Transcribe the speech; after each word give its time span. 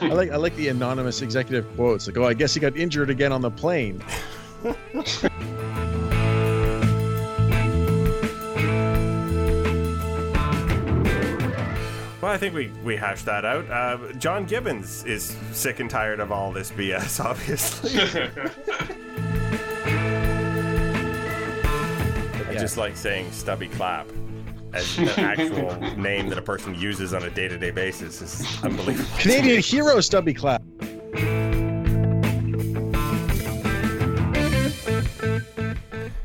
I 0.00 0.08
like 0.08 0.30
I 0.30 0.36
like 0.36 0.54
the 0.56 0.68
anonymous 0.68 1.22
executive 1.22 1.66
quotes 1.76 2.06
like, 2.06 2.16
"Oh, 2.18 2.24
I 2.24 2.34
guess 2.34 2.54
he 2.54 2.60
got 2.60 2.76
injured 2.76 3.10
again 3.10 3.32
on 3.32 3.40
the 3.40 3.50
plane." 3.50 4.02
Well, 12.22 12.34
I 12.34 12.38
think 12.38 12.54
we, 12.54 12.72
we 12.82 12.96
hashed 12.96 13.26
that 13.26 13.44
out. 13.44 13.70
Uh, 13.70 14.12
John 14.14 14.46
Gibbons 14.46 15.04
is 15.04 15.36
sick 15.52 15.78
and 15.78 15.88
tired 15.88 16.18
of 16.18 16.32
all 16.32 16.50
this 16.50 16.72
BS, 16.72 17.20
obviously. 17.24 18.00
I 22.48 22.54
just 22.58 22.76
like 22.76 22.96
saying 22.96 23.30
Stubby 23.30 23.68
Clapp 23.68 24.08
as 24.72 24.98
an 24.98 25.08
actual 25.08 25.76
name 25.96 26.28
that 26.28 26.38
a 26.38 26.42
person 26.42 26.74
uses 26.74 27.14
on 27.14 27.22
a 27.22 27.30
day 27.30 27.48
to 27.48 27.58
day 27.58 27.70
basis 27.70 28.20
is 28.20 28.64
unbelievable. 28.64 29.08
Canadian 29.18 29.60
hero 29.62 30.00
Stubby 30.00 30.34
Clapp. 30.34 30.62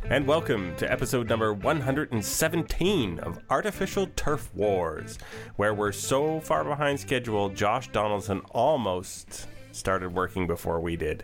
And 0.10 0.28
welcome 0.28 0.76
to 0.76 0.92
episode 0.92 1.30
number 1.30 1.54
117 1.54 3.20
of 3.20 3.40
Artificial 3.50 4.08
Turf 4.18 4.54
Wars, 4.54 5.18
where 5.56 5.74
we're 5.74 5.94
so 5.94 6.42
far 6.42 6.66
behind 6.66 7.00
schedule, 7.00 7.48
Josh 7.48 7.88
Donaldson 7.94 8.42
almost 8.50 9.48
started 9.72 10.14
working 10.14 10.48
before 10.48 10.82
we 10.82 10.98
did. 10.98 11.24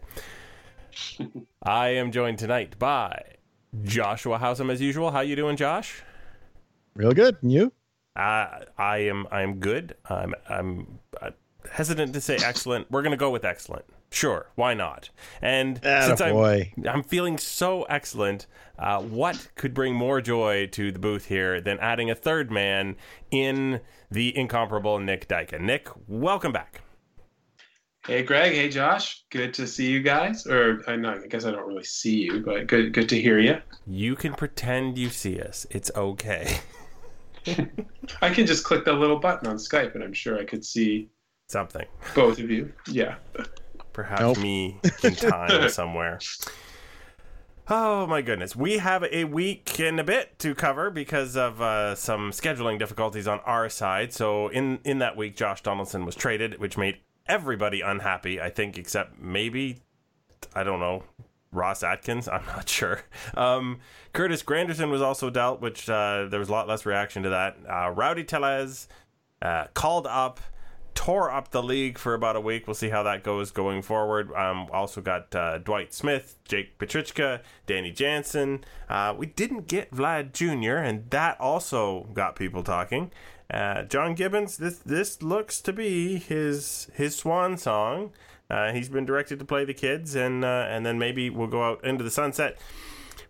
I 1.64 1.90
am 1.90 2.14
joined 2.14 2.40
tonight 2.40 2.80
by 2.80 3.22
Joshua 3.84 4.40
Howsam 4.40 4.72
as 4.72 4.80
usual. 4.80 5.12
How 5.12 5.20
you 5.20 5.36
doing, 5.36 5.58
Josh? 5.58 6.02
Real 6.98 7.12
good. 7.12 7.38
And 7.44 7.52
you? 7.52 7.72
Uh, 8.16 8.66
I 8.76 8.98
am 8.98 9.28
I 9.30 9.44
am 9.44 9.60
good. 9.60 9.96
I'm 10.10 10.34
I'm 10.50 10.98
uh, 11.22 11.30
hesitant 11.72 12.14
to 12.14 12.22
say 12.22 12.38
excellent. 12.44 12.90
We're 12.90 13.04
gonna 13.04 13.18
go 13.18 13.30
with 13.30 13.46
excellent. 13.46 13.86
Sure, 14.10 14.48
why 14.56 14.74
not? 14.74 15.10
And 15.40 15.80
since 15.84 16.20
I'm. 16.20 16.36
I'm 16.90 17.04
feeling 17.04 17.38
so 17.38 17.84
excellent, 17.84 18.48
uh, 18.80 19.02
what 19.02 19.50
could 19.54 19.76
bring 19.76 19.94
more 19.94 20.22
joy 20.22 20.68
to 20.72 20.92
the 20.92 20.98
booth 20.98 21.26
here 21.26 21.62
than 21.62 21.78
adding 21.80 22.10
a 22.10 22.16
third 22.16 22.50
man 22.50 22.96
in 23.30 23.82
the 24.10 24.36
incomparable 24.36 24.98
Nick 24.98 25.28
Dyken? 25.28 25.62
Nick, 25.62 25.90
welcome 26.08 26.52
back. 26.52 26.82
Hey 28.08 28.24
Greg, 28.24 28.54
hey 28.54 28.70
Josh, 28.70 29.26
good 29.30 29.54
to 29.56 29.68
see 29.68 29.92
you 29.92 30.02
guys. 30.02 30.48
Or 30.48 30.82
I 30.88 30.96
know, 30.96 31.20
I 31.24 31.28
guess 31.28 31.46
I 31.46 31.52
don't 31.52 31.68
really 31.68 31.84
see 31.84 32.16
you, 32.22 32.40
but 32.40 32.66
good, 32.66 32.94
good 32.94 33.10
to 33.10 33.22
hear 33.22 33.38
you. 33.38 33.62
You 33.86 34.16
can 34.16 34.34
pretend 34.34 34.98
you 34.98 35.10
see 35.10 35.40
us. 35.40 35.68
It's 35.70 35.92
okay. 35.96 36.58
I 38.22 38.30
can 38.34 38.46
just 38.46 38.64
click 38.64 38.86
that 38.86 38.94
little 38.94 39.20
button 39.20 39.48
on 39.48 39.56
Skype, 39.58 39.96
and 39.96 40.04
I'm 40.04 40.14
sure 40.14 40.38
I 40.40 40.44
could 40.46 40.64
see 40.66 41.10
Something. 41.48 41.86
both 42.16 42.40
of 42.40 42.50
you. 42.50 42.72
Yeah, 42.88 43.16
Perhaps 43.94 44.22
Nope. 44.22 44.38
me 44.40 44.80
in 45.04 45.16
time 45.16 45.70
somewhere. 45.70 46.20
Oh 47.70 48.08
my 48.08 48.22
goodness. 48.22 48.56
We 48.56 48.78
have 48.78 49.04
a 49.12 49.26
week 49.26 49.80
and 49.80 50.00
a 50.00 50.04
bit 50.04 50.40
to 50.40 50.56
cover 50.56 50.90
because 50.90 51.36
of 51.36 51.62
uh, 51.62 51.96
some 51.96 52.32
scheduling 52.32 52.80
difficulties 52.80 53.28
on 53.28 53.40
our 53.42 53.68
side. 53.70 54.14
So 54.14 54.48
in 54.48 54.80
in 54.86 55.00
that 55.00 55.18
week 55.18 55.36
Josh 55.36 55.62
Donaldson 55.64 56.06
was 56.06 56.16
traded, 56.16 56.60
which 56.60 56.78
made 56.78 57.00
everybody 57.28 57.82
unhappy, 57.82 58.40
I 58.40 58.50
think 58.50 58.78
except 58.78 59.20
maybe 59.20 59.80
I 60.56 60.64
don't 60.64 60.80
know, 60.80 61.04
Ross 61.52 61.84
Atkins, 61.84 62.28
I'm 62.32 62.46
not 62.46 62.70
sure. 62.70 63.02
Um, 63.36 63.80
Curtis 64.14 64.44
Granderson 64.44 64.90
was 64.90 65.02
also 65.02 65.30
dealt, 65.30 65.62
which 65.62 65.90
uh, 65.90 66.28
there 66.30 66.40
was 66.40 66.50
a 66.50 66.52
lot 66.52 66.68
less 66.68 66.86
reaction 66.86 67.24
to 67.24 67.30
that. 67.30 67.58
Uh, 67.68 67.90
Rowdy 67.92 68.24
Tellez 68.24 68.88
uh, 69.42 69.66
called 69.74 70.08
up, 70.08 70.40
tore 70.94 71.30
up 71.32 71.52
the 71.52 71.62
league 71.62 71.98
for 71.98 72.14
about 72.16 72.36
a 72.36 72.42
week. 72.42 72.66
We'll 72.66 72.74
see 72.74 72.90
how 72.90 73.04
that 73.04 73.24
goes 73.24 73.52
going 73.52 73.84
forward. 73.84 74.32
Um, 74.34 74.68
also 74.74 75.00
got 75.00 75.34
uh, 75.36 75.60
Dwight 75.60 75.94
Smith, 75.94 76.38
Jake 76.46 76.80
Petricka, 76.80 77.42
Danny 77.68 77.92
Jansen. 77.92 78.64
Uh, 78.90 79.14
we 79.16 79.28
didn't 79.28 79.68
get 79.68 79.92
Vlad 79.92 80.34
Jr., 80.34 80.78
and 80.78 81.10
that 81.12 81.40
also 81.40 82.10
got 82.14 82.36
people 82.36 82.64
talking. 82.64 83.12
Uh, 83.50 83.84
John 83.84 84.14
Gibbons, 84.14 84.58
this 84.58 84.80
this 84.80 85.22
looks 85.22 85.62
to 85.62 85.72
be 85.72 86.18
his 86.18 86.90
his 86.94 87.16
swan 87.16 87.58
song. 87.58 88.12
Uh, 88.50 88.72
he's 88.72 88.90
been 88.90 89.06
directed 89.06 89.40
to 89.40 89.46
play 89.46 89.66
the 89.66 89.74
kids, 89.74 90.16
and 90.16 90.46
uh, 90.46 90.66
and 90.70 90.86
then 90.86 90.98
maybe 90.98 91.30
we'll 91.30 91.48
go 91.48 91.64
out 91.64 91.84
into 91.84 92.04
the 92.04 92.12
sunset. 92.12 92.58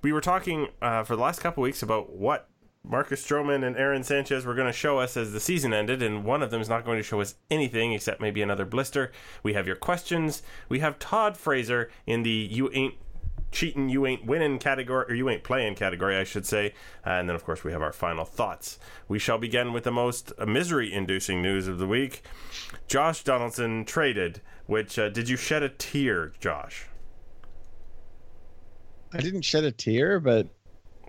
We 0.01 0.13
were 0.13 0.21
talking 0.21 0.67
uh, 0.81 1.03
for 1.03 1.15
the 1.15 1.21
last 1.21 1.39
couple 1.39 1.63
weeks 1.63 1.81
about 1.81 2.11
what 2.11 2.49
Marcus 2.83 3.25
Stroman 3.25 3.65
and 3.65 3.75
Aaron 3.75 4.03
Sanchez 4.03 4.45
were 4.45 4.53
going 4.53 4.67
to 4.67 4.73
show 4.73 4.99
us 4.99 5.17
as 5.17 5.33
the 5.33 5.39
season 5.39 5.73
ended, 5.73 6.01
and 6.01 6.23
one 6.23 6.41
of 6.41 6.51
them 6.51 6.61
is 6.61 6.69
not 6.69 6.85
going 6.85 6.97
to 6.97 7.03
show 7.03 7.19
us 7.19 7.35
anything 7.49 7.93
except 7.93 8.21
maybe 8.21 8.41
another 8.41 8.65
blister. 8.65 9.11
We 9.43 9.53
have 9.53 9.67
your 9.67 9.75
questions. 9.75 10.43
We 10.69 10.79
have 10.79 10.99
Todd 10.99 11.35
Frazier 11.35 11.89
in 12.05 12.23
the 12.23 12.29
"You 12.29 12.69
Ain't 12.71 12.93
Cheating, 13.51 13.89
You 13.89 14.05
Ain't 14.05 14.25
Winning" 14.25 14.59
category, 14.59 15.05
or 15.09 15.15
"You 15.15 15.29
Ain't 15.29 15.43
Playing" 15.43 15.75
category, 15.75 16.15
I 16.15 16.23
should 16.23 16.45
say. 16.45 16.73
Uh, 17.05 17.11
and 17.11 17.27
then, 17.27 17.35
of 17.35 17.43
course, 17.43 17.63
we 17.63 17.71
have 17.71 17.81
our 17.81 17.91
final 17.93 18.23
thoughts. 18.23 18.77
We 19.07 19.19
shall 19.19 19.37
begin 19.37 19.73
with 19.73 19.83
the 19.83 19.91
most 19.91 20.31
misery-inducing 20.45 21.41
news 21.41 21.67
of 21.67 21.79
the 21.79 21.87
week: 21.87 22.21
Josh 22.87 23.23
Donaldson 23.23 23.83
traded. 23.83 24.41
Which 24.67 24.99
uh, 24.99 25.09
did 25.09 25.27
you 25.29 25.37
shed 25.37 25.63
a 25.63 25.69
tear, 25.69 26.33
Josh? 26.39 26.87
I 29.13 29.19
didn't 29.19 29.43
shed 29.43 29.63
a 29.63 29.71
tear, 29.71 30.19
but 30.19 30.47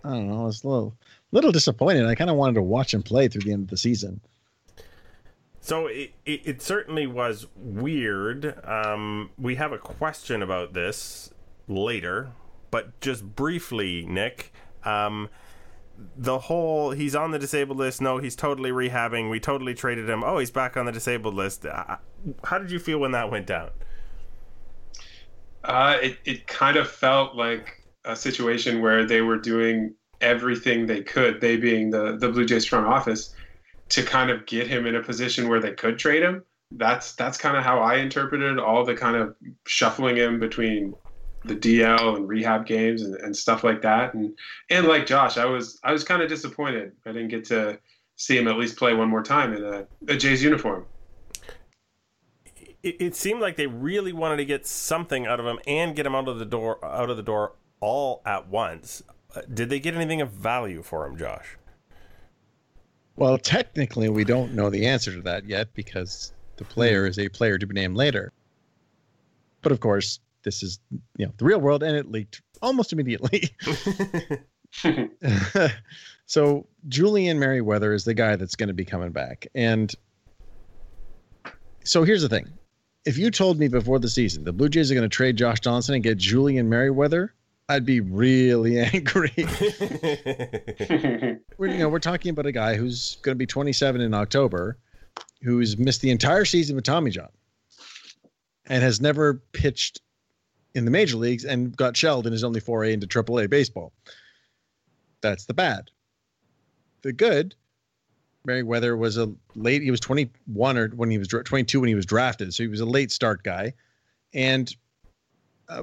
I 0.04 0.10
don't 0.10 0.28
know. 0.28 0.42
I 0.42 0.44
was 0.44 0.62
a 0.64 0.69
little, 0.69 0.94
little 1.32 1.52
disappointed. 1.52 2.06
I 2.06 2.14
kind 2.14 2.30
of 2.30 2.36
wanted 2.36 2.54
to 2.54 2.62
watch 2.62 2.94
him 2.94 3.02
play 3.02 3.28
through 3.28 3.42
the 3.42 3.52
end 3.52 3.64
of 3.64 3.70
the 3.70 3.76
season. 3.76 4.20
So 5.60 5.86
it, 5.86 6.12
it, 6.24 6.42
it 6.44 6.62
certainly 6.62 7.06
was 7.06 7.46
weird. 7.56 8.64
Um, 8.64 9.30
we 9.36 9.56
have 9.56 9.72
a 9.72 9.78
question 9.78 10.40
about 10.40 10.72
this 10.72 11.34
later, 11.66 12.30
but 12.70 12.98
just 13.00 13.34
briefly, 13.36 14.06
Nick. 14.06 14.52
Um, 14.84 15.28
the 16.16 16.38
whole 16.38 16.92
he's 16.92 17.14
on 17.14 17.32
the 17.32 17.38
disabled 17.38 17.78
list. 17.78 18.00
No, 18.00 18.19
he's 18.19 18.36
totally 18.36 18.70
rehabbing. 18.70 19.31
We 19.31 19.41
totally 19.41 19.75
traded 19.75 20.09
him. 20.09 20.22
Oh, 20.25 20.38
he's 20.38 20.50
back 20.50 20.76
on 20.76 20.86
the 20.86 20.92
disabled 20.92 21.34
list. 21.34 21.66
How 22.44 22.59
did 22.59 22.70
you 22.70 22.78
feel 22.78 22.98
when 22.98 23.12
that 23.12 23.31
went 23.31 23.47
down? 23.47 23.70
uh, 25.64 25.98
it 26.03 26.19
it 26.25 26.47
kind 26.47 26.76
of 26.76 26.88
felt 26.88 27.37
like 27.37 27.84
a 28.04 28.16
situation 28.16 28.81
where 28.81 29.04
they 29.04 29.20
were 29.20 29.38
doing 29.38 29.94
everything 30.20 30.87
they 30.87 31.03
could, 31.03 31.41
they 31.41 31.56
being 31.56 31.91
the 31.91 32.16
the 32.16 32.28
Blue 32.28 32.44
Jays 32.44 32.64
front 32.64 32.87
office, 32.87 33.34
to 33.91 34.03
kind 34.03 34.31
of 34.31 34.47
get 34.47 34.66
him 34.66 34.87
in 34.87 34.97
a 34.97 35.03
position 35.03 35.48
where 35.48 35.60
they 35.60 35.72
could 35.72 35.98
trade 35.98 36.22
him. 36.22 36.42
That's 36.72 37.14
that's 37.14 37.38
kind 37.38 37.56
of 37.56 37.64
how 37.64 37.81
I 37.81 37.97
interpreted 37.97 38.58
all 38.58 38.84
the 38.84 38.94
kind 38.94 39.16
of 39.16 39.34
shuffling 39.66 40.16
him 40.16 40.38
between 40.41 40.94
the 41.48 41.56
DL 41.56 42.16
and 42.16 42.28
rehab 42.28 42.66
games 42.66 43.03
and, 43.03 43.14
and 43.16 43.36
stuff 43.36 43.64
like 43.64 43.82
that. 43.82 44.14
And 44.14 44.36
and 44.70 44.86
like 44.86 45.06
Josh, 45.06 45.36
I 45.38 45.47
was 45.47 45.81
I 45.82 45.92
was 45.92 46.04
kind 46.04 46.22
of 46.22 46.28
disappointed. 46.28 46.92
I 47.06 47.12
didn't 47.12 47.28
get 47.28 47.44
to 47.47 47.78
see 48.16 48.36
him 48.36 48.48
at 48.48 48.56
least 48.56 48.76
play 48.76 48.94
one 48.94 49.09
more 49.09 49.22
time 49.22 49.54
in 49.54 49.64
a, 49.64 49.87
a 50.08 50.16
Jays 50.16 50.42
uniform. 50.42 50.87
It, 52.82 52.97
it 53.00 53.16
seemed 53.16 53.41
like 53.41 53.56
they 53.56 53.66
really 53.66 54.12
wanted 54.12 54.37
to 54.37 54.44
get 54.44 54.66
something 54.66 55.26
out 55.26 55.41
of 55.41 55.47
him 55.47 55.58
and 55.66 55.97
get 55.97 56.06
him 56.06 56.14
out 56.14 56.28
of 56.28 56.38
the 56.38 56.44
door 56.44 56.84
out 56.84 57.10
of 57.10 57.16
the 57.16 57.22
door 57.22 57.54
all 57.81 58.22
at 58.26 58.48
once. 58.48 59.03
Uh, 59.34 59.42
Did 59.53 59.70
they 59.70 59.81
get 59.81 59.94
anything 59.94 60.20
of 60.20 60.31
value 60.31 60.82
for 60.82 61.06
him, 61.06 61.16
Josh? 61.16 61.56
Well, 63.16 63.37
technically, 63.37 64.08
we 64.08 64.22
don't 64.22 64.54
know 64.54 64.70
the 64.70 64.87
answer 64.87 65.12
to 65.12 65.20
that 65.22 65.44
yet 65.44 65.75
because 65.75 66.32
the 66.56 66.64
player 66.64 67.04
is 67.06 67.19
a 67.19 67.28
player 67.28 67.58
to 67.58 67.66
be 67.66 67.75
named 67.75 67.97
later. 67.97 68.32
But 69.60 69.72
of 69.72 69.81
course, 69.81 70.20
this 70.43 70.62
is 70.62 70.78
you 71.16 71.26
know 71.26 71.32
the 71.37 71.44
real 71.44 71.60
world, 71.60 71.82
and 71.82 71.97
it 71.97 72.10
leaked 72.10 72.43
almost 72.62 72.93
immediately. 72.93 73.50
so 76.26 76.67
Julian 76.88 77.38
Merryweather 77.38 77.93
is 77.93 78.05
the 78.05 78.14
guy 78.14 78.37
that's 78.37 78.55
going 78.55 78.69
to 78.69 78.75
be 78.75 78.85
coming 78.85 79.12
back, 79.12 79.46
and 79.55 79.94
so 81.85 82.05
here's 82.05 82.23
the 82.23 82.29
thing: 82.29 82.46
if 83.05 83.17
you 83.17 83.31
told 83.31 83.58
me 83.58 83.69
before 83.69 83.99
the 83.99 84.08
season 84.08 84.44
the 84.44 84.52
Blue 84.52 84.69
Jays 84.69 84.90
are 84.90 84.94
going 84.94 85.08
to 85.08 85.14
trade 85.14 85.37
Josh 85.37 85.61
Johnson 85.61 85.94
and 85.94 86.05
get 86.05 86.19
Julian 86.19 86.69
Merryweather, 86.69 87.34
I'd 87.69 87.84
be 87.84 88.00
really 88.00 88.81
angry. 88.94 89.32
we're, 91.58 91.69
you 91.69 91.79
know, 91.79 91.88
we're 91.88 91.99
talking 91.99 92.31
about 92.31 92.46
a 92.46 92.52
guy 92.52 92.76
who's 92.76 93.17
going 93.23 93.34
to 93.34 93.38
be 93.38 93.46
27 93.46 94.00
in 94.00 94.14
October, 94.14 94.79
who's 95.43 95.76
missed 95.76 96.00
the 96.00 96.11
entire 96.11 96.44
season 96.44 96.76
with 96.76 96.84
Tommy 96.84 97.11
John, 97.11 97.29
and 98.67 98.82
has 98.82 99.00
never 99.00 99.43
pitched 99.52 100.00
in 100.75 100.85
the 100.85 100.91
major 100.91 101.17
leagues 101.17 101.44
and 101.44 101.76
got 101.76 101.97
shelled 101.97 102.26
in 102.26 102.32
his 102.32 102.44
only 102.44 102.61
foray 102.61 102.93
into 102.93 103.06
AAA 103.06 103.49
baseball. 103.50 103.93
That's 105.20 105.47
the 105.47 105.55
bad. 105.55 105.91
The 107.03 107.12
good, 107.12 107.55
Merryweather 108.44 108.97
was 108.97 109.17
a 109.19 109.32
late. 109.55 109.82
He 109.82 109.91
was 109.91 110.00
21 110.00 110.76
or 110.79 110.88
when 110.88 111.11
he 111.11 111.19
was 111.19 111.29
dra- 111.29 111.44
22 111.44 111.81
when 111.81 111.88
he 111.88 111.94
was 111.94 112.06
drafted, 112.06 112.53
so 112.55 112.62
he 112.62 112.69
was 112.69 112.81
a 112.81 112.87
late 112.87 113.11
start 113.12 113.43
guy, 113.43 113.73
and 114.35 114.75
uh, 115.69 115.82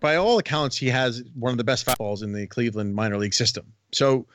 by 0.00 0.16
all 0.16 0.38
accounts, 0.38 0.76
he 0.76 0.88
has 0.88 1.22
one 1.34 1.50
of 1.52 1.58
the 1.58 1.64
best 1.64 1.86
fastballs 1.86 2.22
in 2.22 2.32
the 2.32 2.46
Cleveland 2.46 2.94
minor 2.94 3.16
league 3.16 3.34
system. 3.34 3.72
So 3.92 4.26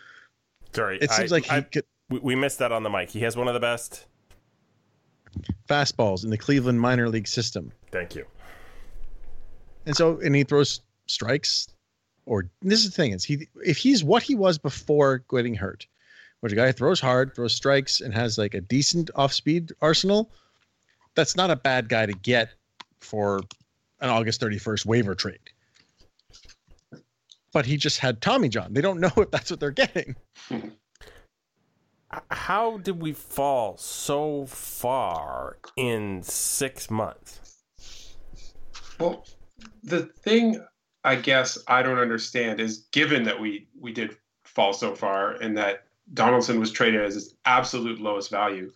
Sorry, 0.74 0.98
it 1.00 1.12
seems 1.12 1.32
I- 1.32 1.36
like 1.36 1.46
he 1.46 1.52
I- 1.52 1.62
could. 1.62 1.86
we 2.10 2.36
missed 2.36 2.60
that 2.60 2.72
on 2.72 2.84
the 2.84 2.90
mic. 2.90 3.10
He 3.10 3.22
has 3.22 3.38
one 3.38 3.48
of 3.48 3.54
the 3.54 3.60
best. 3.60 4.06
fastballs 5.70 6.24
in 6.24 6.30
the 6.30 6.38
Cleveland 6.38 6.80
minor 6.82 7.08
league 7.10 7.28
system. 7.28 7.72
Thank 7.92 8.16
you. 8.16 8.26
And 9.86 9.96
so, 9.96 10.20
and 10.20 10.36
he 10.36 10.44
throws 10.44 10.82
strikes, 11.08 11.68
or 12.26 12.46
this 12.62 12.80
is 12.80 12.86
the 12.86 12.96
thing 12.96 13.12
is 13.12 13.24
he 13.24 13.48
if 13.66 13.78
he's 13.78 14.04
what 14.04 14.24
he 14.24 14.36
was 14.36 14.58
before 14.58 15.24
getting 15.30 15.56
hurt, 15.56 15.88
which 16.42 16.54
a 16.54 16.56
guy 16.56 16.72
throws 16.72 17.00
hard, 17.00 17.36
throws 17.36 17.54
strikes, 17.54 18.02
and 18.02 18.14
has 18.14 18.38
like 18.38 18.54
a 18.54 18.62
decent 18.62 19.10
off 19.16 19.34
speed 19.34 19.72
arsenal, 19.82 20.30
that's 21.16 21.36
not 21.36 21.50
a 21.50 21.56
bad 21.56 21.90
guy 21.90 22.06
to 22.06 22.14
get 22.14 22.50
for 23.00 23.42
an 24.00 24.10
August 24.10 24.42
31st 24.42 24.86
waiver 24.86 25.16
trade. 25.16 25.40
But 27.54 27.66
he 27.66 27.78
just 27.78 28.00
had 28.00 28.22
Tommy 28.22 28.50
John. 28.50 28.74
They 28.74 28.82
don't 28.82 29.00
know 29.02 29.12
if 29.18 29.32
that's 29.32 29.52
what 29.52 29.60
they're 29.60 29.72
getting. 29.72 30.16
How 32.30 32.78
did 32.78 33.02
we 33.02 33.14
fall 33.14 33.78
so 33.78 34.46
far 34.46 35.58
in 35.78 36.24
six 36.24 36.90
months? 36.90 37.40
Well, 39.00 39.26
the 39.84 40.04
thing 40.04 40.64
I 41.04 41.16
guess 41.16 41.58
I 41.68 41.82
don't 41.82 41.98
understand 41.98 42.60
is 42.60 42.88
given 42.92 43.24
that 43.24 43.40
we 43.40 43.68
we 43.80 43.92
did 43.92 44.18
fall 44.44 44.74
so 44.74 44.96
far 44.96 45.32
and 45.34 45.58
that 45.58 45.86
Donaldson 46.14 46.60
was 46.60 46.72
traded 46.72 47.02
as 47.02 47.16
his 47.16 47.36
absolute 47.46 48.00
lowest 48.00 48.30
value, 48.30 48.72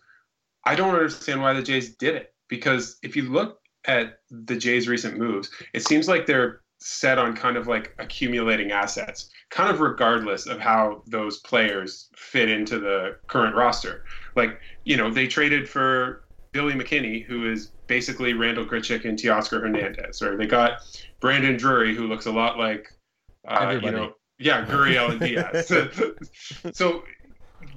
I 0.64 0.74
don't 0.74 0.94
understand 0.94 1.42
why 1.42 1.52
the 1.52 1.62
Jays 1.62 1.94
did 1.96 2.14
it. 2.14 2.34
Because 2.48 2.98
if 3.02 3.16
you 3.16 3.24
look 3.24 3.60
at 3.86 4.20
the 4.30 4.56
Jays' 4.56 4.88
recent 4.88 5.18
moves, 5.18 5.50
it 5.74 5.86
seems 5.86 6.08
like 6.08 6.26
they're 6.26 6.60
set 6.78 7.18
on 7.18 7.34
kind 7.34 7.56
of 7.56 7.66
like 7.66 7.94
accumulating 7.98 8.70
assets, 8.70 9.30
kind 9.50 9.70
of 9.70 9.80
regardless 9.80 10.46
of 10.46 10.60
how 10.60 11.02
those 11.06 11.38
players 11.38 12.08
fit 12.16 12.50
into 12.50 12.78
the 12.78 13.16
current 13.26 13.56
roster. 13.56 14.04
Like, 14.34 14.60
you 14.84 14.96
know, 14.96 15.10
they 15.10 15.26
traded 15.26 15.68
for 15.68 16.25
Billy 16.56 16.72
McKinney, 16.72 17.22
who 17.22 17.52
is 17.52 17.72
basically 17.86 18.32
Randall 18.32 18.64
Grichuk 18.64 19.04
and 19.04 19.18
Teoscar 19.18 19.60
Hernandez, 19.60 20.22
or 20.22 20.38
they 20.38 20.46
got 20.46 20.78
Brandon 21.20 21.54
Drury, 21.58 21.94
who 21.94 22.08
looks 22.08 22.24
a 22.24 22.32
lot 22.32 22.58
like, 22.58 22.88
uh, 23.46 23.78
you 23.82 23.90
know, 23.90 24.14
yeah, 24.38 24.64
Gurriel 24.64 25.10
and 25.10 25.20
Diaz. 25.20 25.70
so, 26.72 27.04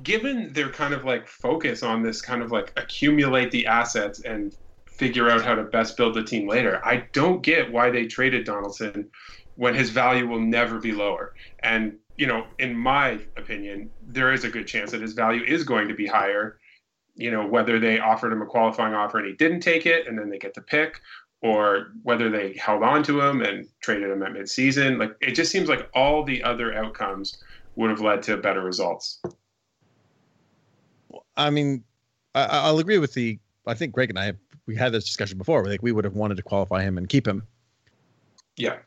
given 0.02 0.54
their 0.54 0.70
kind 0.70 0.94
of 0.94 1.04
like 1.04 1.28
focus 1.28 1.84
on 1.84 2.02
this 2.04 2.22
kind 2.22 2.42
of 2.42 2.52
like 2.52 2.72
accumulate 2.78 3.52
the 3.52 3.66
assets 3.68 4.22
and 4.22 4.56
figure 4.88 5.30
out 5.30 5.44
how 5.44 5.56
to 5.56 5.64
best 5.64 5.98
build 5.98 6.14
the 6.14 6.24
team 6.24 6.48
later, 6.48 6.82
I 6.86 7.08
don't 7.12 7.44
get 7.44 7.70
why 7.70 7.90
they 7.90 8.08
traded 8.08 8.46
Donaldson 8.46 9.10
when 9.56 9.76
his 9.76 9.90
value 9.90 10.26
will 10.26 10.40
never 10.40 10.80
be 10.80 10.94
lower. 10.94 11.34
And 11.60 11.98
you 12.16 12.28
know, 12.28 12.46
in 12.60 12.78
my 12.78 13.20
opinion, 13.36 13.90
there 14.08 14.32
is 14.32 14.46
a 14.46 14.50
good 14.50 14.68
chance 14.68 14.92
that 14.92 15.02
his 15.02 15.12
value 15.12 15.44
is 15.44 15.66
going 15.66 15.90
to 15.90 15.94
be 15.94 16.08
higher. 16.08 16.60
You 17.20 17.32
know, 17.32 17.46
whether 17.46 17.80
they 17.80 18.00
offered 18.00 18.32
him 18.32 18.42
a 18.42 18.46
qualifying 18.46 18.94
offer 18.94 19.18
and 19.18 19.28
he 19.28 19.34
didn't 19.34 19.60
take 19.60 19.86
it, 19.86 20.08
and 20.08 20.18
then 20.18 20.30
they 20.30 20.38
get 20.38 20.54
the 20.54 20.62
pick, 20.62 21.02
or 21.42 21.92
whether 22.04 22.30
they 22.30 22.54
held 22.54 22.82
on 22.82 23.04
to 23.04 23.20
him 23.22 23.42
and 23.42 23.68
traded 23.82 24.10
him 24.10 24.24
at 24.24 24.32
midseason. 24.32 24.98
Like 24.98 25.16
it 25.20 25.32
just 25.32 25.52
seems 25.52 25.68
like 25.68 25.90
all 25.94 26.24
the 26.24 26.42
other 26.44 26.74
outcomes 26.74 27.44
would 27.76 27.90
have 27.90 28.00
led 28.00 28.24
to 28.24 28.38
better 28.38 28.62
results. 28.62 29.22
I 31.36 31.50
mean, 31.50 31.84
I, 32.36 32.72
will 32.72 32.80
agree 32.80 33.00
with 33.00 33.14
the. 33.14 33.38
I 33.68 33.74
think 33.74 33.94
Greg 33.94 34.10
and 34.10 34.18
I 34.18 34.26
have, 34.26 34.38
we 34.66 34.76
had 34.76 34.94
this 34.94 35.06
discussion 35.06 35.38
before. 35.38 35.66
Like 35.66 35.84
we 35.84 35.92
would 35.92 36.06
have 36.06 36.16
wanted 36.16 36.36
to 36.38 36.44
qualify 36.44 36.84
him 36.84 36.98
and 36.98 37.10
keep 37.10 37.28
him. 37.28 37.46
Yeah. 38.56 38.78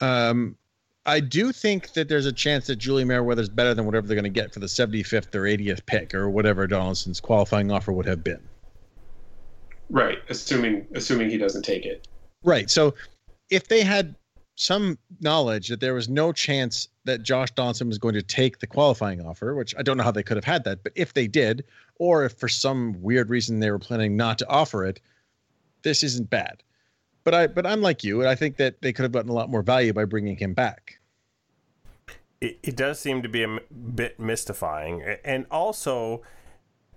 Um, 0.00 0.56
I 1.06 1.20
do 1.20 1.52
think 1.52 1.92
that 1.92 2.08
there's 2.08 2.26
a 2.26 2.32
chance 2.32 2.66
that 2.66 2.76
Julie 2.76 3.04
Merryweather's 3.04 3.48
better 3.48 3.74
than 3.74 3.86
whatever 3.86 4.08
they're 4.08 4.16
going 4.16 4.24
to 4.24 4.40
get 4.40 4.52
for 4.52 4.58
the 4.58 4.66
75th 4.66 5.32
or 5.36 5.42
80th 5.42 5.86
pick 5.86 6.14
or 6.14 6.28
whatever 6.28 6.66
Donaldson's 6.66 7.20
qualifying 7.20 7.70
offer 7.70 7.92
would 7.92 8.06
have 8.06 8.24
been. 8.24 8.42
Right, 9.88 10.18
assuming 10.28 10.84
assuming 10.94 11.30
he 11.30 11.38
doesn't 11.38 11.62
take 11.62 11.86
it. 11.86 12.08
Right. 12.42 12.68
So 12.68 12.94
if 13.50 13.68
they 13.68 13.82
had 13.82 14.16
some 14.56 14.98
knowledge 15.20 15.68
that 15.68 15.80
there 15.80 15.94
was 15.94 16.08
no 16.08 16.32
chance 16.32 16.88
that 17.04 17.22
Josh 17.22 17.52
Donaldson 17.52 17.88
was 17.88 17.98
going 17.98 18.14
to 18.14 18.22
take 18.22 18.58
the 18.58 18.66
qualifying 18.66 19.24
offer, 19.24 19.54
which 19.54 19.74
I 19.78 19.82
don't 19.82 19.96
know 19.96 20.02
how 20.02 20.10
they 20.10 20.24
could 20.24 20.36
have 20.36 20.44
had 20.44 20.64
that, 20.64 20.82
but 20.82 20.92
if 20.96 21.14
they 21.14 21.28
did, 21.28 21.64
or 21.98 22.24
if 22.24 22.32
for 22.32 22.48
some 22.48 23.00
weird 23.00 23.30
reason 23.30 23.60
they 23.60 23.70
were 23.70 23.78
planning 23.78 24.16
not 24.16 24.38
to 24.38 24.48
offer 24.48 24.84
it, 24.84 25.00
this 25.82 26.02
isn't 26.02 26.30
bad. 26.30 26.62
But 27.26 27.34
I 27.34 27.48
but 27.48 27.66
I'm 27.66 27.82
like 27.82 28.04
you, 28.04 28.20
and 28.20 28.30
I 28.30 28.36
think 28.36 28.56
that 28.58 28.82
they 28.82 28.92
could 28.92 29.02
have 29.02 29.10
gotten 29.10 29.30
a 29.30 29.34
lot 29.34 29.50
more 29.50 29.62
value 29.62 29.92
by 29.92 30.04
bringing 30.04 30.36
him 30.36 30.54
back. 30.54 31.00
It, 32.40 32.60
it 32.62 32.76
does 32.76 33.00
seem 33.00 33.20
to 33.24 33.28
be 33.28 33.42
a 33.42 33.58
bit 33.68 34.20
mystifying, 34.20 35.02
and 35.24 35.44
also 35.50 36.22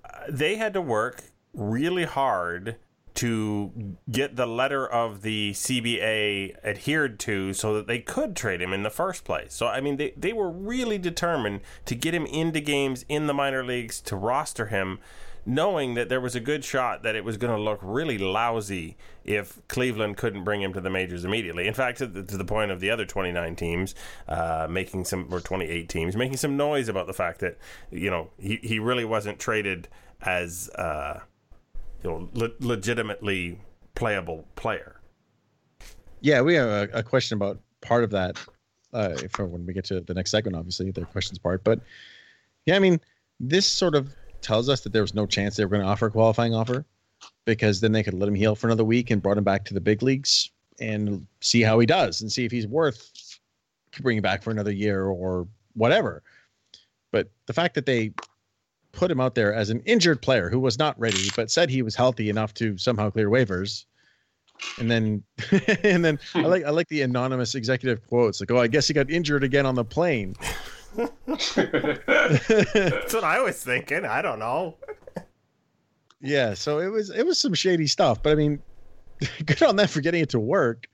uh, 0.06 0.26
they 0.30 0.58
had 0.58 0.74
to 0.74 0.82
work 0.82 1.24
really 1.56 2.06
hard 2.06 2.76
to 3.16 3.98
get 4.12 4.36
the 4.36 4.46
letter 4.46 4.86
of 4.88 5.24
the 5.24 5.54
CBA 5.54 6.64
adhered 6.64 7.20
to 7.22 7.52
so 7.54 7.74
that 7.74 7.88
they 7.88 7.98
could 7.98 8.36
trade 8.36 8.62
him 8.62 8.72
in 8.72 8.84
the 8.84 8.92
first 8.92 9.24
place. 9.24 9.56
So, 9.56 9.66
I 9.66 9.82
mean, 9.82 9.98
they, 9.98 10.14
they 10.16 10.32
were 10.32 10.50
really 10.50 11.00
determined 11.00 11.62
to 11.86 11.96
get 11.96 12.14
him 12.14 12.28
into 12.28 12.62
games 12.62 13.04
in 13.10 13.26
the 13.26 13.34
minor 13.34 13.64
leagues, 13.64 14.00
to 14.02 14.16
roster 14.16 14.68
him, 14.68 15.00
knowing 15.50 15.96
that 15.96 16.10
there 16.10 16.22
was 16.22 16.36
a 16.36 16.40
good 16.40 16.64
shot 16.64 17.02
that 17.02 17.16
it 17.16 17.26
was 17.26 17.36
going 17.36 17.52
to 17.54 17.60
look 17.60 17.80
really 17.82 18.20
lousy 18.20 18.96
if 19.26 19.60
Cleveland 19.68 20.16
couldn't 20.16 20.44
bring 20.44 20.62
him 20.62 20.72
to 20.74 20.80
the 20.80 20.92
majors 20.92 21.26
immediately. 21.26 21.68
In 21.68 21.74
fact, 21.74 21.98
to 21.98 22.08
the, 22.08 22.22
to 22.24 22.38
the 22.38 22.46
point 22.46 22.70
of 22.70 22.80
the 22.80 22.92
other 22.92 23.04
29 23.04 23.56
teams 23.56 23.96
uh, 24.28 24.68
making 24.70 25.06
some, 25.06 25.28
or 25.32 25.40
28 25.40 25.90
teams, 25.90 26.16
making 26.16 26.38
some 26.38 26.56
noise 26.56 26.88
about 26.88 27.08
the 27.08 27.14
fact 27.14 27.40
that, 27.40 27.58
you 27.90 28.12
know, 28.12 28.30
he, 28.38 28.60
he 28.62 28.78
really 28.78 29.06
wasn't 29.06 29.40
traded 29.40 29.88
as. 30.22 30.70
Uh, 30.70 31.22
you 32.04 32.10
know, 32.10 32.30
le- 32.34 32.52
legitimately 32.62 33.60
playable 33.96 34.46
player. 34.56 35.02
Yeah, 36.22 36.42
we 36.42 36.54
have 36.56 36.70
a, 36.70 37.00
a, 37.00 37.04
question 37.04 37.36
about 37.36 37.60
part 37.82 38.04
of 38.06 38.12
that 38.12 38.38
uh, 38.94 39.16
for 39.32 39.46
when 39.46 39.66
we 39.66 39.74
get 39.74 39.86
to 39.86 40.02
the 40.02 40.14
next 40.14 40.32
segment, 40.32 40.56
obviously, 40.56 40.92
the 40.92 41.06
questions 41.06 41.40
part. 41.40 41.64
But 41.64 41.82
yeah, 42.66 42.76
I 42.76 42.80
mean, 42.80 43.00
this 43.40 43.68
sort 43.68 43.96
of 43.96 44.16
tells 44.42 44.70
us 44.70 44.82
that 44.82 44.94
there 44.94 45.02
was 45.02 45.14
no 45.14 45.26
chance 45.26 45.56
they 45.56 45.66
were 45.66 45.70
going 45.70 45.82
to 45.82 45.88
offer 45.88 46.08
a 46.08 46.12
qualifying 46.12 46.54
offer 46.54 46.86
because 47.46 47.82
then 47.82 47.92
they 47.92 48.04
could 48.04 48.14
let 48.14 48.30
him 48.30 48.36
heal 48.36 48.56
for 48.56 48.68
another 48.68 48.84
week 48.84 49.10
and 49.10 49.22
brought 49.22 49.38
him 49.38 49.44
back 49.44 49.66
to 49.66 49.74
the 49.74 49.82
big 49.82 50.02
leagues 50.02 50.50
and 50.80 51.26
see 51.42 51.62
how 51.62 51.80
he 51.80 51.86
does 51.86 52.22
and 52.22 52.32
see 52.32 52.46
if 52.46 52.52
he's 52.52 52.68
worth 52.68 53.12
bringing 54.02 54.22
back 54.22 54.44
for 54.44 54.52
another 54.52 54.72
year 54.72 55.06
or 55.06 55.48
whatever. 55.74 56.24
But 57.12 57.30
the 57.48 57.54
fact 57.54 57.76
that 57.76 57.86
they 57.86 58.14
put 58.92 59.12
him 59.12 59.20
out 59.20 59.36
there 59.36 59.54
as 59.54 59.70
an 59.70 59.82
injured 59.86 60.22
player 60.22 60.50
who 60.50 60.60
was 60.60 60.78
not 60.78 61.00
ready, 61.00 61.30
but 61.36 61.52
said 61.52 61.70
he 61.70 61.82
was 61.82 61.96
healthy 61.96 62.30
enough 62.30 62.54
to 62.56 62.78
somehow 62.78 63.10
clear 63.10 63.30
waivers. 63.30 63.86
And 64.78 64.90
then, 64.90 65.24
and 65.84 66.04
then 66.04 66.20
I 66.36 66.42
like 66.42 66.66
I 66.66 66.70
like 66.70 66.88
the 66.90 67.02
anonymous 67.02 67.56
executive 67.56 68.06
quotes 68.08 68.42
like, 68.42 68.52
"Oh, 68.52 68.58
I 68.58 68.68
guess 68.68 68.88
he 68.88 68.94
got 68.94 69.10
injured 69.10 69.44
again 69.44 69.66
on 69.66 69.76
the 69.76 69.86
plane." 69.86 70.36
That's 70.96 71.56
what 73.14 73.24
I 73.24 73.42
was 73.42 73.64
thinking. 73.64 74.06
I 74.06 74.22
don't 74.22 74.40
know. 74.40 74.78
yeah, 76.22 76.54
so 76.54 76.80
it 76.80 76.88
was 76.88 77.10
it 77.10 77.26
was 77.26 77.40
some 77.40 77.54
shady 77.54 77.88
stuff, 77.88 78.22
but 78.24 78.32
I 78.32 78.36
mean, 78.36 78.62
good 79.46 79.62
on 79.64 79.76
them 79.76 79.88
for 79.88 80.02
getting 80.02 80.22
it 80.22 80.30
to 80.30 80.40
work. 80.40 80.88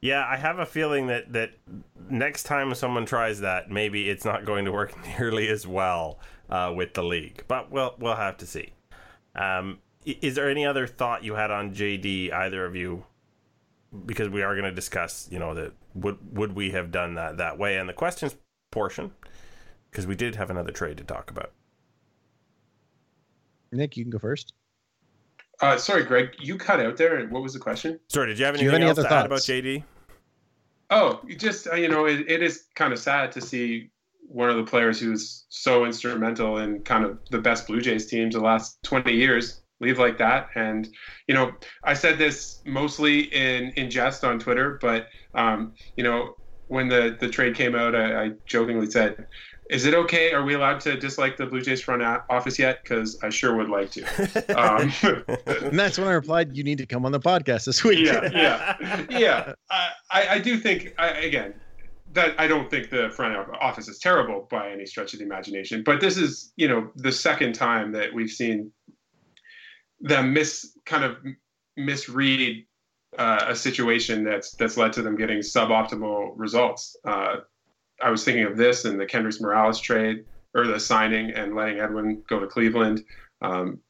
Yeah, 0.00 0.26
I 0.28 0.36
have 0.36 0.58
a 0.58 0.66
feeling 0.66 1.06
that 1.06 1.32
that 1.32 1.52
next 2.10 2.44
time 2.44 2.74
someone 2.74 3.06
tries 3.06 3.40
that, 3.40 3.70
maybe 3.70 4.10
it's 4.10 4.24
not 4.24 4.44
going 4.44 4.64
to 4.66 4.72
work 4.72 4.94
nearly 5.18 5.48
as 5.48 5.66
well 5.66 6.18
uh, 6.50 6.72
with 6.74 6.94
the 6.94 7.02
league. 7.02 7.44
But 7.48 7.70
we'll 7.70 7.94
we'll 7.98 8.16
have 8.16 8.36
to 8.38 8.46
see. 8.46 8.72
Um, 9.34 9.78
is 10.04 10.34
there 10.34 10.50
any 10.50 10.66
other 10.66 10.86
thought 10.86 11.24
you 11.24 11.34
had 11.34 11.50
on 11.50 11.74
JD? 11.74 12.32
Either 12.32 12.66
of 12.66 12.76
you? 12.76 13.04
Because 14.06 14.28
we 14.28 14.42
are 14.42 14.54
going 14.54 14.64
to 14.64 14.72
discuss, 14.72 15.28
you 15.30 15.38
know, 15.38 15.54
that 15.54 15.72
would 15.94 16.18
would 16.36 16.54
we 16.54 16.72
have 16.72 16.90
done 16.90 17.14
that 17.14 17.38
that 17.38 17.58
way, 17.58 17.76
and 17.78 17.88
the 17.88 17.92
questions 17.92 18.34
portion, 18.74 19.12
because 19.90 20.06
we 20.06 20.16
did 20.16 20.34
have 20.34 20.50
another 20.50 20.72
trade 20.72 20.98
to 20.98 21.04
talk 21.04 21.30
about. 21.30 21.52
Nick, 23.72 23.96
you 23.96 24.04
can 24.04 24.10
go 24.10 24.18
first. 24.18 24.52
Uh, 25.60 25.78
sorry, 25.78 26.02
Greg, 26.02 26.34
you 26.40 26.58
cut 26.58 26.80
out 26.80 26.96
there. 26.96 27.24
What 27.28 27.42
was 27.42 27.54
the 27.54 27.60
question? 27.60 28.00
Sorry, 28.08 28.26
did 28.26 28.38
you 28.38 28.44
have 28.44 28.56
anything 28.56 28.66
you 28.66 28.70
have 28.72 28.80
any 28.80 28.88
else 28.88 28.96
to 28.96 29.02
thoughts? 29.02 29.14
add 29.14 29.26
about 29.26 29.38
JD? 29.38 29.84
Oh, 30.90 31.20
just 31.38 31.68
uh, 31.68 31.76
you 31.76 31.88
know, 31.88 32.06
it, 32.06 32.28
it 32.28 32.42
is 32.42 32.64
kind 32.74 32.92
of 32.92 32.98
sad 32.98 33.30
to 33.32 33.40
see 33.40 33.90
one 34.26 34.50
of 34.50 34.56
the 34.56 34.64
players 34.64 34.98
who's 34.98 35.44
so 35.48 35.84
instrumental 35.84 36.58
in 36.58 36.80
kind 36.80 37.04
of 37.04 37.18
the 37.30 37.38
best 37.38 37.68
Blue 37.68 37.80
Jays 37.80 38.06
teams 38.06 38.34
the 38.34 38.40
last 38.40 38.82
20 38.82 39.12
years 39.12 39.62
leave 39.80 39.98
like 39.98 40.18
that. 40.18 40.48
And, 40.54 40.88
you 41.28 41.34
know, 41.34 41.52
I 41.84 41.94
said 41.94 42.18
this 42.18 42.60
mostly 42.64 43.20
in, 43.34 43.70
in 43.76 43.90
jest 43.90 44.24
on 44.24 44.38
Twitter, 44.38 44.78
but, 44.80 45.06
um, 45.34 45.74
you 45.96 46.04
know, 46.04 46.34
when 46.68 46.88
the, 46.88 47.16
the 47.18 47.28
trade 47.28 47.54
came 47.54 47.74
out, 47.74 47.94
I, 47.94 48.24
I 48.24 48.30
jokingly 48.46 48.90
said, 48.90 49.26
is 49.70 49.86
it 49.86 49.94
okay? 49.94 50.32
Are 50.32 50.44
we 50.44 50.54
allowed 50.54 50.80
to 50.80 50.96
dislike 50.96 51.36
the 51.36 51.46
Blue 51.46 51.62
Jays 51.62 51.80
front 51.80 52.02
office 52.28 52.58
yet? 52.58 52.82
Because 52.82 53.18
I 53.22 53.30
sure 53.30 53.56
would 53.56 53.68
like 53.68 53.90
to. 53.92 54.04
Um, 54.54 54.92
and 55.46 55.78
that's 55.78 55.98
when 55.98 56.06
I 56.06 56.12
replied, 56.12 56.56
"You 56.56 56.62
need 56.62 56.78
to 56.78 56.86
come 56.86 57.04
on 57.04 57.12
the 57.12 57.20
podcast 57.20 57.64
this 57.64 57.82
week." 57.82 58.06
yeah, 58.06 58.28
yeah, 58.32 59.04
yeah. 59.10 59.52
I, 60.10 60.26
I 60.30 60.38
do 60.38 60.58
think 60.58 60.94
I, 60.98 61.08
again, 61.08 61.54
that 62.12 62.38
I 62.38 62.46
don't 62.46 62.70
think 62.70 62.90
the 62.90 63.10
front 63.10 63.36
office 63.60 63.88
is 63.88 63.98
terrible 63.98 64.46
by 64.50 64.70
any 64.70 64.86
stretch 64.86 65.12
of 65.12 65.18
the 65.18 65.24
imagination, 65.24 65.82
but 65.84 66.00
this 66.00 66.16
is, 66.16 66.52
you 66.56 66.68
know, 66.68 66.90
the 66.96 67.10
second 67.10 67.54
time 67.54 67.92
that 67.92 68.12
we've 68.12 68.30
seen 68.30 68.70
them 70.00 70.32
mis 70.32 70.76
kind 70.84 71.04
of 71.04 71.16
misread 71.76 72.64
uh, 73.18 73.46
a 73.48 73.56
situation 73.56 74.24
that's 74.24 74.52
that's 74.52 74.76
led 74.76 74.92
to 74.94 75.02
them 75.02 75.16
getting 75.16 75.38
suboptimal 75.38 76.32
results. 76.36 76.96
Uh, 77.04 77.36
I 78.02 78.10
was 78.10 78.24
thinking 78.24 78.44
of 78.44 78.56
this 78.56 78.84
and 78.84 78.98
the 78.98 79.06
Kendrys 79.06 79.40
Morales 79.40 79.80
trade 79.80 80.24
or 80.54 80.66
the 80.66 80.80
signing 80.80 81.30
and 81.30 81.54
letting 81.54 81.80
Edwin 81.80 82.22
go 82.28 82.40
to 82.40 82.46
Cleveland. 82.46 83.04
Um, 83.42 83.80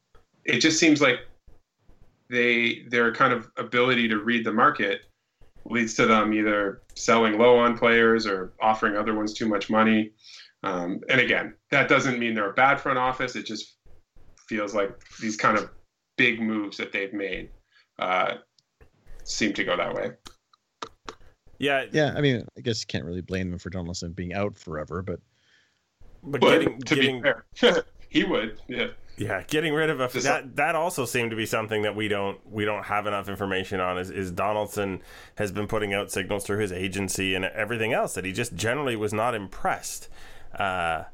it 0.44 0.60
just 0.60 0.78
seems 0.78 1.00
like 1.00 1.20
they 2.30 2.84
their 2.88 3.12
kind 3.12 3.32
of 3.32 3.50
ability 3.56 4.08
to 4.08 4.18
read 4.18 4.44
the 4.44 4.52
market 4.52 5.02
leads 5.66 5.94
to 5.94 6.06
them 6.06 6.32
either 6.32 6.82
selling 6.94 7.38
low 7.38 7.58
on 7.58 7.78
players 7.78 8.26
or 8.26 8.52
offering 8.60 8.96
other 8.96 9.14
ones 9.14 9.32
too 9.32 9.48
much 9.48 9.70
money. 9.70 10.12
Um, 10.62 11.00
and 11.08 11.20
again, 11.20 11.54
that 11.70 11.88
doesn't 11.88 12.18
mean 12.18 12.34
they're 12.34 12.50
a 12.50 12.54
bad 12.54 12.80
front 12.80 12.98
office. 12.98 13.36
It 13.36 13.46
just 13.46 13.76
feels 14.46 14.74
like 14.74 14.98
these 15.20 15.36
kind 15.36 15.56
of 15.56 15.70
big 16.16 16.40
moves 16.40 16.76
that 16.76 16.92
they've 16.92 17.12
made 17.12 17.50
uh, 17.98 18.34
seem 19.24 19.52
to 19.54 19.64
go 19.64 19.76
that 19.76 19.94
way. 19.94 20.10
Yeah, 21.58 21.84
Yeah, 21.92 22.12
I 22.16 22.20
mean, 22.20 22.46
I 22.56 22.60
guess 22.60 22.80
you 22.80 22.86
can't 22.86 23.04
really 23.04 23.20
blame 23.20 23.50
them 23.50 23.58
for 23.58 23.70
Donaldson 23.70 24.12
being 24.12 24.34
out 24.34 24.56
forever, 24.56 25.02
but 25.02 25.20
but, 26.22 26.40
But 26.40 26.50
getting 26.50 26.80
to 26.80 26.94
getting 26.94 27.22
be 27.22 27.30
fair, 27.54 27.84
he 28.08 28.24
would. 28.24 28.58
Yeah. 28.66 28.88
yeah 29.18 29.42
getting 29.46 29.74
rid 29.74 29.90
of 29.90 30.00
a 30.00 30.08
Just- 30.08 30.24
that 30.24 30.56
that 30.56 30.74
also 30.74 31.04
seemed 31.04 31.30
to 31.30 31.36
be 31.36 31.46
something 31.46 31.82
that 31.82 31.94
we 31.94 32.08
don't 32.08 32.38
we 32.50 32.64
don't 32.64 32.84
have 32.84 33.06
enough 33.06 33.28
information 33.28 33.78
on. 33.80 33.98
Is 33.98 34.10
is 34.10 34.30
Donaldson 34.30 35.02
has 35.36 35.52
been 35.52 35.66
putting 35.66 35.92
out 35.92 36.10
signals 36.10 36.44
through 36.44 36.58
his 36.58 36.72
agency 36.72 37.34
and 37.34 37.44
everything 37.44 37.92
else 37.92 38.14
that 38.14 38.24
he 38.24 38.32
just 38.32 38.54
generally 38.54 38.96
was 38.96 39.12
not 39.12 39.34
impressed. 39.34 40.08
Uh, 40.58 41.04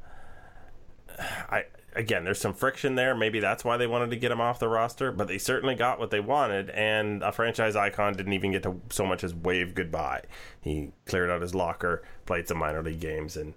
I 1.19 1.65
again, 1.95 2.23
there's 2.23 2.39
some 2.39 2.53
friction 2.53 2.95
there. 2.95 3.15
Maybe 3.15 3.39
that's 3.39 3.63
why 3.63 3.77
they 3.77 3.87
wanted 3.87 4.09
to 4.11 4.15
get 4.15 4.31
him 4.31 4.41
off 4.41 4.59
the 4.59 4.69
roster, 4.69 5.11
but 5.11 5.27
they 5.27 5.37
certainly 5.37 5.75
got 5.75 5.99
what 5.99 6.11
they 6.11 6.19
wanted, 6.19 6.69
and 6.71 7.23
a 7.23 7.31
franchise 7.31 7.75
icon 7.75 8.13
didn't 8.13 8.33
even 8.33 8.51
get 8.51 8.63
to 8.63 8.79
so 8.89 9.05
much 9.05 9.23
as 9.23 9.33
wave 9.33 9.75
goodbye. 9.75 10.23
He 10.61 10.91
cleared 11.05 11.29
out 11.29 11.41
his 11.41 11.55
locker, 11.55 12.03
played 12.25 12.47
some 12.47 12.57
minor 12.57 12.83
league 12.83 12.99
games, 12.99 13.35
and 13.37 13.53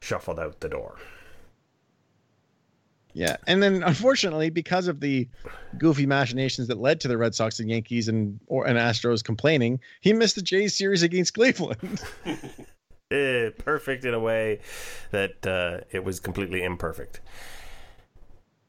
shuffled 0.00 0.38
out 0.38 0.60
the 0.60 0.68
door. 0.68 0.96
yeah. 3.14 3.36
And 3.46 3.62
then 3.62 3.82
unfortunately, 3.82 4.50
because 4.50 4.88
of 4.88 5.00
the 5.00 5.28
goofy 5.78 6.06
machinations 6.06 6.68
that 6.68 6.78
led 6.78 7.00
to 7.00 7.08
the 7.08 7.18
Red 7.18 7.34
Sox 7.34 7.60
and 7.60 7.70
Yankees 7.70 8.08
and 8.08 8.38
or 8.46 8.66
and 8.66 8.78
Astros 8.78 9.22
complaining, 9.22 9.80
he 10.00 10.12
missed 10.12 10.36
the 10.36 10.42
Jays 10.42 10.76
series 10.76 11.02
against 11.02 11.34
Cleveland. 11.34 12.02
eh, 13.10 13.50
perfect 13.58 14.04
in 14.04 14.14
a 14.14 14.20
way 14.20 14.60
that 15.10 15.46
uh, 15.46 15.84
it 15.90 16.04
was 16.04 16.20
completely 16.20 16.62
imperfect. 16.62 17.20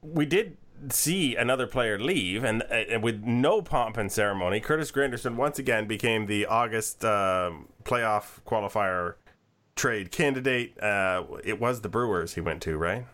We 0.04 0.26
did 0.26 0.56
see 0.90 1.34
another 1.34 1.66
player 1.66 1.98
leave, 1.98 2.44
and, 2.44 2.62
and 2.62 3.02
with 3.02 3.22
no 3.22 3.62
pomp 3.62 3.96
and 3.96 4.12
ceremony, 4.12 4.60
Curtis 4.60 4.92
Granderson 4.92 5.36
once 5.36 5.58
again 5.58 5.86
became 5.86 6.26
the 6.26 6.46
August 6.46 7.04
uh, 7.04 7.50
playoff 7.84 8.42
qualifier 8.46 9.14
trade 9.76 10.10
candidate. 10.10 10.78
Uh, 10.80 11.24
it 11.42 11.58
was 11.60 11.80
the 11.80 11.88
Brewers 11.88 12.34
he 12.34 12.40
went 12.40 12.62
to, 12.62 12.76
right? 12.76 13.06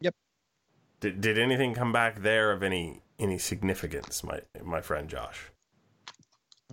Yep. 0.00 0.14
Did, 1.00 1.20
did 1.20 1.38
anything 1.38 1.74
come 1.74 1.92
back 1.92 2.22
there 2.22 2.50
of 2.52 2.62
any 2.62 3.02
any 3.18 3.38
significance, 3.38 4.24
my 4.24 4.40
my 4.62 4.80
friend 4.80 5.08
Josh? 5.08 5.50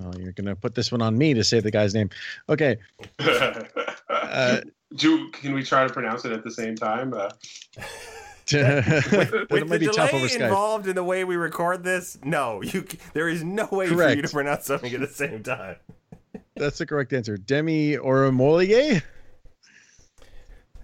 oh, 0.03 0.13
you're 0.17 0.31
gonna 0.31 0.55
put 0.55 0.75
this 0.75 0.91
one 0.91 1.01
on 1.01 1.17
me 1.17 1.33
to 1.33 1.43
say 1.43 1.59
the 1.59 1.71
guy's 1.71 1.93
name. 1.93 2.09
Okay. 2.49 2.77
Uh, 4.09 4.61
Do 4.95 5.29
can 5.31 5.53
we 5.53 5.61
try 5.61 5.85
to 5.85 5.91
pronounce 5.91 6.23
it 6.23 6.31
at 6.31 6.41
the 6.43 6.51
same 6.51 6.73
time? 6.75 7.13
With 8.53 9.51
it 9.51 9.67
might 9.67 9.79
the 9.79 9.79
be 9.79 9.85
tough 9.87 10.11
delay 10.11 10.23
over 10.23 10.27
Skype. 10.27 10.41
involved 10.41 10.87
in 10.87 10.95
the 10.95 11.03
way 11.03 11.23
we 11.23 11.35
record 11.35 11.83
this, 11.83 12.17
no, 12.23 12.61
you 12.61 12.85
there 13.13 13.29
is 13.29 13.43
no 13.43 13.67
way 13.71 13.87
for 13.87 14.09
you 14.09 14.21
to 14.21 14.29
pronounce 14.29 14.65
something 14.65 14.93
at 14.93 14.99
the 14.99 15.07
same 15.07 15.43
time. 15.43 15.77
That's 16.55 16.77
the 16.77 16.85
correct 16.85 17.13
answer. 17.13 17.37
Demi 17.37 17.97
Orimoloye. 17.97 19.01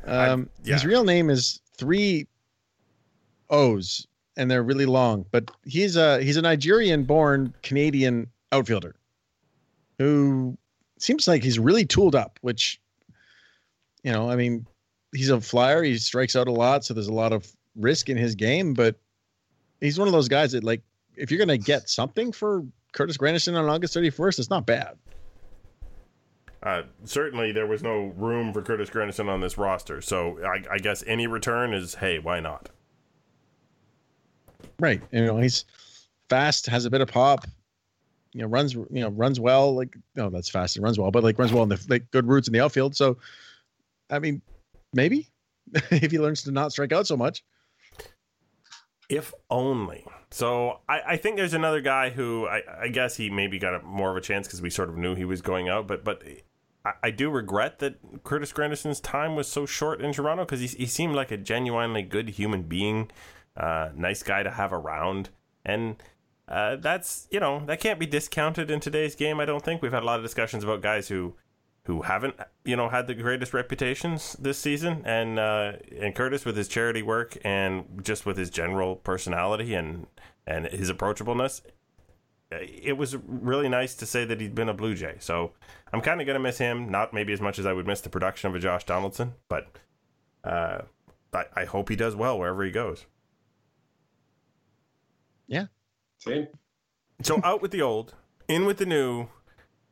Um, 0.05 0.49
yeah. 0.63 0.73
His 0.73 0.85
real 0.85 1.03
name 1.03 1.29
is 1.29 1.59
three 1.77 2.27
O's, 3.49 4.07
and 4.37 4.49
they're 4.49 4.63
really 4.63 4.85
long. 4.85 5.25
But 5.31 5.51
he's 5.65 5.95
a 5.97 6.21
he's 6.23 6.37
a 6.37 6.41
Nigerian-born 6.41 7.53
Canadian 7.61 8.27
outfielder 8.51 8.95
who 9.99 10.57
seems 10.99 11.27
like 11.27 11.43
he's 11.43 11.59
really 11.59 11.85
tooled 11.85 12.15
up. 12.15 12.39
Which, 12.41 12.79
you 14.03 14.11
know, 14.11 14.29
I 14.29 14.35
mean, 14.35 14.65
he's 15.13 15.29
a 15.29 15.41
flyer. 15.41 15.83
He 15.83 15.97
strikes 15.97 16.35
out 16.35 16.47
a 16.47 16.51
lot, 16.51 16.85
so 16.85 16.93
there's 16.93 17.07
a 17.07 17.13
lot 17.13 17.33
of 17.33 17.51
risk 17.77 18.09
in 18.09 18.17
his 18.17 18.35
game. 18.35 18.73
But 18.73 18.95
he's 19.79 19.99
one 19.99 20.07
of 20.07 20.13
those 20.13 20.27
guys 20.27 20.51
that, 20.51 20.63
like, 20.63 20.81
if 21.15 21.31
you're 21.31 21.39
gonna 21.39 21.57
get 21.57 21.89
something 21.89 22.31
for 22.31 22.65
Curtis 22.91 23.17
Granderson 23.17 23.57
on 23.57 23.67
August 23.69 23.95
31st, 23.95 24.39
it's 24.39 24.49
not 24.49 24.65
bad. 24.65 24.97
Uh, 26.63 26.81
certainly, 27.05 27.51
there 27.51 27.67
was 27.67 27.83
no 27.83 28.13
room 28.17 28.51
for 28.51 28.61
Curtis 28.61 28.89
Granderson 28.89 29.29
on 29.29 29.39
this 29.41 29.57
roster, 29.57 30.01
so 30.01 30.39
I, 30.43 30.63
I 30.73 30.77
guess 30.79 31.03
any 31.05 31.27
return 31.27 31.73
is 31.73 31.95
hey, 31.95 32.19
why 32.19 32.39
not? 32.39 32.69
Right. 34.79 35.01
You 35.11 35.25
know, 35.25 35.37
he's 35.37 35.65
fast, 36.29 36.65
has 36.67 36.85
a 36.85 36.89
bit 36.89 37.01
of 37.01 37.07
pop, 37.07 37.45
you 38.33 38.41
know, 38.41 38.47
runs, 38.47 38.73
you 38.73 38.87
know, 38.89 39.09
runs 39.09 39.39
well. 39.39 39.75
Like, 39.75 39.95
no, 40.15 40.29
that's 40.29 40.49
fast 40.49 40.75
and 40.75 40.83
runs 40.83 40.99
well, 40.99 41.11
but 41.11 41.23
like 41.23 41.39
runs 41.39 41.53
well 41.53 41.63
in 41.63 41.69
the 41.69 41.83
like 41.89 42.09
good 42.11 42.27
roots 42.27 42.47
in 42.47 42.53
the 42.53 42.59
outfield. 42.59 42.95
So, 42.95 43.17
I 44.09 44.19
mean, 44.19 44.41
maybe 44.93 45.29
if 45.73 46.11
he 46.11 46.19
learns 46.19 46.43
to 46.43 46.51
not 46.51 46.71
strike 46.71 46.91
out 46.91 47.07
so 47.07 47.17
much. 47.17 47.43
If 49.09 49.33
only. 49.49 50.05
So 50.31 50.79
I, 50.89 51.01
I 51.07 51.17
think 51.17 51.37
there's 51.37 51.53
another 51.53 51.79
guy 51.79 52.09
who 52.09 52.47
I, 52.47 52.61
I 52.81 52.87
guess 52.89 53.15
he 53.15 53.29
maybe 53.29 53.57
got 53.57 53.75
a, 53.75 53.81
more 53.81 54.11
of 54.11 54.17
a 54.17 54.21
chance 54.21 54.47
because 54.47 54.61
we 54.61 54.69
sort 54.69 54.89
of 54.89 54.97
knew 54.97 55.15
he 55.15 55.25
was 55.25 55.41
going 55.41 55.69
out, 55.69 55.87
but 55.87 56.03
but 56.03 56.21
I, 57.03 57.11
do 57.11 57.29
regret 57.29 57.79
that 57.79 58.23
Curtis 58.23 58.51
Granderson's 58.51 58.99
time 58.99 59.35
was 59.35 59.47
so 59.47 59.65
short 59.65 60.01
in 60.01 60.13
Toronto 60.13 60.45
because 60.45 60.59
he, 60.59 60.67
he 60.67 60.85
seemed 60.85 61.15
like 61.15 61.31
a 61.31 61.37
genuinely 61.37 62.01
good 62.01 62.29
human 62.29 62.63
being, 62.63 63.11
uh, 63.55 63.89
nice 63.95 64.23
guy 64.23 64.43
to 64.43 64.51
have 64.51 64.71
around, 64.71 65.29
and 65.65 66.01
uh, 66.47 66.77
that's 66.77 67.27
you 67.31 67.39
know 67.39 67.63
that 67.65 67.79
can't 67.79 67.99
be 67.99 68.05
discounted 68.05 68.71
in 68.71 68.79
today's 68.79 69.15
game. 69.15 69.39
I 69.39 69.45
don't 69.45 69.63
think 69.63 69.81
we've 69.81 69.91
had 69.91 70.03
a 70.03 70.05
lot 70.05 70.19
of 70.19 70.25
discussions 70.25 70.63
about 70.63 70.81
guys 70.81 71.07
who 71.07 71.35
who 71.87 72.01
haven't 72.01 72.35
you 72.65 72.75
know 72.75 72.89
had 72.89 73.07
the 73.07 73.13
greatest 73.13 73.53
reputations 73.53 74.35
this 74.39 74.59
season 74.59 75.01
and 75.05 75.39
uh 75.39 75.73
and 75.99 76.13
Curtis 76.13 76.45
with 76.45 76.55
his 76.55 76.67
charity 76.67 77.01
work 77.01 77.37
and 77.43 78.03
just 78.03 78.25
with 78.25 78.37
his 78.37 78.49
general 78.49 78.97
personality 78.97 79.73
and 79.73 80.05
and 80.45 80.67
his 80.67 80.91
approachableness 80.91 81.61
it 82.51 82.97
was 82.97 83.15
really 83.27 83.67
nice 83.67 83.95
to 83.95 84.05
say 84.05 84.23
that 84.25 84.39
he'd 84.39 84.55
been 84.55 84.69
a 84.69 84.73
blue 84.73 84.95
jay 84.95 85.15
so 85.19 85.51
i'm 85.91 86.01
kind 86.01 86.21
of 86.21 86.27
going 86.27 86.37
to 86.37 86.43
miss 86.43 86.57
him 86.57 86.89
not 86.89 87.13
maybe 87.13 87.33
as 87.33 87.41
much 87.41 87.59
as 87.59 87.65
i 87.65 87.73
would 87.73 87.87
miss 87.87 88.01
the 88.01 88.09
production 88.09 88.49
of 88.49 88.55
a 88.55 88.59
josh 88.59 88.85
donaldson 88.85 89.33
but 89.49 89.67
uh 90.43 90.79
I, 91.33 91.45
I 91.55 91.65
hope 91.65 91.89
he 91.89 91.95
does 91.95 92.15
well 92.15 92.39
wherever 92.39 92.63
he 92.63 92.71
goes 92.71 93.05
see? 96.19 96.47
so 97.21 97.39
out 97.43 97.61
with 97.61 97.71
the 97.71 97.81
old, 97.81 98.15
in 98.47 98.65
with 98.65 98.77
the 98.77 98.85
new. 98.85 99.27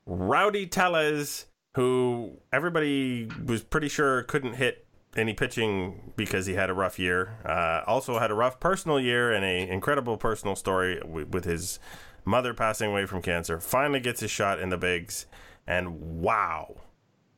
Rowdy 0.05 0.67
Tellez, 0.67 1.47
who 1.75 2.37
everybody 2.51 3.29
was 3.45 3.63
pretty 3.63 3.87
sure 3.89 4.23
couldn't 4.23 4.53
hit 4.53 4.85
any 5.15 5.33
pitching 5.33 6.13
because 6.15 6.45
he 6.45 6.53
had 6.53 6.69
a 6.69 6.73
rough 6.73 6.97
year. 6.97 7.37
Uh, 7.45 7.81
also 7.85 8.19
had 8.19 8.31
a 8.31 8.33
rough 8.33 8.59
personal 8.59 8.99
year 8.99 9.31
and 9.31 9.45
a 9.45 9.69
incredible 9.71 10.17
personal 10.17 10.55
story 10.55 11.01
with, 11.05 11.29
with 11.29 11.45
his 11.45 11.79
mother 12.23 12.53
passing 12.53 12.91
away 12.91 13.05
from 13.05 13.21
cancer. 13.21 13.59
Finally 13.59 13.99
gets 13.99 14.21
his 14.21 14.31
shot 14.31 14.59
in 14.59 14.69
the 14.69 14.77
bigs, 14.77 15.25
and 15.67 16.21
wow, 16.21 16.75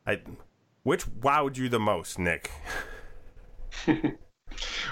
I 0.06 0.22
which 0.82 1.06
wowed 1.06 1.56
you 1.56 1.68
the 1.68 1.80
most, 1.80 2.18
Nick? 2.18 2.50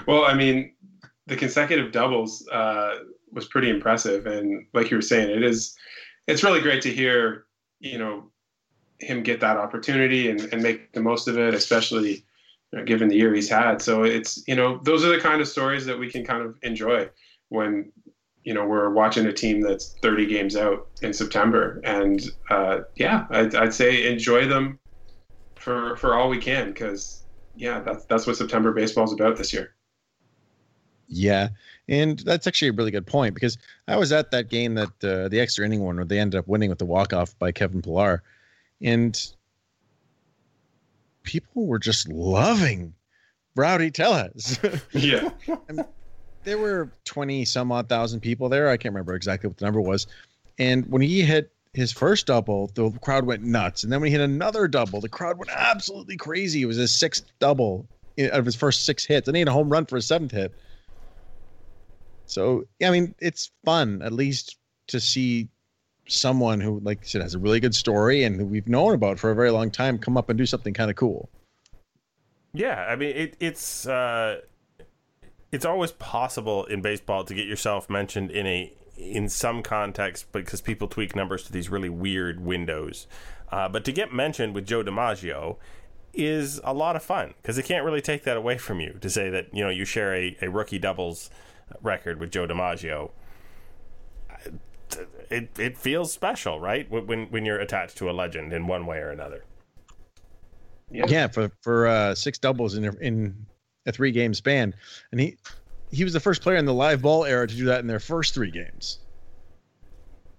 Well, 0.05 0.25
I 0.25 0.33
mean, 0.33 0.73
the 1.25 1.35
consecutive 1.35 1.91
doubles 1.91 2.47
uh, 2.49 2.95
was 3.31 3.47
pretty 3.47 3.69
impressive, 3.69 4.25
and 4.25 4.65
like 4.73 4.89
you 4.89 4.97
were 4.97 5.01
saying, 5.01 5.29
it 5.29 5.43
is. 5.43 5.75
It's 6.27 6.43
really 6.43 6.61
great 6.61 6.81
to 6.83 6.93
hear, 6.93 7.45
you 7.79 7.97
know, 7.97 8.31
him 8.99 9.23
get 9.23 9.39
that 9.41 9.57
opportunity 9.57 10.29
and, 10.29 10.41
and 10.51 10.61
make 10.61 10.93
the 10.93 11.01
most 11.01 11.27
of 11.27 11.37
it, 11.37 11.53
especially 11.53 12.25
you 12.71 12.79
know, 12.79 12.83
given 12.83 13.07
the 13.07 13.15
year 13.15 13.33
he's 13.33 13.49
had. 13.49 13.81
So 13.81 14.03
it's 14.03 14.43
you 14.47 14.55
know 14.55 14.79
those 14.83 15.03
are 15.03 15.09
the 15.09 15.19
kind 15.19 15.41
of 15.41 15.47
stories 15.47 15.85
that 15.85 15.97
we 15.97 16.09
can 16.09 16.25
kind 16.25 16.43
of 16.43 16.55
enjoy 16.63 17.09
when 17.49 17.91
you 18.43 18.53
know 18.53 18.65
we're 18.65 18.89
watching 18.89 19.25
a 19.25 19.33
team 19.33 19.61
that's 19.61 19.95
30 20.01 20.25
games 20.25 20.55
out 20.55 20.87
in 21.01 21.13
September, 21.13 21.81
and 21.83 22.29
uh, 22.49 22.79
yeah, 22.95 23.25
I'd, 23.29 23.55
I'd 23.55 23.73
say 23.73 24.11
enjoy 24.11 24.47
them 24.47 24.79
for 25.55 25.95
for 25.97 26.15
all 26.15 26.29
we 26.29 26.39
can 26.39 26.69
because 26.69 27.23
yeah, 27.55 27.79
that's 27.79 28.05
that's 28.05 28.27
what 28.27 28.37
September 28.37 28.71
baseball 28.71 29.05
is 29.05 29.13
about 29.13 29.37
this 29.37 29.53
year. 29.53 29.73
Yeah. 31.07 31.49
And 31.87 32.19
that's 32.19 32.47
actually 32.47 32.69
a 32.69 32.73
really 32.73 32.91
good 32.91 33.07
point 33.07 33.33
because 33.33 33.57
I 33.87 33.95
was 33.95 34.11
at 34.11 34.31
that 34.31 34.49
game 34.49 34.75
that 34.75 35.03
uh, 35.03 35.29
the 35.29 35.39
extra 35.39 35.65
inning 35.65 35.81
one 35.81 35.95
where 35.95 36.05
they 36.05 36.19
ended 36.19 36.37
up 36.37 36.47
winning 36.47 36.69
with 36.69 36.79
the 36.79 36.85
walk 36.85 37.13
off 37.13 37.37
by 37.39 37.51
Kevin 37.51 37.81
Pillar. 37.81 38.23
And 38.81 39.19
people 41.23 41.65
were 41.65 41.79
just 41.79 42.07
loving 42.07 42.93
Rowdy 43.55 43.91
Tellez. 43.91 44.59
Yeah, 44.91 45.29
there 46.43 46.57
were 46.57 46.89
20 47.03 47.43
some 47.45 47.71
odd 47.71 47.89
thousand 47.89 48.21
people 48.21 48.47
there. 48.47 48.69
I 48.69 48.77
can't 48.77 48.93
remember 48.93 49.15
exactly 49.15 49.47
what 49.47 49.57
the 49.57 49.65
number 49.65 49.81
was. 49.81 50.07
And 50.57 50.85
when 50.87 51.01
he 51.01 51.21
hit 51.21 51.51
his 51.73 51.91
first 51.91 52.27
double, 52.27 52.71
the 52.73 52.89
crowd 53.01 53.25
went 53.25 53.43
nuts. 53.43 53.83
And 53.83 53.91
then 53.91 53.99
when 53.99 54.07
he 54.07 54.11
hit 54.17 54.21
another 54.21 54.67
double, 54.67 55.01
the 55.01 55.09
crowd 55.09 55.37
went 55.37 55.51
absolutely 55.51 56.15
crazy. 56.15 56.61
It 56.61 56.65
was 56.65 56.77
his 56.77 56.91
sixth 56.91 57.25
double 57.39 57.85
eh, 58.17 58.27
out 58.27 58.39
of 58.39 58.45
his 58.45 58.55
first 58.55 58.85
six 58.85 59.05
hits. 59.05 59.27
And 59.27 59.35
he 59.35 59.41
had 59.41 59.49
a 59.49 59.51
home 59.51 59.69
run 59.69 59.85
for 59.85 59.97
his 59.97 60.07
seventh 60.07 60.31
hit. 60.31 60.53
So, 62.25 62.65
I 62.83 62.89
mean, 62.89 63.13
it's 63.19 63.51
fun 63.65 64.01
at 64.01 64.13
least 64.13 64.57
to 64.87 64.99
see 64.99 65.49
someone 66.07 66.59
who, 66.59 66.79
like 66.81 66.99
I 67.01 67.05
said, 67.05 67.21
has 67.21 67.35
a 67.35 67.39
really 67.39 67.59
good 67.59 67.75
story 67.75 68.23
and 68.23 68.49
we've 68.49 68.67
known 68.67 68.93
about 68.93 69.19
for 69.19 69.31
a 69.31 69.35
very 69.35 69.51
long 69.51 69.71
time 69.71 69.97
come 69.97 70.17
up 70.17 70.29
and 70.29 70.37
do 70.37 70.45
something 70.45 70.73
kind 70.73 70.89
of 70.89 70.95
cool. 70.95 71.29
Yeah, 72.53 72.85
I 72.89 72.95
mean, 72.95 73.15
it, 73.15 73.35
it's 73.39 73.87
uh, 73.87 74.41
it's 75.51 75.65
always 75.65 75.91
possible 75.91 76.65
in 76.65 76.81
baseball 76.81 77.23
to 77.25 77.33
get 77.33 77.45
yourself 77.47 77.89
mentioned 77.89 78.31
in 78.31 78.47
a 78.47 78.73
in 78.97 79.29
some 79.29 79.61
context 79.61 80.31
because 80.31 80.59
people 80.59 80.87
tweak 80.87 81.15
numbers 81.15 81.43
to 81.43 81.51
these 81.51 81.69
really 81.69 81.89
weird 81.89 82.39
windows. 82.39 83.05
Uh, 83.51 83.69
but 83.69 83.85
to 83.85 83.91
get 83.91 84.11
mentioned 84.11 84.55
with 84.55 84.65
Joe 84.65 84.83
DiMaggio 84.83 85.57
is 86.13 86.59
a 86.63 86.73
lot 86.73 86.95
of 86.95 87.03
fun 87.03 87.35
because 87.41 87.55
they 87.55 87.61
can't 87.61 87.85
really 87.85 88.01
take 88.01 88.23
that 88.23 88.35
away 88.35 88.57
from 88.57 88.79
you 88.79 88.97
to 89.01 89.09
say 89.09 89.29
that 89.29 89.53
you 89.53 89.63
know 89.63 89.69
you 89.69 89.85
share 89.85 90.15
a, 90.15 90.35
a 90.41 90.49
rookie 90.49 90.79
doubles 90.79 91.29
record 91.81 92.19
with 92.19 92.31
Joe 92.31 92.47
DiMaggio. 92.47 93.11
It 95.29 95.49
it 95.59 95.77
feels 95.77 96.11
special, 96.11 96.59
right? 96.59 96.89
When 96.89 97.27
when 97.27 97.45
you're 97.45 97.59
attached 97.59 97.97
to 97.97 98.09
a 98.09 98.13
legend 98.13 98.53
in 98.53 98.67
one 98.67 98.85
way 98.85 98.97
or 98.97 99.09
another. 99.09 99.43
Yeah, 100.91 101.05
yeah 101.07 101.27
for 101.27 101.51
for 101.61 101.87
uh, 101.87 102.15
six 102.15 102.37
doubles 102.37 102.75
in 102.75 102.85
in 103.01 103.45
a 103.85 103.91
three 103.91 104.11
game 104.11 104.33
span, 104.33 104.73
and 105.11 105.19
he 105.19 105.37
he 105.91 106.03
was 106.03 106.13
the 106.13 106.19
first 106.19 106.41
player 106.41 106.57
in 106.57 106.65
the 106.65 106.73
live 106.73 107.01
ball 107.01 107.25
era 107.25 107.47
to 107.47 107.55
do 107.55 107.65
that 107.65 107.79
in 107.79 107.87
their 107.87 107.99
first 107.99 108.33
three 108.33 108.51
games. 108.51 108.99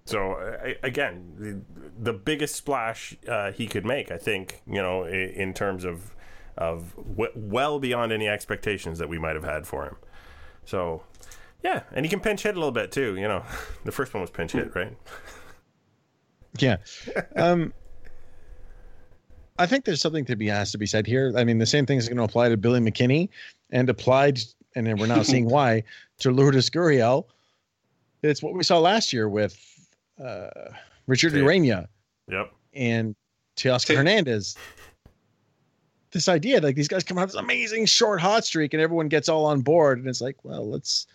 So 0.05 0.33
uh, 0.33 0.73
again, 0.81 1.35
the, 1.37 2.11
the, 2.11 2.13
biggest 2.13 2.55
splash 2.55 3.15
uh, 3.27 3.51
he 3.51 3.67
could 3.67 3.85
make, 3.85 4.09
I 4.09 4.17
think, 4.17 4.63
you 4.65 4.81
know, 4.81 5.03
in, 5.03 5.29
in 5.29 5.53
terms 5.53 5.85
of 5.85 6.15
of 6.57 6.95
w- 6.95 7.31
well 7.35 7.79
beyond 7.79 8.11
any 8.11 8.27
expectations 8.27 8.97
that 8.97 9.07
we 9.07 9.19
might 9.19 9.35
have 9.35 9.43
had 9.43 9.67
for 9.67 9.85
him. 9.85 9.95
So, 10.65 11.03
yeah, 11.63 11.83
and 11.93 12.05
he 12.05 12.09
can 12.09 12.19
pinch 12.19 12.43
hit 12.43 12.55
a 12.55 12.59
little 12.59 12.71
bit 12.71 12.91
too. 12.91 13.15
You 13.15 13.27
know, 13.27 13.43
the 13.85 13.91
first 13.91 14.13
one 14.13 14.21
was 14.21 14.29
pinch 14.29 14.53
hit, 14.53 14.75
right? 14.75 14.95
Yeah. 16.57 16.77
Um, 17.35 17.73
I 19.59 19.65
think 19.67 19.85
there's 19.85 20.01
something 20.01 20.25
to 20.25 20.35
be 20.35 20.49
asked 20.49 20.71
to 20.71 20.77
be 20.77 20.87
said 20.87 21.05
here. 21.05 21.31
I 21.37 21.43
mean, 21.43 21.59
the 21.59 21.65
same 21.65 21.85
thing 21.85 21.97
is 21.97 22.07
going 22.07 22.17
to 22.17 22.23
apply 22.23 22.49
to 22.49 22.57
Billy 22.57 22.79
McKinney 22.79 23.29
and 23.71 23.89
applied, 23.89 24.39
and 24.75 24.99
we're 24.99 25.05
now 25.05 25.21
seeing 25.21 25.45
why, 25.49 25.83
to 26.19 26.31
Lourdes 26.31 26.69
Gurriel. 26.69 27.25
It's 28.23 28.41
what 28.41 28.53
we 28.53 28.63
saw 28.63 28.79
last 28.79 29.13
year 29.13 29.29
with 29.29 29.57
uh, 30.21 30.49
Richard 31.07 31.33
Urena. 31.33 31.87
Yep. 32.29 32.51
And 32.73 33.15
Teoscar 33.57 33.97
Hernandez. 33.97 34.55
This 36.11 36.27
idea, 36.27 36.61
like 36.61 36.75
these 36.75 36.87
guys 36.87 37.03
come 37.03 37.19
out 37.19 37.27
this 37.27 37.35
amazing 37.35 37.85
short 37.85 38.19
hot 38.19 38.43
streak, 38.45 38.73
and 38.73 38.81
everyone 38.81 39.09
gets 39.09 39.29
all 39.29 39.45
on 39.45 39.61
board, 39.61 39.99
and 39.99 40.07
it's 40.07 40.21
like, 40.21 40.43
well, 40.43 40.67
let's 40.67 41.05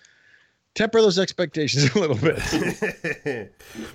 temper 0.74 1.00
those 1.00 1.18
expectations 1.18 1.90
a 1.94 1.98
little 1.98 2.16
bit. 2.16 3.52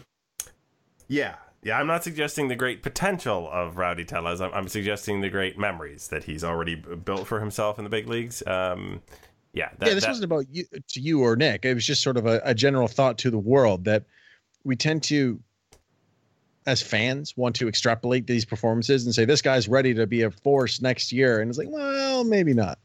yeah, 1.07 1.35
yeah, 1.63 1.79
I'm 1.79 1.87
not 1.87 2.03
suggesting 2.03 2.47
the 2.47 2.55
great 2.55 2.83
potential 2.83 3.49
of 3.51 3.77
Rowdy 3.77 4.05
Tellez. 4.05 4.41
I'm, 4.41 4.53
I'm, 4.53 4.67
suggesting 4.67 5.21
the 5.21 5.29
great 5.29 5.57
memories 5.57 6.07
that 6.07 6.23
he's 6.23 6.43
already 6.43 6.75
built 6.75 7.27
for 7.27 7.39
himself 7.39 7.77
in 7.77 7.83
the 7.83 7.89
big 7.89 8.07
leagues. 8.07 8.41
Um, 8.47 9.01
yeah, 9.53 9.69
that, 9.79 9.87
yeah. 9.87 9.93
This 9.93 10.03
that, 10.03 10.11
wasn't 10.11 10.25
about 10.25 10.45
you 10.51 10.65
to 10.89 11.01
you 11.01 11.21
or 11.21 11.35
Nick. 11.35 11.65
It 11.65 11.73
was 11.73 11.85
just 11.85 12.01
sort 12.01 12.17
of 12.17 12.25
a, 12.25 12.41
a 12.43 12.53
general 12.53 12.87
thought 12.87 13.17
to 13.19 13.31
the 13.31 13.39
world 13.39 13.85
that 13.85 14.05
we 14.63 14.75
tend 14.75 15.03
to, 15.03 15.39
as 16.65 16.81
fans, 16.81 17.35
want 17.35 17.55
to 17.57 17.67
extrapolate 17.67 18.27
these 18.27 18.45
performances 18.45 19.05
and 19.05 19.13
say 19.13 19.25
this 19.25 19.41
guy's 19.41 19.67
ready 19.67 19.93
to 19.95 20.07
be 20.07 20.21
a 20.21 20.31
force 20.31 20.81
next 20.81 21.11
year, 21.11 21.41
and 21.41 21.49
it's 21.49 21.57
like, 21.57 21.69
well, 21.69 22.23
maybe 22.23 22.53
not. 22.53 22.79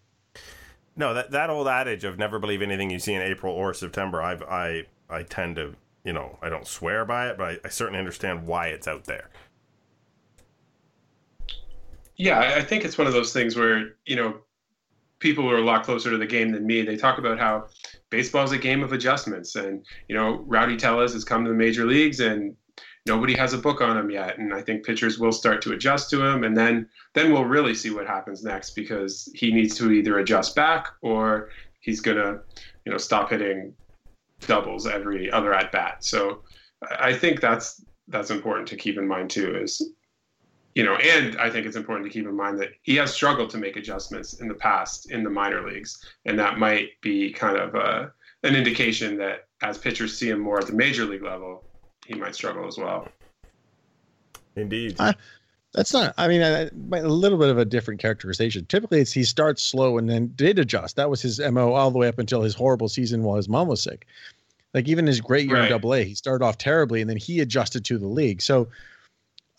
No, 0.96 1.14
that 1.14 1.30
that 1.33 1.50
old 1.50 1.66
adage 1.68 2.04
of 2.04 2.18
never 2.18 2.38
believe 2.38 2.62
anything 2.62 2.90
you 2.90 2.98
see 2.98 3.14
in 3.14 3.22
April 3.22 3.52
or 3.52 3.74
September. 3.74 4.22
I've, 4.22 4.42
I 4.42 4.85
I 5.11 5.22
tend 5.22 5.57
to 5.57 5.74
you 6.04 6.12
know, 6.12 6.38
I 6.42 6.50
don't 6.50 6.66
swear 6.66 7.04
by 7.04 7.30
it, 7.30 7.38
but 7.38 7.44
I, 7.44 7.59
I 7.64 7.68
certainly 7.70 7.98
understand 7.98 8.46
why 8.46 8.68
it's 8.68 8.87
out 8.87 9.04
there. 9.04 9.30
Yeah, 12.16 12.54
I 12.57 12.62
think 12.62 12.85
it's 12.85 12.96
one 12.96 13.09
of 13.09 13.12
those 13.12 13.33
things 13.33 13.57
where, 13.57 13.96
you 14.07 14.14
know, 14.14 14.37
people 15.18 15.42
who 15.42 15.50
are 15.50 15.59
a 15.59 15.64
lot 15.64 15.83
closer 15.83 16.11
to 16.11 16.18
the 16.18 16.26
game 16.26 16.52
than 16.52 16.64
me, 16.64 16.83
they 16.83 16.96
talk 16.96 17.18
about 17.18 17.40
how 17.40 17.66
baseball 18.11 18.44
is 18.44 18.52
a 18.52 18.59
game 18.59 18.85
of 18.85 18.92
adjustments. 18.92 19.57
And, 19.57 19.85
you 20.09 20.14
know, 20.14 20.44
Rowdy 20.46 20.76
Tellez 20.76 21.14
has 21.14 21.24
come 21.24 21.44
to 21.44 21.50
the 21.50 21.57
major 21.57 21.87
leagues 21.87 22.20
and 22.20 22.54
nobody 23.06 23.34
has 23.34 23.52
a 23.52 23.58
book 23.58 23.80
on 23.80 23.96
him 23.96 24.10
yet. 24.10 24.38
And 24.38 24.54
I 24.54 24.62
think 24.62 24.84
pitchers 24.84 25.18
will 25.18 25.32
start 25.32 25.60
to 25.62 25.72
adjust 25.72 26.10
to 26.10 26.24
him. 26.24 26.44
And 26.44 26.56
then, 26.56 26.88
then 27.12 27.32
we'll 27.32 27.44
really 27.44 27.74
see 27.74 27.90
what 27.90 28.06
happens 28.06 28.42
next 28.42 28.70
because 28.70 29.28
he 29.34 29.52
needs 29.52 29.76
to 29.76 29.92
either 29.92 30.18
adjust 30.18 30.56
back 30.56 30.88
or 31.02 31.50
he's 31.80 32.00
going 32.00 32.16
to, 32.16 32.40
you 32.84 32.92
know, 32.92 32.98
stop 32.98 33.30
hitting 33.30 33.74
doubles 34.40 34.86
every 34.86 35.30
other 35.30 35.54
at 35.54 35.72
bat. 35.72 36.04
So 36.04 36.42
I 36.98 37.12
think 37.12 37.40
that's 37.40 37.84
that's 38.08 38.30
important 38.30 38.68
to 38.68 38.76
keep 38.76 38.98
in 38.98 39.06
mind 39.06 39.30
too. 39.30 39.56
Is 39.56 39.94
you 40.74 40.84
know, 40.84 40.96
and 40.96 41.36
I 41.38 41.50
think 41.50 41.66
it's 41.66 41.76
important 41.76 42.04
to 42.06 42.12
keep 42.12 42.26
in 42.26 42.36
mind 42.36 42.58
that 42.58 42.70
he 42.82 42.96
has 42.96 43.14
struggled 43.14 43.50
to 43.50 43.58
make 43.58 43.76
adjustments 43.76 44.34
in 44.40 44.48
the 44.48 44.54
past 44.54 45.10
in 45.10 45.22
the 45.22 45.30
minor 45.30 45.66
leagues, 45.66 46.04
and 46.24 46.38
that 46.38 46.58
might 46.58 47.00
be 47.00 47.32
kind 47.32 47.56
of 47.56 47.74
a, 47.74 48.12
an 48.42 48.56
indication 48.56 49.16
that 49.18 49.46
as 49.62 49.78
pitchers 49.78 50.18
see 50.18 50.30
him 50.30 50.40
more 50.40 50.58
at 50.58 50.66
the 50.66 50.72
major 50.72 51.04
league 51.04 51.22
level, 51.22 51.64
he 52.06 52.14
might 52.14 52.34
struggle 52.34 52.66
as 52.66 52.78
well. 52.78 53.08
Indeed. 54.56 54.96
Uh, 54.98 55.12
that's 55.72 55.92
not. 55.92 56.14
I 56.16 56.28
mean, 56.28 56.40
a, 56.40 56.70
a, 56.92 57.02
little 57.02 57.38
bit 57.38 57.48
of 57.48 57.58
a 57.58 57.64
different 57.64 58.00
characterization. 58.00 58.64
Typically, 58.66 59.00
it's 59.00 59.12
he 59.12 59.24
starts 59.24 59.62
slow 59.62 59.98
and 59.98 60.08
then 60.08 60.32
did 60.36 60.58
adjust. 60.58 60.96
That 60.96 61.10
was 61.10 61.20
his 61.20 61.40
mo 61.40 61.72
all 61.72 61.90
the 61.90 61.98
way 61.98 62.06
up 62.06 62.18
until 62.18 62.42
his 62.42 62.54
horrible 62.54 62.88
season 62.88 63.24
while 63.24 63.36
his 63.36 63.48
mom 63.48 63.68
was 63.68 63.82
sick. 63.82 64.06
Like 64.72 64.88
even 64.88 65.06
his 65.06 65.20
great 65.20 65.46
year 65.46 65.56
right. 65.56 65.64
in 65.64 65.70
Double 65.70 65.94
A, 65.94 66.04
he 66.04 66.14
started 66.14 66.44
off 66.44 66.58
terribly 66.58 67.00
and 67.00 67.08
then 67.08 67.16
he 67.16 67.40
adjusted 67.40 67.84
to 67.86 67.98
the 67.98 68.06
league. 68.06 68.42
So 68.42 68.68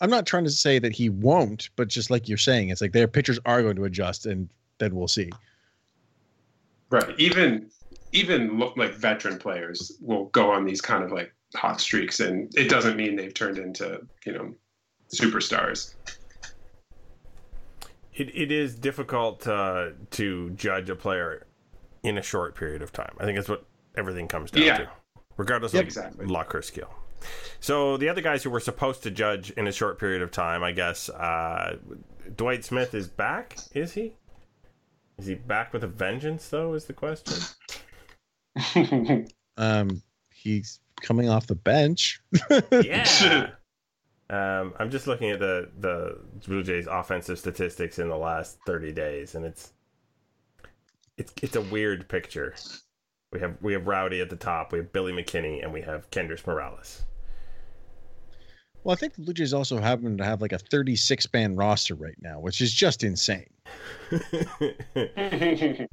I'm 0.00 0.10
not 0.10 0.26
trying 0.26 0.44
to 0.44 0.50
say 0.50 0.78
that 0.78 0.92
he 0.92 1.08
won't, 1.08 1.70
but 1.76 1.88
just 1.88 2.10
like 2.10 2.28
you're 2.28 2.38
saying, 2.38 2.68
it's 2.68 2.80
like 2.80 2.92
their 2.92 3.08
pitchers 3.08 3.38
are 3.46 3.62
going 3.62 3.76
to 3.76 3.84
adjust, 3.84 4.26
and 4.26 4.48
then 4.78 4.94
we'll 4.94 5.08
see. 5.08 5.30
Right. 6.90 7.18
Even 7.18 7.70
even 8.12 8.58
like 8.76 8.94
veteran 8.94 9.38
players 9.38 9.92
will 10.00 10.26
go 10.26 10.50
on 10.50 10.64
these 10.64 10.80
kind 10.80 11.02
of 11.02 11.12
like 11.12 11.32
hot 11.56 11.80
streaks, 11.80 12.20
and 12.20 12.52
it 12.56 12.68
doesn't 12.68 12.96
mean 12.96 13.16
they've 13.16 13.34
turned 13.34 13.58
into 13.58 14.06
you 14.24 14.32
know 14.32 14.54
superstars. 15.12 15.94
It, 18.14 18.34
it 18.34 18.50
is 18.50 18.74
difficult 18.74 19.46
uh, 19.46 19.90
to 20.12 20.50
judge 20.50 20.88
a 20.88 20.96
player 20.96 21.46
in 22.02 22.16
a 22.18 22.22
short 22.22 22.54
period 22.54 22.80
of 22.80 22.92
time. 22.92 23.14
I 23.18 23.24
think 23.24 23.36
that's 23.36 23.48
what 23.48 23.64
everything 23.96 24.26
comes 24.26 24.50
down 24.50 24.62
yeah. 24.62 24.78
to, 24.78 24.90
regardless 25.36 25.74
of 25.74 25.80
exactly. 25.80 26.26
luck 26.26 26.54
or 26.54 26.62
skill. 26.62 26.90
So 27.60 27.96
the 27.96 28.08
other 28.08 28.20
guys 28.20 28.42
who 28.42 28.50
were 28.50 28.60
supposed 28.60 29.02
to 29.02 29.10
judge 29.10 29.50
in 29.50 29.66
a 29.66 29.72
short 29.72 29.98
period 29.98 30.22
of 30.22 30.30
time, 30.30 30.62
I 30.62 30.72
guess, 30.72 31.08
uh, 31.08 31.76
Dwight 32.36 32.64
Smith 32.64 32.94
is 32.94 33.08
back. 33.08 33.58
Is 33.74 33.92
he? 33.92 34.14
Is 35.18 35.26
he 35.26 35.34
back 35.34 35.72
with 35.72 35.82
a 35.82 35.88
vengeance? 35.88 36.48
Though 36.48 36.74
is 36.74 36.84
the 36.84 36.92
question. 36.92 37.34
um, 39.56 40.02
he's 40.46 40.80
coming 41.02 41.28
off 41.28 41.46
the 41.46 41.54
bench. 41.54 42.20
yeah. 42.72 43.50
Um, 44.28 44.74
I'm 44.78 44.90
just 44.90 45.06
looking 45.06 45.30
at 45.30 45.38
the 45.38 45.70
the 45.78 46.18
Blue 46.46 46.62
Jays 46.62 46.86
offensive 46.86 47.38
statistics 47.38 47.98
in 47.98 48.08
the 48.08 48.16
last 48.16 48.58
30 48.66 48.92
days, 48.92 49.34
and 49.34 49.44
it's 49.44 49.72
it's 51.16 51.32
it's 51.42 51.56
a 51.56 51.60
weird 51.60 52.08
picture. 52.08 52.54
We 53.32 53.40
have 53.40 53.56
we 53.60 53.72
have 53.72 53.86
Rowdy 53.86 54.20
at 54.20 54.30
the 54.30 54.36
top, 54.36 54.72
we 54.72 54.78
have 54.78 54.92
Billy 54.92 55.12
McKinney, 55.12 55.62
and 55.62 55.72
we 55.72 55.80
have 55.82 56.10
Kendrys 56.10 56.44
Morales. 56.46 57.02
Well, 58.82 58.92
I 58.92 58.96
think 58.96 59.14
the 59.14 59.22
Blue 59.22 59.34
Jays 59.34 59.52
also 59.52 59.80
happen 59.80 60.16
to 60.16 60.24
have 60.24 60.40
like 60.40 60.52
a 60.52 60.58
36 60.58 61.26
man 61.32 61.56
roster 61.56 61.94
right 61.94 62.16
now, 62.20 62.38
which 62.40 62.60
is 62.60 62.72
just 62.72 63.04
insane. 63.04 63.50
well, 64.10 65.88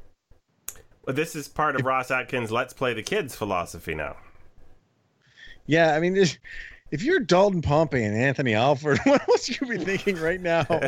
this 1.08 1.34
is 1.36 1.48
part 1.48 1.74
of 1.76 1.84
Ross 1.84 2.10
Atkins' 2.10 2.50
"Let's 2.50 2.72
play 2.72 2.94
the 2.94 3.02
kids" 3.02 3.36
philosophy 3.36 3.94
now. 3.94 4.16
Yeah, 5.66 5.94
I 5.94 6.00
mean, 6.00 6.16
if 6.16 7.02
you're 7.02 7.20
Dalton 7.20 7.62
Pompey 7.62 8.04
and 8.04 8.16
Anthony 8.16 8.54
Alford, 8.54 8.98
what 9.04 9.28
else 9.28 9.48
you 9.48 9.66
be 9.66 9.78
thinking 9.78 10.16
right 10.16 10.40
now? 10.40 10.66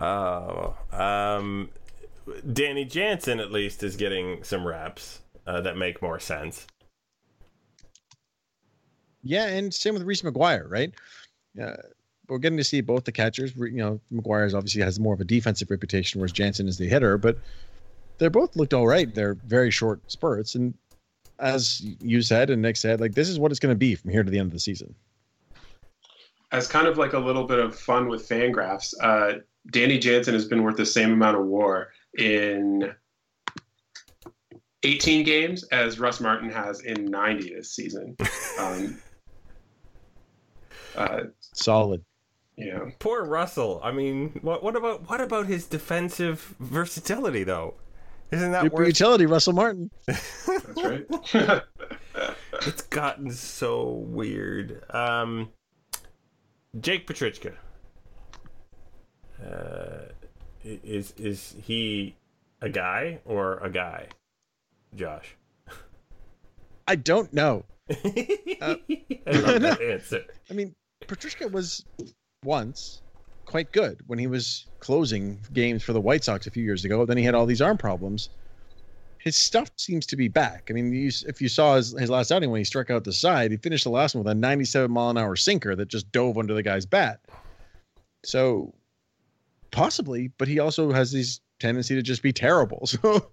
Oh, 0.00 0.76
um, 0.92 1.70
Danny 2.52 2.84
Jansen 2.84 3.40
at 3.40 3.50
least 3.50 3.82
is 3.82 3.96
getting 3.96 4.44
some 4.44 4.66
reps 4.66 5.20
uh, 5.46 5.60
that 5.62 5.76
make 5.76 6.00
more 6.00 6.20
sense. 6.20 6.66
Yeah, 9.24 9.46
and 9.46 9.74
same 9.74 9.94
with 9.94 10.04
Reese 10.04 10.22
McGuire, 10.22 10.70
right? 10.70 10.92
Uh, 11.60 11.72
we're 12.28 12.38
getting 12.38 12.58
to 12.58 12.64
see 12.64 12.80
both 12.80 13.04
the 13.04 13.12
catchers. 13.12 13.56
You 13.56 13.72
know, 13.72 14.00
McGuire's 14.12 14.54
obviously 14.54 14.82
has 14.82 15.00
more 15.00 15.14
of 15.14 15.20
a 15.20 15.24
defensive 15.24 15.70
reputation, 15.70 16.20
whereas 16.20 16.32
Jansen 16.32 16.68
is 16.68 16.78
the 16.78 16.88
hitter. 16.88 17.18
But 17.18 17.38
they're 18.18 18.30
both 18.30 18.54
looked 18.54 18.74
all 18.74 18.86
right. 18.86 19.12
They're 19.12 19.34
very 19.34 19.70
short 19.70 20.00
spurts, 20.06 20.54
and 20.54 20.74
as 21.38 21.80
you 22.00 22.22
said 22.22 22.50
and 22.50 22.62
Nick 22.62 22.76
said, 22.76 23.00
like 23.00 23.14
this 23.14 23.28
is 23.28 23.38
what 23.38 23.50
it's 23.50 23.60
going 23.60 23.74
to 23.74 23.78
be 23.78 23.94
from 23.94 24.10
here 24.10 24.22
to 24.22 24.30
the 24.30 24.38
end 24.38 24.46
of 24.46 24.52
the 24.52 24.60
season. 24.60 24.94
As 26.50 26.66
kind 26.66 26.86
of 26.86 26.96
like 26.96 27.12
a 27.12 27.18
little 27.18 27.44
bit 27.44 27.58
of 27.58 27.78
fun 27.78 28.08
with 28.08 28.26
Fangraphs, 28.26 28.94
uh, 29.02 29.40
Danny 29.70 29.98
Jansen 29.98 30.34
has 30.34 30.46
been 30.46 30.62
worth 30.62 30.76
the 30.76 30.86
same 30.86 31.12
amount 31.12 31.36
of 31.36 31.44
WAR 31.44 31.90
in 32.16 32.94
18 34.82 35.24
games 35.24 35.64
as 35.64 35.98
Russ 35.98 36.20
Martin 36.20 36.48
has 36.50 36.80
in 36.80 37.04
90 37.06 37.54
this 37.54 37.70
season. 37.70 38.16
Um, 38.58 38.98
uh, 40.96 41.20
Solid. 41.54 42.04
Yeah. 42.56 42.90
Poor 42.98 43.24
Russell. 43.24 43.80
I 43.84 43.92
mean, 43.92 44.40
what 44.42 44.64
what 44.64 44.74
about 44.74 45.08
what 45.08 45.20
about 45.20 45.46
his 45.46 45.66
defensive 45.66 46.56
versatility 46.58 47.44
though? 47.44 47.74
Isn't 48.30 48.52
that 48.52 48.72
worth... 48.72 48.86
utility, 48.86 49.26
Russell 49.26 49.54
Martin? 49.54 49.90
That's 50.06 50.84
right. 50.84 51.06
it's 52.66 52.82
gotten 52.82 53.30
so 53.30 54.04
weird. 54.06 54.82
Um, 54.90 55.50
Jake 56.80 57.06
Petricka. 57.06 57.54
Uh, 59.42 60.08
is 60.64 61.12
is 61.16 61.54
he 61.62 62.16
a 62.60 62.68
guy 62.68 63.20
or 63.24 63.58
a 63.58 63.70
guy, 63.70 64.08
Josh? 64.94 65.36
I 66.86 66.96
don't 66.96 67.32
know. 67.32 67.64
uh, 67.90 67.94
I 68.04 68.76
love 69.30 69.60
that 69.62 69.78
answer. 69.80 70.24
I 70.50 70.54
mean, 70.54 70.74
Petricka 71.06 71.50
was 71.50 71.84
once 72.44 73.02
quite 73.48 73.72
good 73.72 73.98
when 74.06 74.18
he 74.18 74.26
was 74.26 74.66
closing 74.78 75.40
games 75.54 75.82
for 75.82 75.94
the 75.94 76.00
White 76.00 76.22
Sox 76.22 76.46
a 76.46 76.50
few 76.50 76.62
years 76.62 76.84
ago. 76.84 77.06
Then 77.06 77.16
he 77.16 77.24
had 77.24 77.34
all 77.34 77.46
these 77.46 77.62
arm 77.62 77.78
problems. 77.78 78.28
His 79.20 79.36
stuff 79.36 79.70
seems 79.76 80.04
to 80.06 80.16
be 80.16 80.28
back. 80.28 80.66
I 80.68 80.74
mean, 80.74 80.92
you, 80.92 81.10
if 81.26 81.40
you 81.40 81.48
saw 81.48 81.76
his, 81.76 81.98
his 81.98 82.10
last 82.10 82.30
outing 82.30 82.50
when 82.50 82.60
he 82.60 82.64
struck 82.64 82.90
out 82.90 83.04
the 83.04 83.12
side, 83.12 83.50
he 83.50 83.56
finished 83.56 83.84
the 83.84 83.90
last 83.90 84.14
one 84.14 84.22
with 84.22 84.30
a 84.30 84.34
97 84.34 84.90
mile 84.90 85.10
an 85.10 85.18
hour 85.18 85.34
sinker 85.34 85.74
that 85.74 85.88
just 85.88 86.12
dove 86.12 86.36
under 86.36 86.52
the 86.52 86.62
guy's 86.62 86.84
bat. 86.84 87.20
So 88.24 88.74
possibly, 89.72 90.28
but 90.38 90.46
he 90.46 90.58
also 90.58 90.92
has 90.92 91.10
this 91.10 91.40
tendency 91.58 91.94
to 91.94 92.02
just 92.02 92.22
be 92.22 92.32
terrible. 92.32 92.86
So 92.86 93.30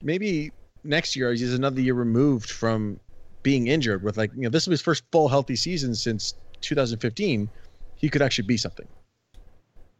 maybe 0.00 0.52
next 0.84 1.16
year 1.16 1.32
he's 1.32 1.52
another 1.52 1.80
year 1.80 1.94
removed 1.94 2.48
from 2.48 3.00
being 3.42 3.66
injured 3.66 4.04
with 4.04 4.16
like, 4.16 4.30
you 4.36 4.42
know, 4.42 4.50
this 4.50 4.62
is 4.62 4.70
his 4.70 4.80
first 4.80 5.02
full 5.10 5.28
healthy 5.28 5.56
season 5.56 5.96
since 5.96 6.34
2015 6.60 7.50
he 7.96 8.08
could 8.08 8.22
actually 8.22 8.46
be 8.46 8.56
something. 8.56 8.86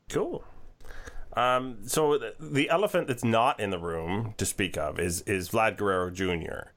Cool. 0.08 0.44
Um, 1.34 1.78
so 1.86 2.18
the 2.40 2.68
elephant 2.68 3.06
that's 3.06 3.24
not 3.24 3.60
in 3.60 3.70
the 3.70 3.78
room 3.78 4.34
to 4.38 4.46
speak 4.46 4.76
of 4.76 4.98
is 4.98 5.20
is 5.22 5.50
Vlad 5.50 5.76
Guerrero 5.76 6.10
Jr. 6.10 6.70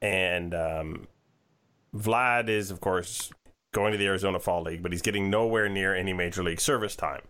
And 0.00 0.54
um, 0.54 1.08
Vlad 1.94 2.48
is, 2.48 2.70
of 2.70 2.80
course, 2.80 3.30
going 3.72 3.92
to 3.92 3.98
the 3.98 4.06
Arizona 4.06 4.40
Fall 4.40 4.62
League, 4.62 4.82
but 4.82 4.92
he's 4.92 5.02
getting 5.02 5.30
nowhere 5.30 5.68
near 5.68 5.94
any 5.94 6.12
major 6.12 6.42
league 6.42 6.60
service 6.60 6.96
time. 6.96 7.22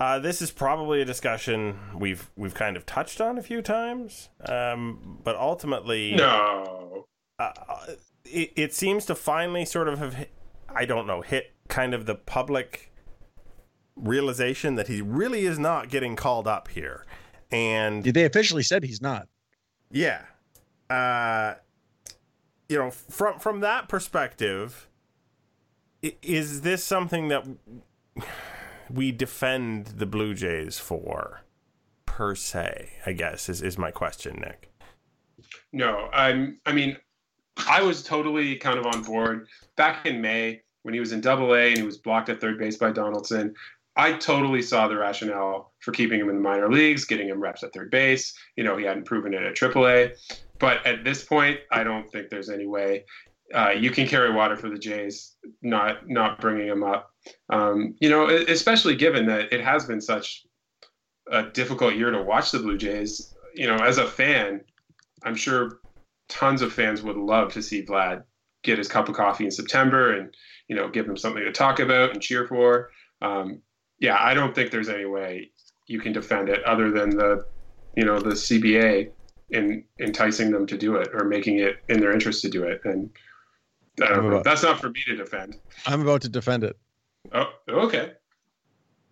Uh, 0.00 0.18
this 0.18 0.40
is 0.40 0.50
probably 0.50 1.00
a 1.00 1.04
discussion 1.04 1.78
we've 1.96 2.30
we've 2.36 2.54
kind 2.54 2.76
of 2.76 2.86
touched 2.86 3.20
on 3.20 3.36
a 3.36 3.42
few 3.42 3.60
times, 3.60 4.28
um, 4.46 5.18
but 5.24 5.36
ultimately, 5.36 6.14
no. 6.14 7.04
Uh, 7.38 7.52
it, 8.24 8.52
it 8.56 8.74
seems 8.74 9.04
to 9.06 9.14
finally 9.14 9.64
sort 9.64 9.88
of 9.88 9.98
have, 9.98 10.26
I 10.68 10.84
don't 10.84 11.06
know, 11.06 11.20
hit 11.20 11.52
kind 11.68 11.94
of 11.94 12.06
the 12.06 12.14
public 12.14 12.92
realization 13.98 14.74
that 14.76 14.88
he 14.88 15.02
really 15.02 15.44
is 15.44 15.58
not 15.58 15.88
getting 15.88 16.16
called 16.16 16.46
up 16.46 16.68
here. 16.68 17.04
And 17.50 18.04
they 18.04 18.24
officially 18.24 18.62
said 18.62 18.84
he's 18.84 19.00
not. 19.00 19.28
Yeah. 19.90 20.22
Uh, 20.90 21.54
you 22.68 22.78
know, 22.78 22.90
from 22.90 23.38
from 23.38 23.60
that 23.60 23.88
perspective, 23.88 24.88
is 26.02 26.60
this 26.60 26.84
something 26.84 27.28
that 27.28 27.46
we 28.90 29.12
defend 29.12 29.86
the 29.86 30.06
Blue 30.06 30.34
Jays 30.34 30.78
for, 30.78 31.42
per 32.06 32.34
se? 32.34 32.90
I 33.06 33.12
guess 33.12 33.48
is 33.48 33.62
is 33.62 33.78
my 33.78 33.90
question, 33.90 34.36
Nick. 34.40 34.70
No, 35.72 36.08
I'm. 36.12 36.58
I 36.66 36.72
mean, 36.72 36.96
I 37.68 37.82
was 37.82 38.02
totally 38.02 38.56
kind 38.56 38.78
of 38.78 38.86
on 38.86 39.02
board 39.02 39.48
back 39.76 40.06
in 40.06 40.20
May 40.20 40.60
when 40.82 40.94
he 40.94 41.00
was 41.00 41.12
in 41.12 41.20
Double 41.20 41.54
A 41.54 41.68
and 41.68 41.76
he 41.76 41.82
was 41.82 41.98
blocked 41.98 42.28
at 42.28 42.40
third 42.40 42.58
base 42.58 42.76
by 42.76 42.90
Donaldson. 42.90 43.54
I 43.98 44.12
totally 44.12 44.62
saw 44.62 44.88
the 44.88 44.96
rationale 44.96 45.72
for 45.80 45.92
keeping 45.92 46.20
him 46.20 46.30
in 46.30 46.36
the 46.36 46.40
minor 46.40 46.70
leagues, 46.70 47.04
getting 47.04 47.28
him 47.28 47.40
reps 47.40 47.62
at 47.64 47.72
third 47.74 47.90
base. 47.90 48.32
You 48.56 48.64
know, 48.64 48.76
he 48.76 48.84
hadn't 48.84 49.04
proven 49.04 49.34
it 49.34 49.42
at 49.42 49.56
Triple 49.56 49.88
A, 49.88 50.12
but 50.58 50.86
at 50.86 51.04
this 51.04 51.24
point, 51.24 51.58
I 51.72 51.82
don't 51.82 52.10
think 52.10 52.30
there's 52.30 52.48
any 52.48 52.66
way 52.66 53.04
uh, 53.54 53.70
you 53.70 53.90
can 53.90 54.06
carry 54.06 54.32
water 54.32 54.56
for 54.56 54.68
the 54.68 54.78
Jays, 54.78 55.36
not 55.62 56.08
not 56.08 56.40
bringing 56.40 56.68
him 56.68 56.82
up. 56.82 57.10
Um, 57.50 57.94
you 58.00 58.10
know, 58.10 58.28
especially 58.28 58.94
given 58.94 59.26
that 59.26 59.52
it 59.52 59.62
has 59.62 59.86
been 59.86 60.00
such 60.00 60.46
a 61.30 61.44
difficult 61.44 61.94
year 61.94 62.10
to 62.10 62.22
watch 62.22 62.50
the 62.50 62.58
Blue 62.58 62.76
Jays. 62.76 63.34
You 63.54 63.66
know, 63.66 63.76
as 63.76 63.98
a 63.98 64.06
fan, 64.06 64.60
I'm 65.24 65.34
sure 65.34 65.80
tons 66.28 66.62
of 66.62 66.72
fans 66.72 67.02
would 67.02 67.16
love 67.16 67.52
to 67.54 67.62
see 67.62 67.84
Vlad 67.84 68.24
get 68.62 68.78
his 68.78 68.88
cup 68.88 69.08
of 69.08 69.16
coffee 69.16 69.44
in 69.44 69.50
September 69.50 70.12
and 70.12 70.34
you 70.68 70.76
know 70.76 70.88
give 70.88 71.06
him 71.06 71.16
something 71.16 71.42
to 71.42 71.52
talk 71.52 71.80
about 71.80 72.12
and 72.12 72.20
cheer 72.20 72.46
for. 72.46 72.90
Um, 73.22 73.62
yeah, 73.98 74.16
I 74.20 74.34
don't 74.34 74.54
think 74.54 74.70
there's 74.70 74.88
any 74.88 75.04
way 75.04 75.50
you 75.86 76.00
can 76.00 76.12
defend 76.12 76.48
it 76.48 76.62
other 76.64 76.90
than 76.90 77.10
the 77.10 77.44
you 77.96 78.04
know 78.04 78.18
the 78.20 78.30
CBA 78.30 79.10
in 79.50 79.84
enticing 79.98 80.50
them 80.50 80.66
to 80.66 80.76
do 80.76 80.96
it 80.96 81.08
or 81.12 81.24
making 81.24 81.58
it 81.58 81.76
in 81.88 82.00
their 82.00 82.12
interest 82.12 82.42
to 82.42 82.50
do 82.50 82.64
it 82.64 82.80
and 82.84 83.10
about, 84.00 84.44
that's 84.44 84.62
not 84.62 84.80
for 84.80 84.90
me 84.90 85.00
to 85.06 85.16
defend. 85.16 85.56
I'm 85.86 86.00
about 86.00 86.22
to 86.22 86.28
defend 86.28 86.64
it. 86.64 86.76
Oh, 87.32 87.52
okay. 87.68 88.12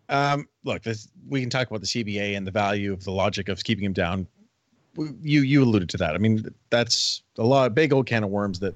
Um, 0.08 0.48
look, 0.64 0.82
this, 0.82 1.08
we 1.28 1.40
can 1.40 1.50
talk 1.50 1.68
about 1.68 1.80
the 1.80 1.86
CBA 1.86 2.36
and 2.36 2.46
the 2.46 2.52
value 2.52 2.92
of 2.92 3.02
the 3.04 3.10
logic 3.10 3.48
of 3.48 3.62
keeping 3.64 3.84
him 3.84 3.92
down. 3.92 4.26
You 5.20 5.42
you 5.42 5.62
alluded 5.62 5.90
to 5.90 5.96
that. 5.98 6.14
I 6.14 6.18
mean, 6.18 6.44
that's 6.70 7.22
a 7.36 7.44
lot 7.44 7.66
of 7.66 7.74
big 7.74 7.92
old 7.92 8.06
can 8.06 8.24
of 8.24 8.30
worms 8.30 8.60
that 8.60 8.74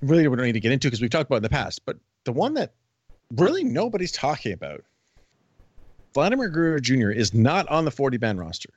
really 0.00 0.26
we 0.26 0.36
don't 0.36 0.46
need 0.46 0.52
to 0.52 0.60
get 0.60 0.72
into 0.72 0.86
because 0.88 1.00
we've 1.00 1.10
talked 1.10 1.28
about 1.28 1.36
in 1.36 1.42
the 1.42 1.50
past. 1.50 1.84
But 1.84 1.98
the 2.24 2.32
one 2.32 2.54
that 2.54 2.72
really 3.36 3.64
nobody's 3.64 4.12
talking 4.12 4.52
about, 4.52 4.84
Vladimir 6.14 6.48
Guerrero 6.48 6.80
Jr. 6.80 7.10
is 7.10 7.32
not 7.32 7.68
on 7.68 7.84
the 7.84 7.90
40 7.90 8.18
man 8.18 8.38
roster. 8.38 8.70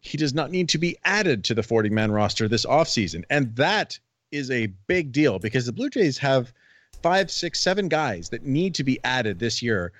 He 0.00 0.18
does 0.18 0.34
not 0.34 0.50
need 0.50 0.68
to 0.70 0.78
be 0.78 0.96
added 1.04 1.44
to 1.44 1.54
the 1.54 1.62
40 1.62 1.90
man 1.90 2.10
roster 2.10 2.48
this 2.48 2.66
offseason. 2.66 3.24
And 3.30 3.54
that 3.56 3.98
is 4.32 4.50
a 4.50 4.66
big 4.86 5.12
deal 5.12 5.38
because 5.38 5.66
the 5.66 5.72
Blue 5.72 5.90
Jays 5.90 6.18
have 6.18 6.52
five, 7.02 7.30
six, 7.30 7.60
seven 7.60 7.88
guys 7.88 8.30
that 8.30 8.44
need 8.44 8.74
to 8.74 8.84
be 8.84 8.98
added 9.04 9.38
this 9.38 9.62
year 9.62 9.92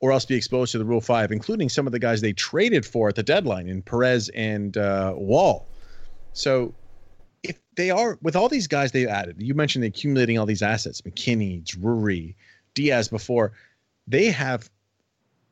or 0.00 0.12
else 0.12 0.24
be 0.24 0.34
exposed 0.34 0.72
to 0.72 0.78
the 0.78 0.84
Rule 0.84 1.00
5, 1.00 1.32
including 1.32 1.68
some 1.68 1.86
of 1.86 1.92
the 1.92 1.98
guys 1.98 2.20
they 2.20 2.32
traded 2.32 2.84
for 2.84 3.08
at 3.08 3.14
the 3.14 3.22
deadline 3.22 3.68
in 3.68 3.82
Perez 3.82 4.28
and 4.30 4.76
uh, 4.76 5.14
Wall. 5.16 5.66
So 6.32 6.74
if 7.42 7.58
they 7.76 7.90
are 7.90 8.18
with 8.22 8.36
all 8.36 8.48
these 8.48 8.66
guys 8.66 8.92
they've 8.92 9.08
added, 9.08 9.36
you 9.38 9.54
mentioned 9.54 9.84
accumulating 9.84 10.38
all 10.38 10.46
these 10.46 10.62
assets, 10.62 11.00
McKinney, 11.00 11.64
Drury, 11.64 12.36
Diaz 12.76 13.08
before, 13.08 13.52
they 14.06 14.26
have 14.26 14.70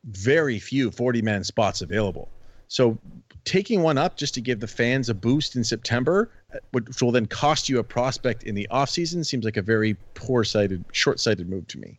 very 0.05 0.61
few 0.61 0.93
40 0.93 1.23
man 1.23 1.43
spots 1.43 1.83
available. 1.83 2.29
So 2.69 2.97
taking 3.45 3.83
one 3.83 3.99
up 3.99 4.17
just 4.17 4.35
to 4.35 4.41
give 4.41 4.61
the 4.61 4.69
fans 4.69 5.09
a 5.09 5.15
boost 5.15 5.57
in 5.57 5.65
September, 5.65 6.31
uh, 6.55 6.59
which 6.71 7.03
will 7.03 7.11
then 7.11 7.27
cost 7.27 7.69
you 7.69 7.79
a 7.81 7.85
prospect 7.85 8.45
in 8.45 8.55
the 8.55 8.69
offseason, 8.71 9.27
seems 9.27 9.45
like 9.45 9.57
a 9.57 9.63
very 9.63 9.97
poor 10.15 10.45
sighted, 10.45 10.85
short 10.93 11.19
sighted 11.19 11.49
move 11.49 11.67
to 11.69 11.79
me. 11.79 11.99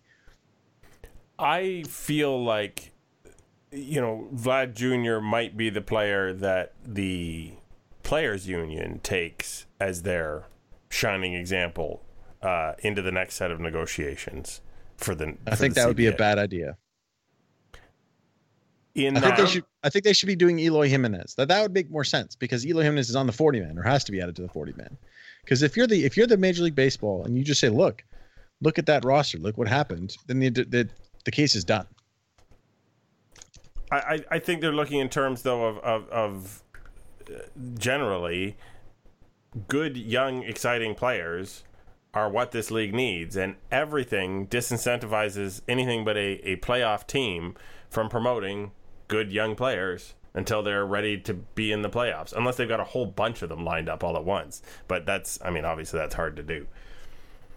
I 1.37 1.83
feel 1.87 2.41
like, 2.41 2.91
you 3.71 3.99
know, 3.99 4.29
Vlad 4.33 4.73
Jr. 4.73 5.19
might 5.19 5.57
be 5.57 5.69
the 5.69 5.81
player 5.81 6.33
that 6.33 6.73
the 6.85 7.53
players 8.03 8.47
union 8.47 8.99
takes 9.03 9.65
as 9.79 10.03
their 10.03 10.45
shining 10.89 11.33
example 11.33 12.03
uh, 12.41 12.73
into 12.79 13.01
the 13.01 13.11
next 13.11 13.35
set 13.35 13.51
of 13.51 13.59
negotiations 13.59 14.61
for 14.97 15.15
the. 15.15 15.35
I 15.47 15.55
think 15.55 15.73
the 15.73 15.81
that 15.81 15.85
CBA. 15.85 15.87
would 15.87 15.97
be 15.97 16.07
a 16.07 16.15
bad 16.15 16.37
idea. 16.37 16.77
In 18.95 19.17
I 19.17 19.19
think 19.19 19.35
they 19.35 19.43
uh, 19.43 19.47
should. 19.47 19.65
I 19.83 19.89
think 19.89 20.05
they 20.05 20.13
should 20.13 20.27
be 20.27 20.35
doing 20.35 20.59
Eloy 20.59 20.87
Jimenez. 20.87 21.35
That 21.35 21.49
that 21.49 21.61
would 21.61 21.73
make 21.73 21.91
more 21.91 22.03
sense 22.03 22.35
because 22.35 22.65
Eloy 22.65 22.83
Jimenez 22.83 23.09
is 23.09 23.15
on 23.15 23.27
the 23.27 23.33
forty 23.33 23.59
man 23.59 23.77
or 23.77 23.83
has 23.83 24.03
to 24.05 24.11
be 24.11 24.21
added 24.21 24.35
to 24.37 24.41
the 24.41 24.49
forty 24.49 24.73
man. 24.73 24.97
Because 25.43 25.61
if 25.63 25.75
you're 25.75 25.87
the 25.87 26.05
if 26.05 26.15
you're 26.15 26.27
the 26.27 26.37
Major 26.37 26.63
League 26.63 26.75
Baseball 26.75 27.23
and 27.25 27.37
you 27.37 27.43
just 27.43 27.59
say, 27.59 27.69
look, 27.69 28.03
look 28.61 28.79
at 28.79 28.85
that 28.85 29.03
roster, 29.03 29.37
look 29.37 29.57
what 29.57 29.67
happened, 29.67 30.15
then 30.27 30.39
the 30.39 30.49
the, 30.49 30.89
the 31.25 31.31
case 31.31 31.55
is 31.55 31.63
done. 31.63 31.85
I, 33.91 34.23
I 34.31 34.39
think 34.39 34.61
they're 34.61 34.73
looking 34.73 34.99
in 34.99 35.09
terms 35.09 35.43
though 35.43 35.65
of, 35.65 35.77
of, 35.79 36.09
of 36.09 36.63
uh, 37.29 37.39
generally 37.77 38.57
good 39.67 39.95
young 39.95 40.43
exciting 40.43 40.95
players 40.95 41.63
are 42.15 42.29
what 42.29 42.51
this 42.51 42.71
league 42.71 42.93
needs 42.93 43.35
and 43.35 43.55
everything 43.71 44.47
disincentivizes 44.47 45.61
anything 45.67 46.05
but 46.05 46.15
a, 46.15 46.39
a 46.49 46.55
playoff 46.57 47.05
team 47.05 47.53
from 47.89 48.09
promoting 48.09 48.71
good 49.09 49.31
young 49.31 49.53
players 49.55 50.15
until 50.33 50.63
they're 50.63 50.85
ready 50.85 51.17
to 51.17 51.33
be 51.33 51.71
in 51.71 51.81
the 51.81 51.89
playoffs, 51.89 52.33
unless 52.33 52.55
they've 52.57 52.67
got 52.67 52.79
a 52.79 52.83
whole 52.85 53.05
bunch 53.05 53.41
of 53.41 53.49
them 53.49 53.63
lined 53.63 53.87
up 53.87 54.03
all 54.03 54.15
at 54.17 54.23
once. 54.25 54.61
But 54.87 55.05
that's, 55.05 55.39
I 55.43 55.49
mean, 55.49 55.65
obviously 55.65 55.99
that's 55.99 56.15
hard 56.15 56.35
to 56.37 56.43
do. 56.43 56.65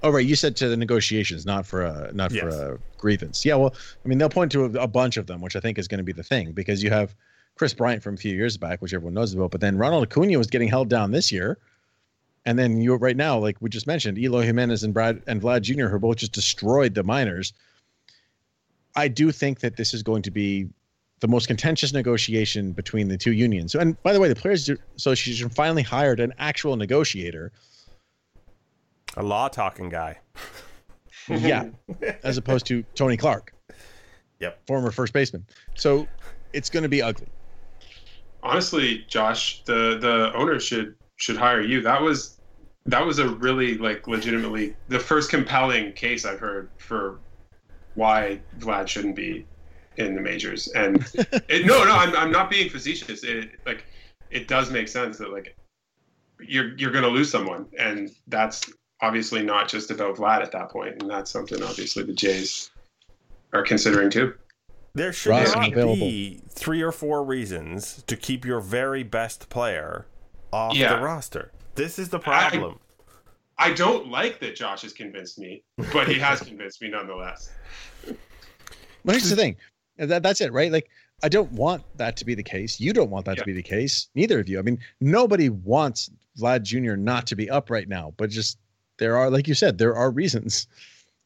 Oh 0.02 0.10
right, 0.10 0.24
you 0.24 0.36
said 0.36 0.54
to 0.56 0.68
the 0.68 0.76
negotiations, 0.76 1.44
not 1.44 1.66
for 1.66 1.84
a 1.84 2.12
not 2.12 2.30
Yes. 2.30 2.42
for 2.42 2.74
a 2.74 2.78
grievance. 2.98 3.44
Yeah, 3.44 3.56
well, 3.56 3.74
I 4.04 4.08
mean 4.08 4.18
they'll 4.18 4.28
point 4.28 4.52
to 4.52 4.64
a, 4.64 4.82
a 4.82 4.86
bunch 4.86 5.16
of 5.16 5.26
them, 5.26 5.40
which 5.40 5.56
I 5.56 5.60
think 5.60 5.76
is 5.76 5.88
going 5.88 5.98
to 5.98 6.04
be 6.04 6.12
the 6.12 6.22
thing 6.22 6.52
because 6.52 6.84
you 6.84 6.90
have 6.90 7.16
Kris 7.56 7.74
Bryant 7.74 8.00
from 8.04 8.14
a 8.14 8.16
few 8.16 8.32
years 8.36 8.56
back, 8.56 8.80
which 8.80 8.94
everyone 8.94 9.14
knows 9.14 9.34
about, 9.34 9.50
but 9.50 9.60
then 9.60 9.76
Ronald 9.76 10.04
Acuna 10.04 10.38
was 10.38 10.46
getting 10.46 10.68
held 10.68 10.88
down 10.88 11.10
this 11.10 11.32
year, 11.32 11.58
and 12.44 12.58
then 12.58 12.80
you 12.80 12.94
right 12.94 13.16
now, 13.16 13.38
like 13.38 13.56
we 13.60 13.68
just 13.70 13.86
mentioned, 13.86 14.18
Eloy 14.18 14.42
Jimenez 14.42 14.82
and 14.82 14.94
Brad 14.94 15.22
and 15.26 15.40
Vlad 15.40 15.62
Jr. 15.62 15.88
who 15.88 15.98
both 15.98 16.16
just 16.16 16.32
destroyed 16.32 16.94
the 16.94 17.02
minors. 17.02 17.52
I 18.96 19.08
do 19.08 19.30
think 19.30 19.60
that 19.60 19.76
this 19.76 19.94
is 19.94 20.02
going 20.02 20.22
to 20.22 20.30
be 20.30 20.68
the 21.20 21.28
most 21.28 21.48
contentious 21.48 21.92
negotiation 21.92 22.72
between 22.72 23.08
the 23.08 23.16
two 23.16 23.32
unions. 23.32 23.74
And 23.74 24.00
by 24.02 24.12
the 24.12 24.20
way, 24.20 24.28
the 24.28 24.36
Players 24.36 24.70
Association 24.96 25.48
finally 25.48 25.82
hired 25.82 26.20
an 26.20 26.32
actual 26.38 26.76
negotiator. 26.76 27.52
A 29.16 29.22
law 29.22 29.48
talking 29.48 29.88
guy. 29.88 30.18
Yeah, 31.30 31.68
as 32.22 32.38
opposed 32.38 32.64
to 32.68 32.82
Tony 32.94 33.18
Clark. 33.18 33.52
Yep. 34.40 34.66
Former 34.66 34.90
first 34.90 35.12
baseman. 35.12 35.44
So 35.74 36.08
it's 36.54 36.70
going 36.70 36.84
to 36.84 36.88
be 36.88 37.02
ugly. 37.02 37.26
Honestly, 38.42 39.04
Josh, 39.08 39.62
the 39.64 39.98
the 40.00 40.32
owner 40.34 40.58
should 40.58 40.94
should 41.18 41.36
hire 41.36 41.60
you. 41.60 41.82
That 41.82 42.00
was 42.00 42.38
that 42.86 43.04
was 43.04 43.18
a 43.18 43.28
really 43.28 43.76
like 43.76 44.08
legitimately 44.08 44.74
the 44.88 44.98
first 44.98 45.30
compelling 45.30 45.92
case 45.92 46.24
I've 46.24 46.40
heard 46.40 46.70
for 46.78 47.18
why 47.94 48.40
Vlad 48.58 48.88
shouldn't 48.88 49.16
be 49.16 49.44
in 49.98 50.14
the 50.14 50.20
majors. 50.20 50.68
And 50.68 51.04
it, 51.48 51.66
no, 51.66 51.84
no, 51.84 51.92
I'm 51.92 52.16
I'm 52.16 52.32
not 52.32 52.50
being 52.50 52.70
facetious. 52.70 53.24
It 53.24 53.50
like 53.66 53.84
it 54.30 54.48
does 54.48 54.70
make 54.70 54.88
sense 54.88 55.18
that 55.18 55.30
like 55.30 55.56
you're 56.40 56.76
you're 56.78 56.92
going 56.92 57.04
to 57.04 57.10
lose 57.10 57.30
someone, 57.30 57.66
and 57.78 58.10
that's 58.28 58.72
obviously 59.02 59.42
not 59.42 59.68
just 59.68 59.90
about 59.90 60.16
Vlad 60.16 60.40
at 60.40 60.52
that 60.52 60.70
point, 60.70 61.02
and 61.02 61.10
that's 61.10 61.30
something 61.30 61.62
obviously 61.62 62.04
the 62.04 62.14
Jays 62.14 62.70
are 63.52 63.62
considering 63.62 64.08
too. 64.08 64.34
There 64.94 65.12
should 65.12 65.30
Roster 65.30 65.60
not 65.60 65.74
be 65.74 66.42
three 66.48 66.80
or 66.80 66.92
four 66.92 67.22
reasons 67.22 68.02
to 68.06 68.16
keep 68.16 68.44
your 68.44 68.60
very 68.60 69.02
best 69.02 69.48
player 69.48 70.06
off 70.52 70.74
Yeah. 70.76 70.96
the 70.96 71.02
roster. 71.02 71.52
This 71.74 71.98
is 71.98 72.08
the 72.08 72.18
problem. 72.18 72.78
I 73.58 73.72
don't 73.72 74.08
like 74.08 74.38
that 74.40 74.54
Josh 74.56 74.82
has 74.82 74.92
convinced 74.92 75.38
me, 75.38 75.64
but 75.92 76.06
he 76.08 76.18
has 76.18 76.40
convinced 76.40 76.80
me 76.82 76.88
nonetheless. 76.90 77.50
But 79.04 79.12
here's 79.14 79.30
the 79.30 79.36
thing. 79.36 79.56
That, 79.96 80.22
that's 80.22 80.40
it, 80.40 80.52
right? 80.52 80.70
Like, 80.70 80.90
I 81.22 81.28
don't 81.28 81.50
want 81.52 81.82
that 81.96 82.16
to 82.18 82.24
be 82.24 82.34
the 82.34 82.42
case. 82.42 82.78
You 82.78 82.92
don't 82.92 83.10
want 83.10 83.24
that 83.26 83.36
Yeah. 83.36 83.42
to 83.42 83.46
be 83.46 83.52
the 83.52 83.62
case. 83.62 84.08
Neither 84.14 84.38
of 84.40 84.48
you. 84.48 84.58
I 84.58 84.62
mean, 84.62 84.78
nobody 85.00 85.48
wants 85.48 86.10
Vlad 86.38 86.62
Jr. 86.62 86.94
not 86.96 87.26
to 87.28 87.36
be 87.36 87.48
up 87.48 87.70
right 87.70 87.88
now, 87.88 88.12
but 88.16 88.28
just 88.30 88.58
there 88.98 89.16
are, 89.16 89.30
like 89.30 89.48
you 89.48 89.54
said, 89.54 89.78
there 89.78 89.94
are 89.96 90.10
reasons. 90.10 90.66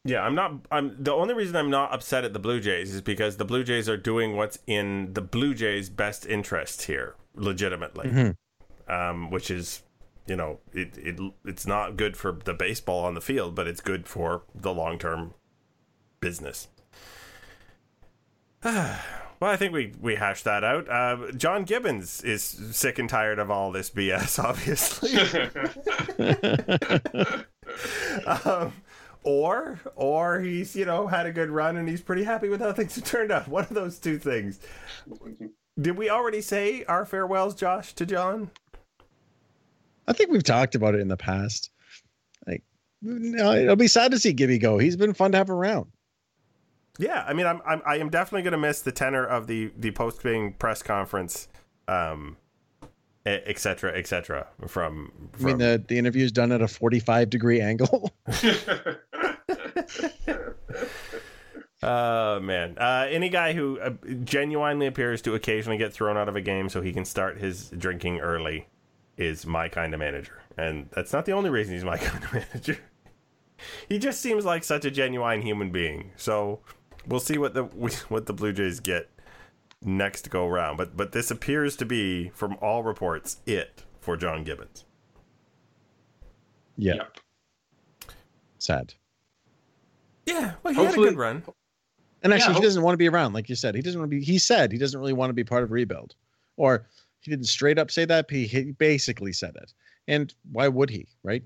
Yeah, 0.05 0.21
I'm 0.21 0.35
not. 0.35 0.53
I'm 0.71 0.95
the 1.01 1.11
only 1.13 1.33
reason 1.33 1.55
I'm 1.55 1.69
not 1.69 1.93
upset 1.93 2.23
at 2.25 2.33
the 2.33 2.39
Blue 2.39 2.59
Jays 2.59 2.93
is 2.93 3.01
because 3.01 3.37
the 3.37 3.45
Blue 3.45 3.63
Jays 3.63 3.87
are 3.87 3.97
doing 3.97 4.35
what's 4.35 4.59
in 4.67 5.13
the 5.13 5.21
Blue 5.21 5.53
Jays' 5.53 5.89
best 5.89 6.25
interest 6.25 6.83
here, 6.83 7.15
legitimately. 7.35 8.09
Mhm. 8.09 8.35
Um, 8.87 9.29
which 9.29 9.49
is, 9.49 9.83
you 10.27 10.35
know, 10.35 10.59
it 10.73 10.97
it 10.97 11.19
it's 11.45 11.65
not 11.65 11.95
good 11.97 12.17
for 12.17 12.37
the 12.43 12.53
baseball 12.53 13.05
on 13.05 13.13
the 13.13 13.21
field, 13.21 13.55
but 13.55 13.67
it's 13.67 13.81
good 13.81 14.07
for 14.07 14.43
the 14.53 14.73
long 14.73 14.99
term 14.99 15.33
business. 16.19 16.67
well, 18.63 18.99
I 19.41 19.57
think 19.57 19.73
we 19.73 19.93
we 19.99 20.15
hashed 20.15 20.45
that 20.45 20.63
out. 20.63 20.89
Uh, 20.89 21.31
John 21.33 21.63
Gibbons 21.65 22.21
is 22.21 22.43
sick 22.43 22.97
and 22.97 23.09
tired 23.09 23.39
of 23.39 23.51
all 23.51 23.71
this 23.71 23.89
BS, 23.89 24.39
obviously. 24.43 25.17
um, 28.45 28.73
or 29.23 29.79
or 29.95 30.39
he's 30.39 30.75
you 30.75 30.85
know 30.85 31.07
had 31.07 31.25
a 31.25 31.31
good 31.31 31.49
run 31.49 31.77
and 31.77 31.89
he's 31.89 32.01
pretty 32.01 32.23
happy 32.23 32.49
with 32.49 32.61
how 32.61 32.71
things 32.71 32.95
have 32.95 33.03
turned 33.03 33.31
out. 33.31 33.47
One 33.47 33.63
of 33.63 33.73
those 33.73 33.99
two 33.99 34.17
things. 34.17 34.59
Did 35.79 35.97
we 35.97 36.09
already 36.09 36.41
say 36.41 36.85
our 36.85 37.05
farewells, 37.05 37.55
Josh, 37.55 37.93
to 37.93 38.05
John? 38.05 38.51
I 40.07 40.13
think 40.13 40.31
we've 40.31 40.43
talked 40.43 40.75
about 40.75 40.95
it 40.95 41.01
in 41.01 41.07
the 41.07 41.17
past. 41.17 41.69
Like, 42.47 42.63
no, 43.01 43.53
it'll 43.53 43.75
be 43.75 43.87
sad 43.87 44.11
to 44.11 44.19
see 44.19 44.33
Gibby 44.33 44.57
go. 44.57 44.77
He's 44.77 44.95
been 44.95 45.13
fun 45.13 45.31
to 45.31 45.37
have 45.37 45.49
around. 45.49 45.91
Yeah, 46.99 47.23
I 47.27 47.33
mean, 47.33 47.47
I'm, 47.47 47.61
I'm 47.65 47.81
I 47.85 47.97
am 47.97 48.09
definitely 48.09 48.43
going 48.43 48.51
to 48.51 48.57
miss 48.57 48.81
the 48.81 48.91
tenor 48.91 49.25
of 49.25 49.47
the 49.47 49.71
the 49.77 49.91
post 49.91 50.21
being 50.21 50.53
press 50.53 50.83
conference, 50.83 51.47
um, 51.87 52.37
et 53.25 53.57
cetera, 53.57 53.97
et 53.97 54.05
cetera. 54.05 54.47
From, 54.67 55.11
I 55.39 55.43
mean, 55.43 55.57
the, 55.57 55.83
the 55.87 55.97
interview's 55.97 56.31
done 56.31 56.51
at 56.51 56.61
a 56.61 56.67
45 56.67 57.31
degree 57.31 57.61
angle. 57.61 58.11
Oh 61.83 62.39
man! 62.39 62.77
Uh, 62.77 63.07
any 63.09 63.27
guy 63.27 63.51
who 63.51 63.77
uh, 63.77 63.89
genuinely 64.23 64.87
appears 64.87 65.21
to 65.23 65.35
occasionally 65.35 65.77
get 65.77 65.91
thrown 65.91 66.15
out 66.15 66.29
of 66.29 66.35
a 66.37 66.41
game 66.41 66.69
so 66.69 66.81
he 66.81 66.93
can 66.93 67.03
start 67.03 67.39
his 67.39 67.69
drinking 67.71 68.21
early 68.21 68.67
is 69.17 69.45
my 69.45 69.69
kind 69.69 69.93
of 69.93 69.99
manager, 69.99 70.41
and 70.57 70.89
that's 70.93 71.13
not 71.13 71.25
the 71.25 71.31
only 71.33 71.49
reason 71.49 71.73
he's 71.73 71.83
my 71.83 71.97
kind 72.09 72.23
of 72.23 72.33
manager. 72.33 72.77
he 73.87 73.99
just 73.99 74.21
seems 74.21 74.45
like 74.45 74.63
such 74.63 74.85
a 74.85 74.91
genuine 74.91 75.41
human 75.41 75.69
being. 75.71 76.11
So 76.15 76.59
we'll 77.07 77.19
see 77.19 77.37
what 77.37 77.53
the 77.53 77.63
what 78.09 78.25
the 78.25 78.33
Blue 78.33 78.53
Jays 78.53 78.79
get 78.79 79.09
next 79.83 80.29
go 80.29 80.47
round. 80.47 80.77
But 80.77 80.95
but 80.97 81.11
this 81.11 81.29
appears 81.31 81.75
to 81.77 81.85
be, 81.85 82.29
from 82.29 82.57
all 82.61 82.83
reports, 82.83 83.37
it 83.45 83.83
for 84.01 84.17
John 84.17 84.43
Gibbons. 84.43 84.85
yeah, 86.77 86.95
Yep. 86.95 87.17
sad. 88.57 88.93
Yeah, 90.25 90.53
well, 90.63 90.73
he 90.73 90.83
had 90.83 90.93
a 90.93 90.97
good 90.97 91.17
run. 91.17 91.43
And 92.23 92.33
actually, 92.33 92.53
Yeah, 92.53 92.59
he 92.59 92.65
doesn't 92.65 92.81
want 92.81 92.93
to 92.93 92.97
be 92.97 93.09
around, 93.09 93.33
like 93.33 93.49
you 93.49 93.55
said. 93.55 93.75
He 93.75 93.81
doesn't 93.81 93.99
want 93.99 94.09
to 94.09 94.17
be. 94.17 94.23
He 94.23 94.37
said 94.39 94.71
he 94.71 94.77
doesn't 94.77 94.97
really 94.97 95.11
want 95.13 95.29
to 95.29 95.33
be 95.33 95.43
part 95.43 95.63
of 95.63 95.71
rebuild, 95.71 96.15
or 96.55 96.87
he 97.23 97.31
didn't 97.31 97.47
straight 97.47 97.79
up 97.79 97.89
say 97.89 98.05
that. 98.05 98.27
But 98.27 98.35
he, 98.35 98.45
he 98.45 98.71
basically 98.71 99.33
said 99.33 99.55
it. 99.55 99.73
And 100.07 100.33
why 100.51 100.67
would 100.67 100.89
he? 100.89 101.07
Right? 101.23 101.43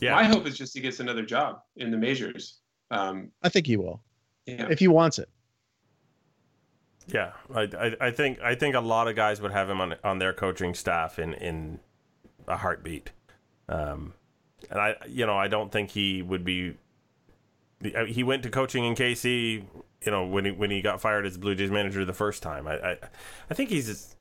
Yeah, 0.00 0.14
My 0.14 0.24
hope 0.24 0.46
is 0.46 0.56
just 0.56 0.74
he 0.74 0.80
gets 0.80 1.00
another 1.00 1.22
job 1.22 1.60
in 1.76 1.90
the 1.90 1.96
majors. 1.96 2.58
Um, 2.90 3.30
I 3.42 3.48
think 3.48 3.66
he 3.66 3.76
will 3.76 4.02
yeah. 4.46 4.68
if 4.70 4.78
he 4.78 4.88
wants 4.88 5.18
it. 5.18 5.28
Yeah, 7.08 7.32
I, 7.54 7.62
I, 7.62 7.96
I 8.00 8.10
think 8.10 8.40
I 8.40 8.54
think 8.54 8.74
a 8.74 8.80
lot 8.80 9.08
of 9.08 9.16
guys 9.16 9.40
would 9.40 9.52
have 9.52 9.68
him 9.68 9.80
on 9.80 9.96
on 10.04 10.18
their 10.18 10.32
coaching 10.32 10.74
staff 10.74 11.18
in 11.18 11.34
in 11.34 11.80
a 12.46 12.56
heartbeat, 12.56 13.10
um, 13.68 14.14
and 14.70 14.80
I 14.80 14.96
you 15.08 15.26
know 15.26 15.36
I 15.36 15.48
don't 15.48 15.72
think 15.72 15.90
he 15.90 16.22
would 16.22 16.44
be. 16.44 16.76
He 18.06 18.22
went 18.22 18.44
to 18.44 18.50
coaching 18.50 18.84
in 18.84 18.94
KC, 18.94 19.64
you 20.04 20.12
know, 20.12 20.26
when 20.26 20.44
he 20.44 20.50
when 20.50 20.70
he 20.70 20.82
got 20.82 21.00
fired 21.00 21.26
as 21.26 21.36
Blue 21.36 21.54
Jays 21.54 21.70
manager 21.70 22.04
the 22.04 22.12
first 22.12 22.42
time. 22.42 22.66
I 22.66 22.74
I, 22.78 22.96
I 23.50 23.54
think 23.54 23.70
he's, 23.70 23.86
just- 23.86 24.16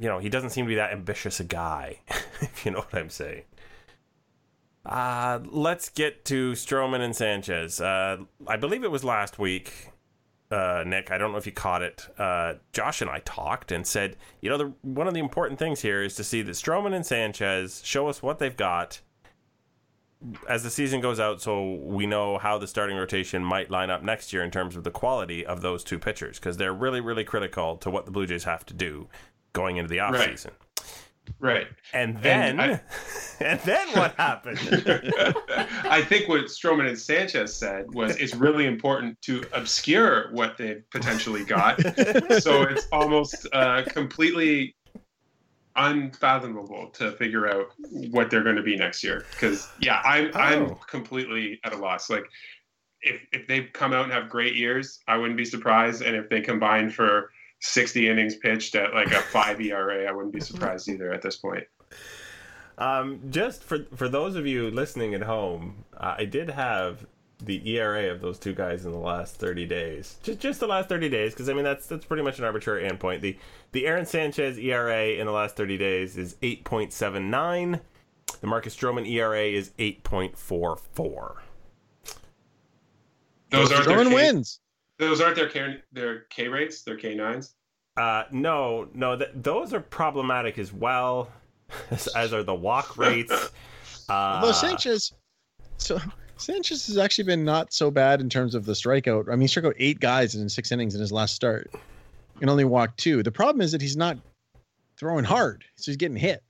you 0.00 0.08
know, 0.08 0.18
he 0.18 0.28
doesn't 0.28 0.50
seem 0.50 0.64
to 0.66 0.68
be 0.68 0.76
that 0.76 0.92
ambitious 0.92 1.40
a 1.40 1.44
guy, 1.44 2.00
if 2.40 2.64
you 2.64 2.70
know 2.70 2.78
what 2.78 2.94
I'm 2.94 3.10
saying. 3.10 3.42
Uh, 4.86 5.40
let's 5.44 5.88
get 5.88 6.24
to 6.26 6.52
Stroman 6.52 7.00
and 7.00 7.14
Sanchez. 7.14 7.80
Uh, 7.80 8.18
I 8.46 8.56
believe 8.56 8.84
it 8.84 8.90
was 8.90 9.04
last 9.04 9.38
week 9.38 9.90
uh, 10.50 10.82
Nick, 10.86 11.10
I 11.10 11.18
don't 11.18 11.32
know 11.32 11.38
if 11.38 11.46
you 11.46 11.52
caught 11.52 11.82
it. 11.82 12.06
Uh, 12.18 12.54
Josh 12.72 13.02
and 13.02 13.10
I 13.10 13.20
talked 13.20 13.70
and 13.70 13.86
said, 13.86 14.16
you 14.40 14.48
know, 14.48 14.56
the, 14.56 14.72
one 14.82 15.06
of 15.06 15.14
the 15.14 15.20
important 15.20 15.58
things 15.58 15.80
here 15.80 16.02
is 16.02 16.14
to 16.16 16.24
see 16.24 16.42
that 16.42 16.52
Stroman 16.52 16.94
and 16.94 17.04
Sanchez 17.04 17.82
show 17.84 18.08
us 18.08 18.22
what 18.22 18.38
they've 18.38 18.56
got 18.56 19.00
as 20.48 20.62
the 20.62 20.70
season 20.70 21.00
goes 21.00 21.20
out, 21.20 21.40
so 21.40 21.74
we 21.74 22.06
know 22.06 22.38
how 22.38 22.58
the 22.58 22.66
starting 22.66 22.96
rotation 22.96 23.44
might 23.44 23.70
line 23.70 23.90
up 23.90 24.02
next 24.02 24.32
year 24.32 24.42
in 24.42 24.50
terms 24.50 24.76
of 24.76 24.84
the 24.84 24.90
quality 24.90 25.46
of 25.46 25.60
those 25.60 25.84
two 25.84 25.98
pitchers, 25.98 26.38
because 26.38 26.56
they're 26.56 26.72
really, 26.72 27.00
really 27.00 27.24
critical 27.24 27.76
to 27.78 27.90
what 27.90 28.04
the 28.04 28.10
Blue 28.10 28.26
Jays 28.26 28.44
have 28.44 28.66
to 28.66 28.74
do 28.74 29.08
going 29.52 29.76
into 29.76 29.88
the 29.88 29.98
offseason. 29.98 30.50
Right. 31.40 31.66
And 31.92 32.20
then, 32.22 32.58
And 32.60 32.80
and, 33.40 33.60
then 33.60 33.88
what 33.92 34.14
happened? 34.14 34.58
I 35.84 36.02
think 36.02 36.28
what 36.28 36.44
Stroman 36.46 36.88
and 36.88 36.98
Sanchez 36.98 37.54
said 37.54 37.86
was 37.94 38.16
it's 38.16 38.34
really 38.34 38.66
important 38.66 39.20
to 39.22 39.44
obscure 39.52 40.32
what 40.32 40.56
they've 40.56 40.82
potentially 40.90 41.44
got. 41.44 41.80
so 42.40 42.62
it's 42.62 42.86
almost 42.92 43.46
uh, 43.52 43.82
completely 43.88 44.74
unfathomable 45.78 46.90
to 46.94 47.12
figure 47.12 47.48
out 47.48 47.66
what 48.10 48.30
they're 48.30 48.42
going 48.42 48.56
to 48.56 48.62
be 48.62 48.76
next 48.76 49.02
year. 49.04 49.24
Because 49.30 49.68
yeah, 49.80 50.00
I'm 50.04 50.30
I'm 50.34 50.62
Oh. 50.62 50.80
completely 50.88 51.60
at 51.64 51.72
a 51.72 51.76
loss. 51.76 52.10
Like 52.10 52.24
if 53.02 53.20
if 53.32 53.46
they 53.46 53.62
come 53.62 53.92
out 53.92 54.04
and 54.04 54.12
have 54.12 54.28
great 54.28 54.54
years, 54.56 55.00
I 55.08 55.16
wouldn't 55.16 55.36
be 55.36 55.44
surprised. 55.44 56.02
And 56.02 56.16
if 56.16 56.28
they 56.28 56.40
combine 56.40 56.90
for 56.90 57.30
60 57.60 58.08
innings 58.08 58.36
pitched 58.36 58.74
at 58.74 58.94
like 58.94 59.08
a 59.12 59.20
five 59.20 59.60
ERA, 59.60 60.08
I 60.08 60.12
wouldn't 60.12 60.34
be 60.34 60.40
surprised 60.40 60.88
either 60.92 61.12
at 61.12 61.22
this 61.22 61.36
point. 61.36 61.64
Um, 62.76 63.20
just 63.30 63.64
for 63.64 63.86
for 63.96 64.08
those 64.08 64.36
of 64.36 64.46
you 64.46 64.70
listening 64.70 65.14
at 65.14 65.22
home, 65.22 65.84
uh, 65.96 66.14
I 66.18 66.24
did 66.24 66.50
have 66.50 67.06
the 67.44 67.76
ERA 67.76 68.10
of 68.10 68.20
those 68.20 68.38
two 68.38 68.52
guys 68.52 68.84
in 68.84 68.92
the 68.92 68.98
last 68.98 69.36
30 69.36 69.64
days. 69.66 70.16
Just 70.22 70.40
just 70.40 70.60
the 70.60 70.66
last 70.66 70.88
30 70.88 71.08
days 71.08 71.32
because 71.32 71.48
I 71.48 71.52
mean 71.54 71.64
that's 71.64 71.86
that's 71.86 72.04
pretty 72.04 72.22
much 72.22 72.38
an 72.38 72.44
arbitrary 72.44 72.88
endpoint. 72.88 73.20
The 73.20 73.36
the 73.72 73.86
Aaron 73.86 74.06
Sanchez 74.06 74.58
ERA 74.58 75.06
in 75.10 75.26
the 75.26 75.32
last 75.32 75.56
30 75.56 75.78
days 75.78 76.16
is 76.16 76.34
8.79. 76.42 77.80
The 78.40 78.46
Marcus 78.46 78.74
Stroman 78.76 79.08
ERA 79.08 79.44
is 79.44 79.70
8.44. 79.78 81.36
Those 83.50 83.72
aren't 83.72 83.86
their 83.86 83.96
Stroman 83.96 84.08
K, 84.08 84.14
wins. 84.14 84.60
those 84.98 85.20
aren't 85.20 85.36
their 85.36 85.48
K, 85.48 85.76
their 85.92 86.20
K 86.30 86.48
rates, 86.48 86.82
their 86.82 86.96
K 86.96 87.14
nines. 87.14 87.54
Uh, 87.96 88.24
no, 88.30 88.88
no, 88.94 89.16
th- 89.16 89.30
those 89.34 89.72
are 89.72 89.80
problematic 89.80 90.58
as 90.58 90.72
well, 90.72 91.30
as, 91.90 92.06
as 92.08 92.32
are 92.32 92.42
the 92.42 92.54
walk 92.54 92.96
rates. 92.98 93.32
Uh, 94.08 94.12
Although 94.12 94.52
Sanchez, 94.52 95.12
so 95.78 95.98
Sanchez 96.38 96.86
has 96.86 96.98
actually 96.98 97.24
been 97.24 97.44
not 97.44 97.72
so 97.72 97.90
bad 97.90 98.20
in 98.20 98.28
terms 98.28 98.54
of 98.54 98.64
the 98.64 98.72
strikeout. 98.72 99.28
I 99.28 99.32
mean, 99.32 99.42
he 99.42 99.46
struck 99.48 99.64
out 99.66 99.74
eight 99.78 100.00
guys 100.00 100.34
in 100.34 100.48
six 100.48 100.72
innings 100.72 100.94
in 100.94 101.00
his 101.00 101.12
last 101.12 101.34
start, 101.34 101.70
and 102.40 102.48
only 102.48 102.64
walked 102.64 102.98
two. 102.98 103.22
The 103.22 103.32
problem 103.32 103.60
is 103.60 103.72
that 103.72 103.80
he's 103.80 103.96
not 103.96 104.16
throwing 104.96 105.24
hard, 105.24 105.64
so 105.76 105.90
he's 105.90 105.96
getting 105.96 106.16
hit. 106.16 106.42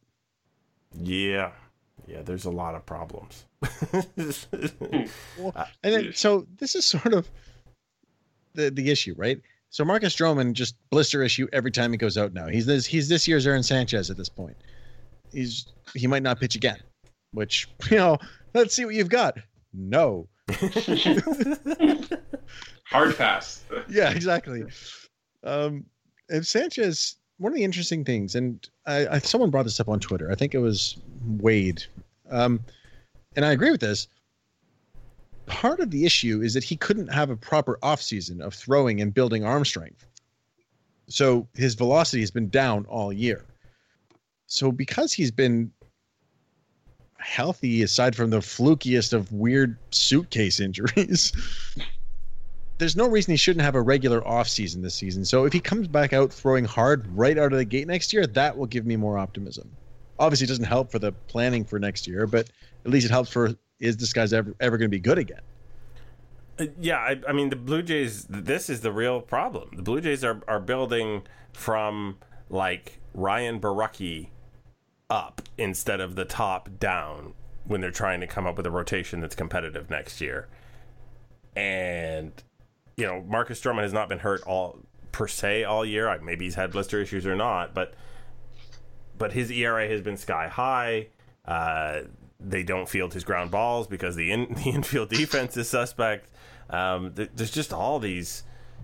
Yeah, 0.95 1.53
yeah. 2.07 2.23
There's 2.23 2.45
a 2.45 2.51
lot 2.51 2.75
of 2.75 2.85
problems. 2.87 3.45
Well, 3.93 5.53
uh, 5.57 5.65
and 5.83 5.95
then, 5.95 6.13
so 6.15 6.47
this 6.59 6.75
is 6.75 6.85
sort 6.85 7.15
of 7.15 7.29
the 8.55 8.71
the 8.71 8.91
issue, 8.91 9.15
right? 9.17 9.41
So 9.71 9.85
Marcus 9.85 10.17
Stroman 10.17 10.53
just 10.53 10.77
blister 10.91 11.23
issue 11.23 11.47
every 11.53 11.71
time 11.71 11.93
he 11.93 11.99
goes 11.99 12.17
out. 12.17 12.33
Now 12.33 12.47
he's 12.47 12.67
this 12.67 12.87
he's 12.87 13.09
this 13.09 13.27
year's 13.27 13.47
Aaron 13.47 13.63
Sanchez 13.63 14.11
at 14.11 14.17
this 14.17 14.29
point. 14.29 14.57
He's 15.33 15.67
he 15.95 16.07
might 16.07 16.23
not 16.23 16.41
pitch 16.41 16.57
again, 16.57 16.79
which 17.33 17.69
you 17.91 17.97
know. 17.97 18.19
Let's 18.55 18.75
see 18.75 18.85
what 18.85 18.95
you've 18.95 19.11
got. 19.11 19.39
No, 19.79 20.29
Hard 22.87 23.17
pass. 23.17 23.65
yeah, 23.89 24.11
exactly. 24.11 24.65
Um, 25.45 25.85
and 26.31 26.47
Sanchez, 26.47 27.17
one 27.39 27.53
of 27.53 27.57
the 27.57 27.65
interesting 27.65 28.05
things, 28.05 28.35
and 28.35 28.69
I, 28.87 29.07
I 29.07 29.19
someone 29.19 29.51
brought 29.51 29.65
this 29.65 29.79
up 29.79 29.89
on 29.89 30.01
Twitter. 30.01 30.31
I 30.31 30.35
think 30.35 30.55
it 30.55 30.59
was 30.59 30.97
Wade, 31.27 31.85
um, 32.31 32.61
and 33.37 33.45
I 33.45 33.53
agree 33.53 33.71
with 33.71 33.81
this. 33.81 34.09
Part 35.47 35.81
of 35.81 35.91
the 35.91 36.05
issue 36.05 36.41
is 36.43 36.55
that 36.55 36.65
he 36.65 36.77
couldn't 36.77 37.09
have 37.09 37.31
a 37.31 37.37
proper 37.37 37.79
offseason 37.83 38.41
of 38.41 38.55
throwing 38.55 39.01
and 39.01 39.13
building 39.13 39.45
arm 39.45 39.65
strength. 39.65 40.07
So 41.09 41.47
his 41.55 41.75
velocity 41.75 42.21
has 42.21 42.31
been 42.31 42.51
down 42.51 42.85
all 42.87 43.13
year. 43.13 43.45
So 44.47 44.71
because 44.73 45.13
he's 45.13 45.31
been 45.31 45.71
healthy, 47.19 47.83
aside 47.83 48.17
from 48.17 48.31
the 48.31 48.39
flukiest 48.39 49.13
of 49.13 49.33
weird 49.33 49.77
suitcase 49.91 50.61
injuries, 50.61 51.33
there's 52.79 52.97
no 52.97 53.09
reason 53.09 53.33
he 53.33 53.37
shouldn't 53.37 53.65
have 53.65 53.75
a 53.75 53.83
regular 53.83 54.21
offseason 54.23 54.83
this 54.83 54.95
season. 54.95 55.25
So 55.25 55.45
if 55.45 55.53
he 55.53 55.61
comes 55.61 55.89
back 55.89 56.13
out 56.13 56.33
throwing 56.33 56.65
hard 56.65 57.07
right 57.17 57.37
out 57.37 57.53
of 57.53 57.59
the 57.59 57.65
gate 57.65 57.87
next 57.87 58.13
year, 58.13 58.27
that 58.27 58.57
will 58.57 58.67
give 58.67 58.87
me 58.87 58.97
more 58.97 59.19
optimism. 59.19 59.71
Obviously, 60.19 60.45
it 60.45 60.49
doesn't 60.49 60.65
help 60.65 60.91
for 60.91 60.99
the 60.99 61.13
planning 61.13 61.65
for 61.65 61.79
next 61.79 62.07
year, 62.07 62.27
but 62.27 62.51
at 62.85 62.91
least 62.91 63.07
it 63.07 63.11
helps 63.11 63.31
for 63.31 63.55
is 63.81 63.97
this 63.97 64.13
guy's 64.13 64.33
ever 64.33 64.55
ever 64.61 64.77
going 64.77 64.91
to 64.91 64.95
be 64.95 65.01
good 65.01 65.19
again? 65.19 65.41
Uh, 66.59 66.67
yeah, 66.81 66.99
I, 66.99 67.21
I 67.29 67.33
mean 67.33 67.51
the 67.51 67.57
Blue 67.57 67.83
Jays. 67.83 68.27
This 68.29 68.69
is 68.69 68.81
the 68.81 68.91
real 68.91 69.21
problem. 69.21 69.71
The 69.77 69.83
Blue 69.83 70.01
Jays 70.01 70.25
are 70.25 70.41
are 70.49 70.59
building 70.59 71.23
from 71.53 72.19
like 72.51 72.99
Ryan 73.15 73.61
Borucki 73.61 74.29
up 75.11 75.43
instead 75.57 76.01
of 76.01 76.15
the 76.15 76.25
top 76.25 76.69
down 76.79 77.35
when 77.65 77.81
they're 77.81 77.91
trying 77.91 78.21
to 78.21 78.27
come 78.27 78.47
up 78.47 78.57
with 78.57 78.67
a 78.67 78.71
rotation 78.71 79.21
that's 79.21 79.35
competitive 79.35 79.91
next 79.91 80.21
year. 80.21 80.49
And 81.57 82.33
you 82.97 83.07
know, 83.07 83.23
Marcus 83.27 83.61
Stroman 83.61 83.83
has 83.83 83.93
not 83.93 84.09
been 84.09 84.19
hurt 84.19 84.43
all 84.43 84.81
per 85.13 85.29
se 85.29 85.65
all 85.65 85.85
year. 85.85 86.19
Maybe 86.21 86.45
he's 86.45 86.57
had 86.57 86.73
blister 86.73 87.01
issues 87.01 87.27
or 87.27 87.37
not, 87.37 87.75
but 87.75 87.95
but 89.17 89.33
his 89.33 89.51
ERA 89.51 89.89
has 89.89 90.01
been 90.01 90.17
sky 90.17 90.49
high. 90.49 91.09
Uh, 91.45 92.03
they 92.41 92.63
don't 92.63 92.89
field 92.89 93.15
his 93.15 93.25
ground 93.25 93.51
balls 93.51 93.87
because 93.87 94.17
the 94.17 94.31
in, 94.31 94.55
the 94.65 94.71
infield 94.71 95.11
defense 95.11 95.57
is 95.57 95.69
suspect. 95.69 96.31
Um, 96.71 97.13
th- 97.15 97.31
there's 97.35 97.51
just 97.51 97.73
all 97.73 97.99
these 97.99 98.43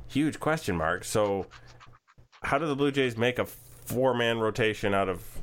huge 0.08 0.40
question 0.40 0.76
marks. 0.76 1.08
So, 1.08 1.46
how 2.42 2.58
do 2.58 2.66
the 2.66 2.76
Blue 2.76 2.90
Jays 2.90 3.16
make 3.16 3.38
a 3.38 3.44
four 3.44 4.14
man 4.14 4.38
rotation 4.38 4.94
out 4.94 5.08
of 5.08 5.33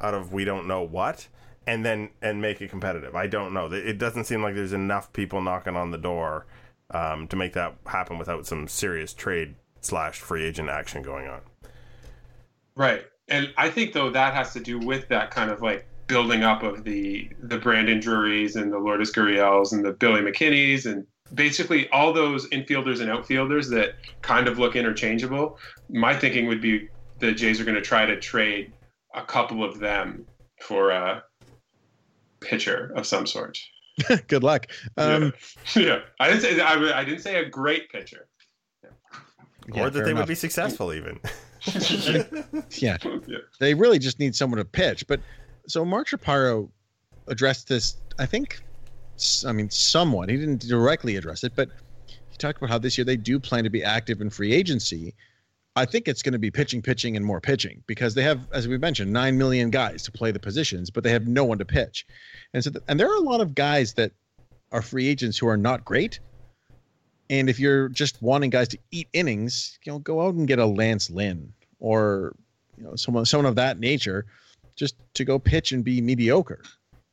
out 0.00 0.14
of 0.14 0.32
we 0.32 0.44
don't 0.44 0.66
know 0.66 0.82
what, 0.82 1.28
and 1.66 1.84
then 1.84 2.10
and 2.22 2.40
make 2.40 2.60
it 2.60 2.70
competitive? 2.70 3.14
I 3.14 3.26
don't 3.26 3.52
know. 3.52 3.66
It 3.66 3.98
doesn't 3.98 4.24
seem 4.24 4.42
like 4.42 4.54
there's 4.54 4.72
enough 4.72 5.12
people 5.12 5.40
knocking 5.40 5.76
on 5.76 5.90
the 5.90 5.98
door 5.98 6.46
um, 6.90 7.28
to 7.28 7.36
make 7.36 7.52
that 7.54 7.74
happen 7.86 8.18
without 8.18 8.46
some 8.46 8.68
serious 8.68 9.12
trade 9.12 9.54
slash 9.80 10.20
free 10.20 10.44
agent 10.44 10.68
action 10.68 11.02
going 11.02 11.26
on. 11.26 11.40
Right. 12.74 13.04
And 13.28 13.52
I 13.56 13.70
think 13.70 13.92
though 13.92 14.10
that 14.10 14.34
has 14.34 14.52
to 14.52 14.60
do 14.60 14.78
with 14.78 15.08
that 15.08 15.30
kind 15.30 15.50
of 15.50 15.62
like 15.62 15.86
building 16.06 16.44
up 16.44 16.62
of 16.62 16.84
the 16.84 17.28
the 17.42 17.58
Brandon 17.58 17.98
Drurys 17.98 18.56
and 18.56 18.72
the 18.72 18.78
Lourdes 18.78 19.12
Gurriels 19.12 19.72
and 19.72 19.84
the 19.84 19.92
Billy 19.92 20.20
McKinneys 20.20 20.86
and 20.86 21.06
basically 21.34 21.88
all 21.90 22.12
those 22.12 22.48
infielders 22.50 23.00
and 23.00 23.10
outfielders 23.10 23.68
that 23.70 23.94
kind 24.22 24.46
of 24.46 24.58
look 24.58 24.76
interchangeable. 24.76 25.58
My 25.88 26.14
thinking 26.14 26.46
would 26.46 26.60
be 26.60 26.88
the 27.18 27.32
Jays 27.32 27.60
are 27.60 27.64
going 27.64 27.76
to 27.76 27.82
try 27.82 28.06
to 28.06 28.18
trade 28.20 28.72
a 29.16 29.22
couple 29.22 29.64
of 29.64 29.80
them 29.80 30.26
for 30.60 30.90
a 30.90 31.24
pitcher 32.40 32.92
of 32.94 33.06
some 33.06 33.26
sort. 33.26 33.58
good 34.28 34.44
luck. 34.44 34.66
Um, 34.96 35.32
yeah. 35.74 35.82
yeah. 35.82 35.98
I 36.20 36.28
didn't 36.28 36.42
say 36.42 36.60
I, 36.60 37.00
I 37.00 37.04
didn't 37.04 37.22
say 37.22 37.36
a 37.36 37.48
great 37.48 37.90
pitcher. 37.90 38.28
yeah, 39.74 39.82
or 39.82 39.90
that 39.90 39.94
fair 39.94 40.04
they 40.04 40.14
would 40.14 40.28
be 40.28 40.34
successful 40.34 40.92
even. 40.92 41.18
Yeah, 42.78 42.96
yeah. 43.26 43.38
they 43.58 43.74
really 43.74 43.98
just 43.98 44.20
need 44.20 44.36
someone 44.36 44.58
to 44.58 44.64
pitch. 44.64 45.04
But 45.08 45.20
so 45.66 45.84
Mark 45.84 46.06
Shapiro 46.06 46.70
addressed 47.26 47.66
this, 47.66 47.96
I 48.20 48.26
think, 48.26 48.62
I 49.44 49.50
mean, 49.50 49.68
somewhat. 49.68 50.28
He 50.28 50.36
didn't 50.36 50.60
directly 50.60 51.16
address 51.16 51.42
it, 51.42 51.54
but 51.56 51.70
he 52.06 52.36
talked 52.36 52.58
about 52.58 52.70
how 52.70 52.78
this 52.78 52.96
year 52.96 53.04
they 53.04 53.16
do 53.16 53.40
plan 53.40 53.64
to 53.64 53.70
be 53.70 53.82
active 53.82 54.20
in 54.20 54.30
free 54.30 54.52
agency. 54.52 55.12
I 55.76 55.84
think 55.84 56.08
it's 56.08 56.22
going 56.22 56.32
to 56.32 56.38
be 56.38 56.50
pitching, 56.50 56.80
pitching, 56.80 57.16
and 57.16 57.24
more 57.24 57.40
pitching 57.40 57.82
because 57.86 58.14
they 58.14 58.22
have, 58.22 58.40
as 58.50 58.66
we 58.66 58.78
mentioned, 58.78 59.12
nine 59.12 59.36
million 59.36 59.70
guys 59.70 60.02
to 60.04 60.10
play 60.10 60.30
the 60.30 60.40
positions, 60.40 60.88
but 60.90 61.04
they 61.04 61.10
have 61.10 61.28
no 61.28 61.44
one 61.44 61.58
to 61.58 61.66
pitch. 61.66 62.06
And 62.54 62.64
so, 62.64 62.70
and 62.88 62.98
there 62.98 63.10
are 63.10 63.16
a 63.16 63.20
lot 63.20 63.42
of 63.42 63.54
guys 63.54 63.92
that 63.94 64.12
are 64.72 64.80
free 64.80 65.06
agents 65.06 65.36
who 65.36 65.46
are 65.46 65.56
not 65.56 65.84
great. 65.84 66.18
And 67.28 67.50
if 67.50 67.60
you're 67.60 67.90
just 67.90 68.22
wanting 68.22 68.48
guys 68.48 68.68
to 68.68 68.78
eat 68.90 69.08
innings, 69.12 69.78
you 69.84 69.92
know, 69.92 69.98
go 69.98 70.26
out 70.26 70.34
and 70.34 70.48
get 70.48 70.58
a 70.58 70.66
Lance 70.66 71.10
Lynn 71.10 71.52
or 71.78 72.34
you 72.78 72.84
know 72.84 72.96
someone 72.96 73.26
someone 73.26 73.46
of 73.46 73.56
that 73.56 73.78
nature, 73.78 74.24
just 74.76 74.96
to 75.14 75.24
go 75.24 75.38
pitch 75.38 75.72
and 75.72 75.84
be 75.84 76.00
mediocre. 76.00 76.62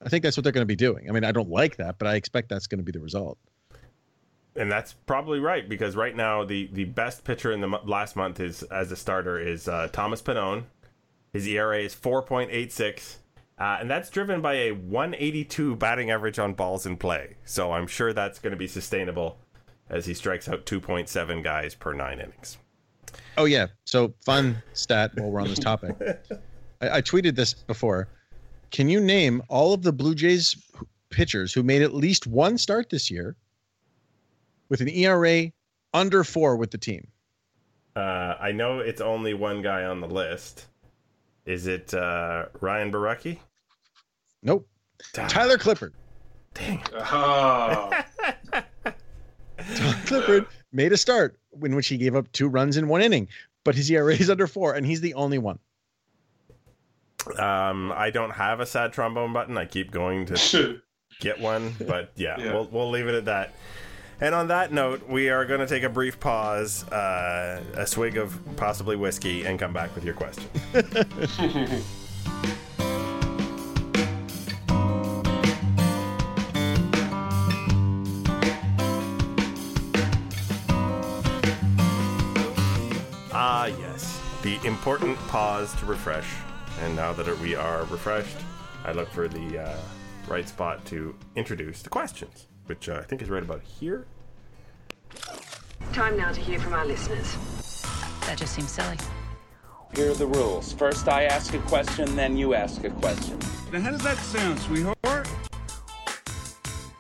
I 0.02 0.10
think 0.10 0.24
that's 0.24 0.38
what 0.38 0.44
they're 0.44 0.54
going 0.54 0.64
to 0.64 0.66
be 0.66 0.76
doing. 0.76 1.10
I 1.10 1.14
mean, 1.14 1.26
I 1.26 1.32
don't 1.32 1.50
like 1.50 1.78
that, 1.78 1.98
but 1.98 2.08
I 2.08 2.16
expect 2.16 2.50
that's 2.50 2.68
going 2.68 2.80
to 2.80 2.84
be 2.84 2.92
the 2.92 3.00
result. 3.00 3.38
And 4.56 4.72
that's 4.72 4.94
probably 4.94 5.40
right 5.40 5.68
because 5.68 5.96
right 5.96 6.16
now 6.16 6.44
the 6.44 6.70
the 6.74 6.86
best 6.86 7.24
pitcher 7.24 7.52
in 7.52 7.62
the 7.62 7.68
mo- 7.68 7.82
last 7.86 8.16
month 8.16 8.40
is 8.40 8.64
as 8.64 8.92
a 8.92 8.96
starter 8.96 9.40
is 9.40 9.68
uh, 9.68 9.88
Thomas 9.92 10.22
Pannone. 10.22 10.64
His 11.32 11.48
ERA 11.48 11.80
is 11.80 11.96
4.86. 11.96 13.16
Uh, 13.58 13.78
and 13.80 13.90
that's 13.90 14.10
driven 14.10 14.42
by 14.42 14.54
a 14.54 14.72
182 14.72 15.76
batting 15.76 16.12
average 16.12 16.38
on 16.38 16.54
balls 16.54 16.86
in 16.86 16.98
play. 16.98 17.36
So 17.46 17.72
I'm 17.72 17.88
sure 17.88 18.14
that's 18.14 18.40
going 18.40 18.52
to 18.52 18.58
be 18.58 18.68
sustainable 18.68 19.40
as 19.90 20.06
he 20.06 20.14
strikes 20.14 20.50
out 20.50 20.66
2.7 20.66 21.44
guys 21.44 21.76
per 21.76 21.94
nine 21.94 22.20
innings. 22.20 22.58
Oh 23.38 23.46
yeah, 23.46 23.68
so 23.86 24.14
fun 24.26 24.62
stat 24.74 25.12
while 25.16 25.32
we're 25.32 25.42
on 25.42 25.48
this 25.48 25.60
topic. 25.60 25.96
I, 26.82 26.98
I 26.98 27.02
tweeted 27.02 27.36
this 27.36 27.54
before. 27.54 28.10
Can 28.72 28.90
you 28.90 29.00
name 29.00 29.42
all 29.50 29.74
of 29.74 29.84
the 29.84 29.94
Blue 29.94 30.16
Jays 30.16 30.56
pitchers 31.10 31.54
who 31.54 31.64
made 31.64 31.82
at 31.82 31.94
least 31.94 32.26
one 32.28 32.58
start 32.58 32.90
this 32.90 33.10
year 33.10 33.36
with 34.74 34.82
an 34.82 34.90
ERA 34.90 35.52
under 35.94 36.24
four 36.24 36.56
with 36.58 36.72
the 36.72 36.80
team? 36.80 37.06
Uh, 37.96 38.34
I 38.42 38.52
know 38.52 38.80
it's 38.80 39.02
only 39.02 39.36
one 39.36 39.62
guy 39.62 39.84
on 39.84 40.02
the 40.02 40.08
list. 40.08 40.66
Is 41.46 41.68
it 41.68 41.94
uh, 41.94 42.46
Ryan 42.60 42.92
Borucki? 42.92 43.38
Nope. 44.42 44.68
Tyler 45.14 45.60
Clippard. 45.60 45.92
Dang. 46.56 46.82
Oh, 46.96 47.92
Tyler 49.76 50.02
Clippard 50.08 50.48
made 50.72 50.92
a 50.92 50.98
start 50.98 51.38
in 51.62 51.76
which 51.76 51.88
he 51.88 51.98
gave 51.98 52.16
up 52.16 52.32
two 52.32 52.48
runs 52.48 52.76
in 52.76 52.88
one 52.88 53.04
inning, 53.04 53.28
but 53.64 53.76
his 53.76 53.92
ERA 53.92 54.16
is 54.16 54.28
under 54.28 54.48
four, 54.48 54.74
and 54.74 54.88
he's 54.88 55.02
the 55.02 55.14
only 55.14 55.38
one. 55.38 55.60
Um, 57.38 57.92
I 57.96 58.10
don't 58.10 58.32
have 58.32 58.60
a 58.60 58.66
sad 58.66 58.92
trombone 58.92 59.34
button. 59.34 59.56
I 59.56 59.66
keep 59.66 59.92
going 59.92 60.26
to 60.26 60.82
get 61.20 61.40
one, 61.40 61.76
but 61.88 62.12
yeah, 62.16 62.40
Yeah. 62.40 62.54
We'll, 62.54 62.66
we'll 62.72 62.90
leave 62.90 63.08
it 63.08 63.14
at 63.14 63.26
that. 63.26 63.54
And 64.24 64.34
on 64.34 64.48
that 64.48 64.72
note, 64.72 65.06
we 65.10 65.28
are 65.28 65.44
going 65.44 65.60
to 65.60 65.68
take 65.68 65.84
a 65.84 65.90
brief 65.90 66.18
pause, 66.18 66.88
uh, 66.88 67.62
a 67.74 67.86
swig 67.86 68.16
of 68.16 68.40
possibly 68.56 68.96
whiskey, 68.96 69.44
and 69.46 69.60
come 69.60 69.74
back 69.74 69.94
with 69.96 70.06
your 70.06 70.14
question. 70.14 70.46
ah, 83.34 83.66
yes. 83.66 84.22
The 84.42 84.58
important 84.66 85.18
pause 85.28 85.76
to 85.82 85.86
refresh. 85.86 86.34
And 86.80 86.96
now 86.96 87.12
that 87.12 87.38
we 87.40 87.56
are 87.56 87.84
refreshed, 87.88 88.38
I 88.86 88.94
look 88.94 89.10
for 89.10 89.28
the 89.28 89.64
uh, 89.64 89.78
right 90.30 90.48
spot 90.48 90.86
to 90.86 91.14
introduce 91.36 91.82
the 91.82 91.90
questions, 91.90 92.48
which 92.68 92.88
uh, 92.88 93.00
I 93.02 93.04
think 93.04 93.22
is 93.22 93.30
right 93.30 93.44
about 93.44 93.62
here. 93.64 94.08
Time 95.94 96.18
now 96.18 96.32
to 96.32 96.42
hear 96.42 96.60
from 96.60 96.74
our 96.74 96.86
listeners. 96.86 97.36
That 98.22 98.38
just 98.38 98.54
seems 98.56 98.72
silly. 98.72 98.98
Here 99.96 100.12
are 100.12 100.16
the 100.16 100.26
rules. 100.26 100.74
First, 100.74 101.08
I 101.08 101.26
ask 101.26 101.54
a 101.54 101.60
question, 101.60 102.16
then 102.16 102.36
you 102.36 102.56
ask 102.56 102.84
a 102.84 102.90
question. 102.90 103.38
Now, 103.72 103.82
how 103.82 103.92
does 103.92 104.04
that 104.04 104.18
sound, 104.18 104.60
sweetheart? 104.60 105.30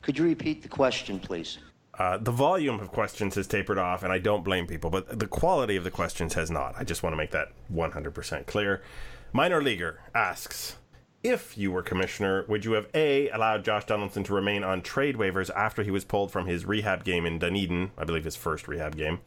Could 0.03 0.17
you 0.17 0.25
repeat 0.25 0.61
the 0.61 0.69
question, 0.69 1.19
please? 1.19 1.57
Uh, 1.97 2.17
the 2.17 2.31
volume 2.31 2.79
of 2.79 2.91
questions 2.91 3.35
has 3.35 3.47
tapered 3.47 3.77
off, 3.77 4.03
and 4.03 4.11
I 4.11 4.19
don't 4.19 4.43
blame 4.43 4.67
people, 4.67 4.89
but 4.89 5.19
the 5.19 5.27
quality 5.27 5.75
of 5.75 5.83
the 5.83 5.91
questions 5.91 6.33
has 6.33 6.51
not. 6.51 6.75
I 6.77 6.83
just 6.83 7.03
want 7.03 7.13
to 7.13 7.17
make 7.17 7.31
that 7.31 7.49
100% 7.71 8.45
clear. 8.45 8.83
Minor 9.31 9.63
Leaguer 9.63 10.01
asks 10.13 10.75
If 11.23 11.57
you 11.57 11.71
were 11.71 11.81
commissioner, 11.81 12.43
would 12.49 12.65
you 12.65 12.73
have 12.73 12.89
A, 12.93 13.29
allowed 13.29 13.63
Josh 13.63 13.85
Donaldson 13.85 14.25
to 14.25 14.33
remain 14.33 14.63
on 14.63 14.81
trade 14.81 15.15
waivers 15.15 15.49
after 15.55 15.81
he 15.81 15.91
was 15.91 16.03
pulled 16.03 16.31
from 16.31 16.47
his 16.47 16.65
rehab 16.65 17.05
game 17.05 17.25
in 17.25 17.39
Dunedin, 17.39 17.91
I 17.97 18.03
believe 18.03 18.25
his 18.25 18.35
first 18.35 18.67
rehab 18.67 18.97
game, 18.97 19.19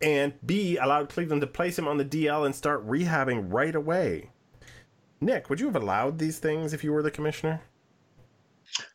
and 0.00 0.32
B, 0.44 0.78
allowed 0.78 1.10
Cleveland 1.10 1.42
to 1.42 1.46
place 1.46 1.78
him 1.78 1.86
on 1.86 1.98
the 1.98 2.04
DL 2.04 2.46
and 2.46 2.54
start 2.54 2.86
rehabbing 2.88 3.52
right 3.52 3.74
away? 3.74 4.30
Nick, 5.20 5.50
would 5.50 5.60
you 5.60 5.66
have 5.66 5.76
allowed 5.76 6.18
these 6.18 6.38
things 6.38 6.72
if 6.72 6.82
you 6.82 6.92
were 6.92 7.02
the 7.02 7.10
commissioner? 7.10 7.60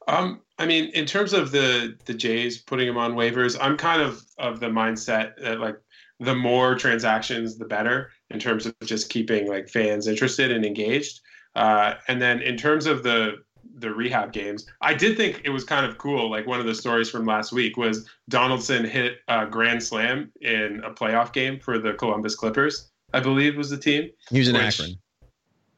Um, 0.07 0.41
I 0.57 0.65
mean, 0.65 0.85
in 0.95 1.05
terms 1.05 1.33
of 1.33 1.51
the 1.51 1.97
the 2.05 2.13
Jays 2.13 2.57
putting 2.57 2.87
him 2.87 2.97
on 2.97 3.13
waivers, 3.13 3.57
I'm 3.61 3.77
kind 3.77 4.01
of 4.01 4.23
of 4.39 4.59
the 4.59 4.67
mindset 4.67 5.39
that 5.41 5.59
like 5.59 5.77
the 6.19 6.35
more 6.35 6.75
transactions, 6.75 7.57
the 7.57 7.65
better 7.65 8.11
in 8.31 8.39
terms 8.39 8.65
of 8.65 8.75
just 8.83 9.09
keeping 9.09 9.47
like 9.47 9.69
fans 9.69 10.07
interested 10.07 10.51
and 10.51 10.65
engaged. 10.65 11.21
Uh, 11.57 11.95
and 12.07 12.21
then 12.21 12.39
in 12.41 12.55
terms 12.55 12.85
of 12.85 13.03
the 13.03 13.37
the 13.79 13.93
rehab 13.93 14.31
games, 14.31 14.65
I 14.81 14.93
did 14.93 15.17
think 15.17 15.41
it 15.43 15.49
was 15.49 15.63
kind 15.63 15.85
of 15.85 15.97
cool. 15.97 16.31
Like 16.31 16.47
one 16.47 16.59
of 16.59 16.65
the 16.65 16.73
stories 16.73 17.09
from 17.09 17.25
last 17.25 17.51
week 17.51 17.77
was 17.77 18.07
Donaldson 18.29 18.85
hit 18.85 19.17
a 19.27 19.45
grand 19.45 19.83
slam 19.83 20.31
in 20.41 20.81
a 20.83 20.91
playoff 20.91 21.33
game 21.33 21.59
for 21.59 21.77
the 21.77 21.93
Columbus 21.93 22.35
Clippers, 22.35 22.89
I 23.13 23.19
believe 23.19 23.55
was 23.55 23.69
the 23.69 23.77
team. 23.77 24.09
He 24.31 24.39
was 24.39 24.47
in 24.47 24.55
which- 24.55 24.79
Akron. 24.79 24.97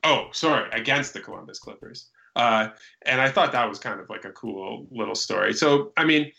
Oh, 0.06 0.30
sorry, 0.32 0.70
against 0.72 1.14
the 1.14 1.20
Columbus 1.20 1.60
Clippers. 1.60 2.10
Uh, 2.36 2.70
and 3.06 3.20
I 3.20 3.30
thought 3.30 3.52
that 3.52 3.68
was 3.68 3.80
kind 3.80 4.00
of 4.00 4.10
like 4.10 4.24
a 4.24 4.32
cool 4.32 4.88
little 4.92 5.16
story. 5.16 5.54
So, 5.54 5.92
I 5.98 6.06
mean, 6.06 6.32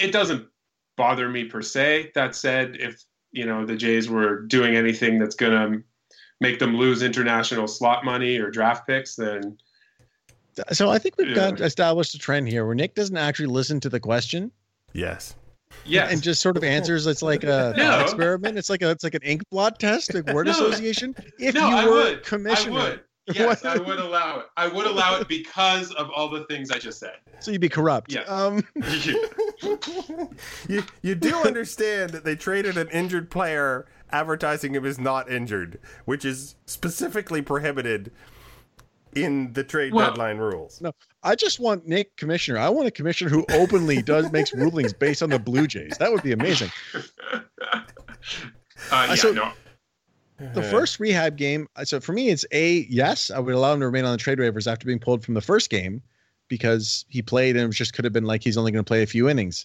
it 0.00 0.10
doesn't 0.10 0.48
bother 0.96 1.28
me 1.28 1.44
per 1.44 1.62
se. 1.62 2.10
That 2.16 2.34
said, 2.34 2.76
if 2.80 3.04
you 3.30 3.46
know 3.46 3.64
the 3.64 3.76
Jays 3.76 4.08
were 4.08 4.42
doing 4.42 4.74
anything 4.74 5.18
that's 5.18 5.36
going 5.36 5.52
to 5.52 5.82
make 6.40 6.58
them 6.58 6.76
lose 6.76 7.02
international 7.02 7.66
slot 7.66 8.04
money 8.04 8.38
or 8.38 8.50
draft 8.50 8.86
picks, 8.86 9.16
then 9.16 9.56
So 10.72 10.90
I 10.90 10.98
think 10.98 11.16
we've 11.18 11.34
got 11.34 11.60
established 11.60 12.14
a 12.14 12.18
trend 12.18 12.48
here 12.48 12.64
where 12.66 12.74
Nick 12.74 12.94
doesn't 12.94 13.16
actually 13.16 13.46
listen 13.46 13.80
to 13.80 13.88
the 13.88 14.00
question 14.00 14.50
Yes. 14.92 15.34
Yeah, 15.84 16.08
and 16.08 16.22
just 16.22 16.40
sort 16.40 16.56
of 16.56 16.64
answers. 16.64 17.06
It's 17.06 17.20
like 17.22 17.44
a 17.44 17.74
No. 17.76 18.00
experiment. 18.00 18.56
It's 18.56 18.70
like 18.70 18.82
a 18.82 18.90
it's 18.90 19.04
like 19.04 19.14
an 19.14 19.22
ink 19.22 19.42
blot 19.50 19.78
test, 19.78 20.14
like 20.14 20.26
word 20.32 20.46
No. 20.46 20.52
association. 20.52 21.14
If 21.38 21.54
no, 21.54 21.68
you 21.68 21.74
I 21.76 21.84
were 21.84 21.90
would. 21.92 22.22
commissioner, 22.24 22.78
I 22.78 22.88
would. 22.90 23.00
Yes, 23.34 23.64
What? 23.64 23.66
I 23.66 23.82
would 23.82 23.98
allow 23.98 24.38
it. 24.38 24.46
I 24.56 24.68
would 24.68 24.86
allow 24.86 25.18
it 25.20 25.26
because 25.26 25.90
of 25.94 26.08
all 26.10 26.28
the 26.30 26.44
things 26.44 26.70
I 26.70 26.78
just 26.78 27.00
said. 27.00 27.16
so 27.40 27.50
you'd 27.50 27.60
be 27.60 27.68
corrupt. 27.68 28.12
Yes. 28.12 28.28
Um, 28.30 28.64
you 30.68 30.84
you 31.02 31.14
do 31.14 31.34
understand 31.42 32.10
that 32.10 32.24
they 32.24 32.36
traded 32.36 32.76
an 32.76 32.88
injured 32.90 33.30
player 33.30 33.86
advertising 34.10 34.74
him 34.74 34.84
as 34.86 34.98
not 34.98 35.30
injured, 35.30 35.78
which 36.04 36.24
is 36.24 36.54
specifically 36.66 37.42
prohibited 37.42 38.10
in 39.14 39.52
the 39.54 39.64
trade 39.64 39.94
Well- 39.94 40.08
deadline 40.10 40.38
rules. 40.38 40.80
no, 40.80 40.92
I 41.22 41.34
just 41.34 41.58
want 41.58 41.86
Nick 41.88 42.16
commissioner. 42.16 42.58
I 42.58 42.68
want 42.68 42.86
a 42.86 42.90
commissioner 42.90 43.30
who 43.30 43.44
openly 43.52 44.02
does 44.02 44.30
makes 44.30 44.52
rulings 44.54 44.92
based 44.92 45.22
on 45.22 45.30
the 45.30 45.38
Blue 45.38 45.66
Jays. 45.66 45.96
That 45.98 46.12
would 46.12 46.22
be 46.22 46.32
amazing. 46.32 46.70
Uh, 48.90 49.06
yeah, 49.08 49.14
so- 49.14 49.32
no. 49.32 49.52
The 50.52 50.62
first 50.62 51.00
rehab 51.00 51.36
game. 51.36 51.66
uh, 51.76 51.84
So 51.86 51.98
for 51.98 52.12
me, 52.12 52.28
it's 52.28 52.44
a 52.52 52.80
yes. 52.90 53.30
I 53.30 53.38
would 53.38 53.54
allow 53.54 53.72
him 53.72 53.80
to 53.80 53.86
remain 53.86 54.04
on 54.04 54.12
the 54.12 54.18
trade 54.18 54.36
waivers 54.38 54.70
after 54.70 54.84
being 54.86 54.98
pulled 54.98 55.24
from 55.24 55.32
the 55.32 55.40
first 55.40 55.70
game 55.70 56.02
because 56.48 57.06
he 57.08 57.22
played 57.22 57.56
and 57.56 57.72
it 57.72 57.74
just 57.74 57.94
could 57.94 58.04
have 58.04 58.12
been 58.12 58.24
like 58.26 58.42
he's 58.44 58.58
only 58.58 58.70
going 58.70 58.84
to 58.84 58.88
play 58.88 59.02
a 59.02 59.06
few 59.06 59.30
innings. 59.30 59.64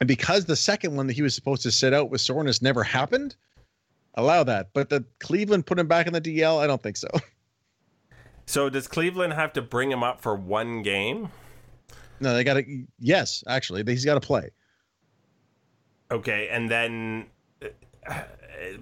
And 0.00 0.06
because 0.06 0.44
the 0.44 0.56
second 0.56 0.94
one 0.94 1.06
that 1.06 1.14
he 1.14 1.22
was 1.22 1.34
supposed 1.34 1.62
to 1.62 1.70
sit 1.72 1.94
out 1.94 2.10
with 2.10 2.20
soreness 2.20 2.60
never 2.60 2.82
happened, 2.84 3.34
allow 4.14 4.44
that. 4.44 4.70
But 4.72 4.88
the 4.90 5.04
Cleveland 5.20 5.66
put 5.66 5.78
him 5.78 5.86
back 5.86 6.06
in 6.06 6.12
the 6.12 6.20
DL, 6.20 6.58
I 6.58 6.66
don't 6.66 6.82
think 6.82 6.96
so. 6.96 7.08
So 8.48 8.70
does 8.70 8.88
Cleveland 8.88 9.34
have 9.34 9.52
to 9.52 9.62
bring 9.62 9.92
him 9.92 10.02
up 10.02 10.22
for 10.22 10.34
one 10.34 10.80
game? 10.80 11.28
No, 12.18 12.32
they 12.32 12.44
got 12.44 12.54
to. 12.54 12.86
Yes, 12.98 13.44
actually, 13.46 13.84
he's 13.86 14.06
got 14.06 14.14
to 14.14 14.26
play. 14.26 14.48
Okay, 16.10 16.48
and 16.50 16.70
then 16.70 17.26
uh, 18.08 18.22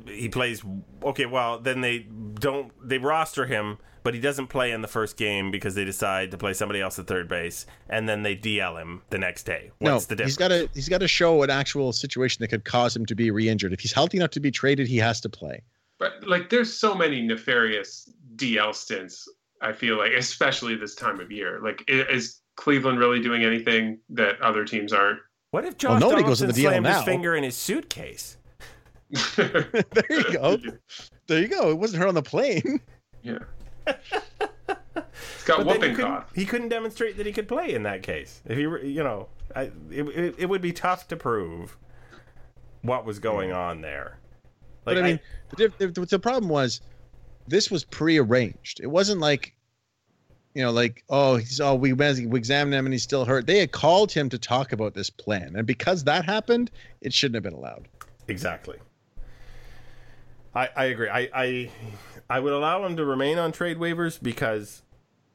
he 0.07 0.29
plays. 0.29 0.63
Okay, 1.03 1.27
well 1.27 1.59
then 1.59 1.81
they 1.81 2.07
don't 2.35 2.71
they 2.89 2.99
roster 2.99 3.45
him, 3.45 3.79
but 4.07 4.15
he 4.15 4.21
doesn't 4.21 4.47
play 4.47 4.71
in 4.71 4.83
the 4.83 4.89
first 4.89 5.17
game 5.17 5.51
because 5.51 5.75
they 5.75 5.85
decide 5.85 6.31
to 6.31 6.39
play 6.39 6.53
somebody 6.53 6.81
else 6.81 6.97
at 6.97 7.09
third 7.09 7.27
base, 7.27 7.67
and 7.89 8.09
then 8.09 8.23
they 8.23 8.37
DL 8.37 8.81
him 8.81 9.03
the 9.11 9.19
next 9.19 9.43
day. 9.43 9.73
What's 9.81 9.91
no, 9.91 9.99
the 9.99 10.15
difference? 10.15 10.31
he's 10.31 10.37
got 10.37 10.49
to. 10.49 10.69
He's 10.75 10.89
got 10.89 10.99
to 10.99 11.09
show 11.09 11.43
an 11.43 11.51
actual 11.51 11.93
situation 11.93 12.41
that 12.41 12.47
could 12.47 12.65
cause 12.65 12.95
him 12.95 13.05
to 13.07 13.17
be 13.17 13.33
re-injured. 13.33 13.73
If 13.73 13.81
he's 13.81 13.93
healthy 13.93 14.19
enough 14.19 14.31
to 14.31 14.41
be 14.41 14.53
traded, 14.53 14.87
he 14.87 14.97
has 14.99 15.21
to 15.23 15.29
play. 15.29 15.61
But 15.99 16.25
like, 16.25 16.51
there's 16.51 16.73
so 16.73 16.95
many 16.95 17.21
nefarious 17.21 18.09
DL 18.37 18.73
stints. 18.77 19.29
I 19.61 19.73
feel 19.73 19.99
like, 19.99 20.13
especially 20.13 20.77
this 20.77 20.95
time 20.95 21.19
of 21.19 21.33
year. 21.33 21.61
Like, 21.61 21.83
is 21.89 22.43
Cleveland 22.55 23.01
really 23.01 23.21
doing 23.21 23.43
anything 23.43 23.99
that 24.11 24.41
other 24.41 24.65
teams 24.65 24.93
aren't? 24.93 25.19
What 25.51 25.65
if 25.65 25.71
Well, 25.83 25.99
Josh 25.99 26.01
nobody 26.01 26.23
goes 26.23 26.39
to 26.39 26.47
the 26.47 26.53
DL 26.53 26.69
slammed 26.69 26.87
his 26.87 26.97
now. 26.97 27.03
finger 27.05 27.35
in 27.35 27.43
his 27.43 27.57
suitcase? 27.57 28.37
there 29.37 29.67
you 30.11 30.33
go. 30.33 30.59
There 31.27 31.41
you 31.41 31.49
go. 31.49 31.71
It 31.71 31.79
wasn't 31.79 32.03
her 32.03 32.09
on 32.09 32.15
the 32.15 32.23
plane. 32.23 32.81
Yeah. 33.21 33.39
It's 33.87 35.45
got 35.45 35.59
But 35.59 35.67
he 35.67 35.73
whooping 35.73 35.95
couldn't, 35.97 36.11
cough. 36.11 36.33
he 36.35 36.45
couldn't 36.45 36.69
demonstrate 36.69 37.17
that 37.17 37.27
he 37.27 37.33
could 37.33 37.49
play 37.49 37.75
in 37.75 37.83
that 37.85 38.03
case. 38.03 38.41
If 38.47 38.59
he, 38.59 38.67
were, 38.67 38.83
you 38.83 39.03
know, 39.03 39.29
I, 39.55 39.71
it, 39.91 40.03
it, 40.09 40.35
it 40.39 40.47
would 40.49 40.63
be 40.63 40.73
tough 40.73 41.09
to 41.09 41.17
prove 41.17 41.77
what 42.83 43.05
was 43.05 43.19
going 43.19 43.51
mm. 43.51 43.57
on 43.57 43.81
there. 43.81 44.19
but 44.85 44.99
I 44.99 45.03
mean, 45.03 45.21
the, 45.57 45.73
the, 45.79 45.89
the 45.89 46.19
problem 46.19 46.49
was 46.49 46.81
this 47.47 47.71
was 47.71 47.85
pre-arranged. 47.85 48.81
It 48.81 48.89
wasn't 48.89 49.21
like, 49.21 49.55
you 50.55 50.63
know, 50.63 50.71
like 50.71 51.05
oh, 51.11 51.37
he's 51.37 51.61
oh 51.61 51.75
we 51.75 51.93
we 51.93 52.39
examined 52.39 52.75
him 52.75 52.87
and 52.87 52.93
he's 52.93 53.03
still 53.03 53.27
hurt. 53.27 53.47
They 53.47 53.59
had 53.59 53.73
called 53.73 54.11
him 54.11 54.31
to 54.31 54.39
talk 54.39 54.73
about 54.73 54.95
this 54.95 55.11
plan, 55.11 55.55
and 55.55 55.67
because 55.67 56.05
that 56.05 56.25
happened, 56.25 56.71
it 57.03 57.13
shouldn't 57.13 57.35
have 57.35 57.43
been 57.43 57.53
allowed. 57.53 57.89
Exactly. 58.29 58.79
I 60.57 60.71
I 60.75 60.85
agree. 60.87 61.09
I 61.09 61.29
I 61.35 61.71
I 62.29 62.41
would 62.41 62.53
allow 62.53 62.85
him 62.85 62.97
to 62.97 63.05
remain 63.05 63.39
on 63.39 63.53
trade 63.53 63.77
waivers 63.77 64.21
because 64.21 64.83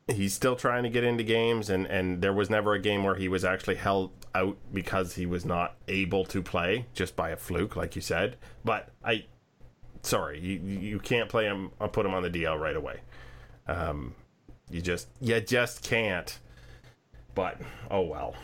he's 0.07 0.33
still 0.33 0.55
trying 0.55 0.83
to 0.83 0.89
get 0.89 1.03
into 1.03 1.23
games 1.23 1.69
and 1.69 1.85
and 1.85 2.21
there 2.21 2.33
was 2.33 2.49
never 2.49 2.73
a 2.73 2.79
game 2.79 3.03
where 3.03 3.15
he 3.15 3.27
was 3.27 3.45
actually 3.45 3.75
held 3.75 4.11
out 4.33 4.57
because 4.73 5.15
he 5.15 5.25
was 5.25 5.45
not 5.45 5.75
able 5.87 6.25
to 6.25 6.41
play 6.41 6.87
just 6.93 7.15
by 7.15 7.29
a 7.29 7.37
fluke 7.37 7.75
like 7.75 7.95
you 7.95 8.01
said. 8.01 8.35
But 8.65 8.89
I 9.05 9.25
sorry, 10.01 10.39
you 10.39 10.59
you 10.59 10.99
can't 10.99 11.29
play 11.29 11.45
him 11.45 11.71
or 11.79 11.87
put 11.87 12.05
him 12.05 12.13
on 12.13 12.23
the 12.23 12.29
DL 12.29 12.59
right 12.59 12.75
away. 12.75 13.01
Um 13.67 14.15
you 14.71 14.81
just 14.81 15.07
you 15.21 15.39
just 15.39 15.83
can't. 15.83 16.39
But 17.35 17.61
oh 17.91 18.01
well. 18.01 18.35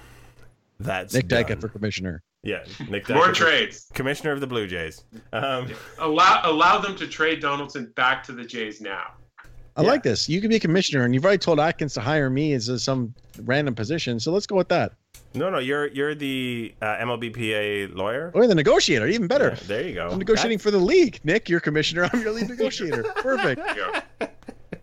That's 0.80 1.16
Nick. 1.16 1.28
Dyka 1.28 1.60
for 1.60 1.70
commissioner. 1.70 2.22
Yeah, 2.44 2.64
Nick 2.90 3.10
More 3.10 3.32
trades. 3.34 3.88
Commissioner 3.94 4.32
of 4.32 4.40
the 4.40 4.48
Blue 4.48 4.68
Jays. 4.68 5.04
Um, 5.34 5.72
Allow 6.00 6.42
allow 6.46 6.80
them 6.80 6.96
to 6.98 7.08
trade 7.08 7.42
Donaldson 7.42 7.92
back 7.96 8.24
to 8.26 8.32
the 8.32 8.46
Jays 8.46 8.80
now. 8.80 9.14
I 9.76 9.82
like 9.82 10.02
this. 10.02 10.28
You 10.28 10.42
can 10.42 10.50
be 10.50 10.56
a 10.56 10.60
commissioner, 10.60 11.04
and 11.06 11.14
you've 11.14 11.24
already 11.24 11.38
told 11.38 11.60
Atkins 11.60 11.94
to 11.96 12.02
hire 12.02 12.32
me 12.32 12.54
as 12.54 12.68
a, 12.68 12.80
some 12.80 13.14
random 13.44 13.76
position. 13.76 14.20
So 14.20 14.32
let's 14.32 14.48
go 14.48 14.56
with 14.56 14.70
that. 14.70 14.94
no, 15.36 15.52
no, 15.52 15.60
you're 15.60 15.88
you're 15.90 16.16
the 16.16 16.74
uh, 16.82 16.96
MLBPA 16.98 17.94
lawyer. 17.96 18.32
Or 18.34 18.48
the 18.48 18.56
negotiator, 18.56 19.08
even 19.08 19.28
better. 19.28 19.50
Yeah, 19.50 19.68
there 19.68 19.88
you 19.88 19.94
go. 19.94 20.08
I'm 20.10 20.18
negotiating 20.18 20.58
for 20.60 20.72
the 20.72 20.80
league. 20.80 21.20
Nick, 21.24 21.48
you're 21.50 21.60
commissioner. 21.60 22.10
I'm 22.12 22.22
your 22.22 22.32
lead 22.32 22.50
negotiator. 22.50 23.04
Perfect. 23.18 23.62
There 23.64 23.76
you 23.76 24.02
go. 24.20 24.28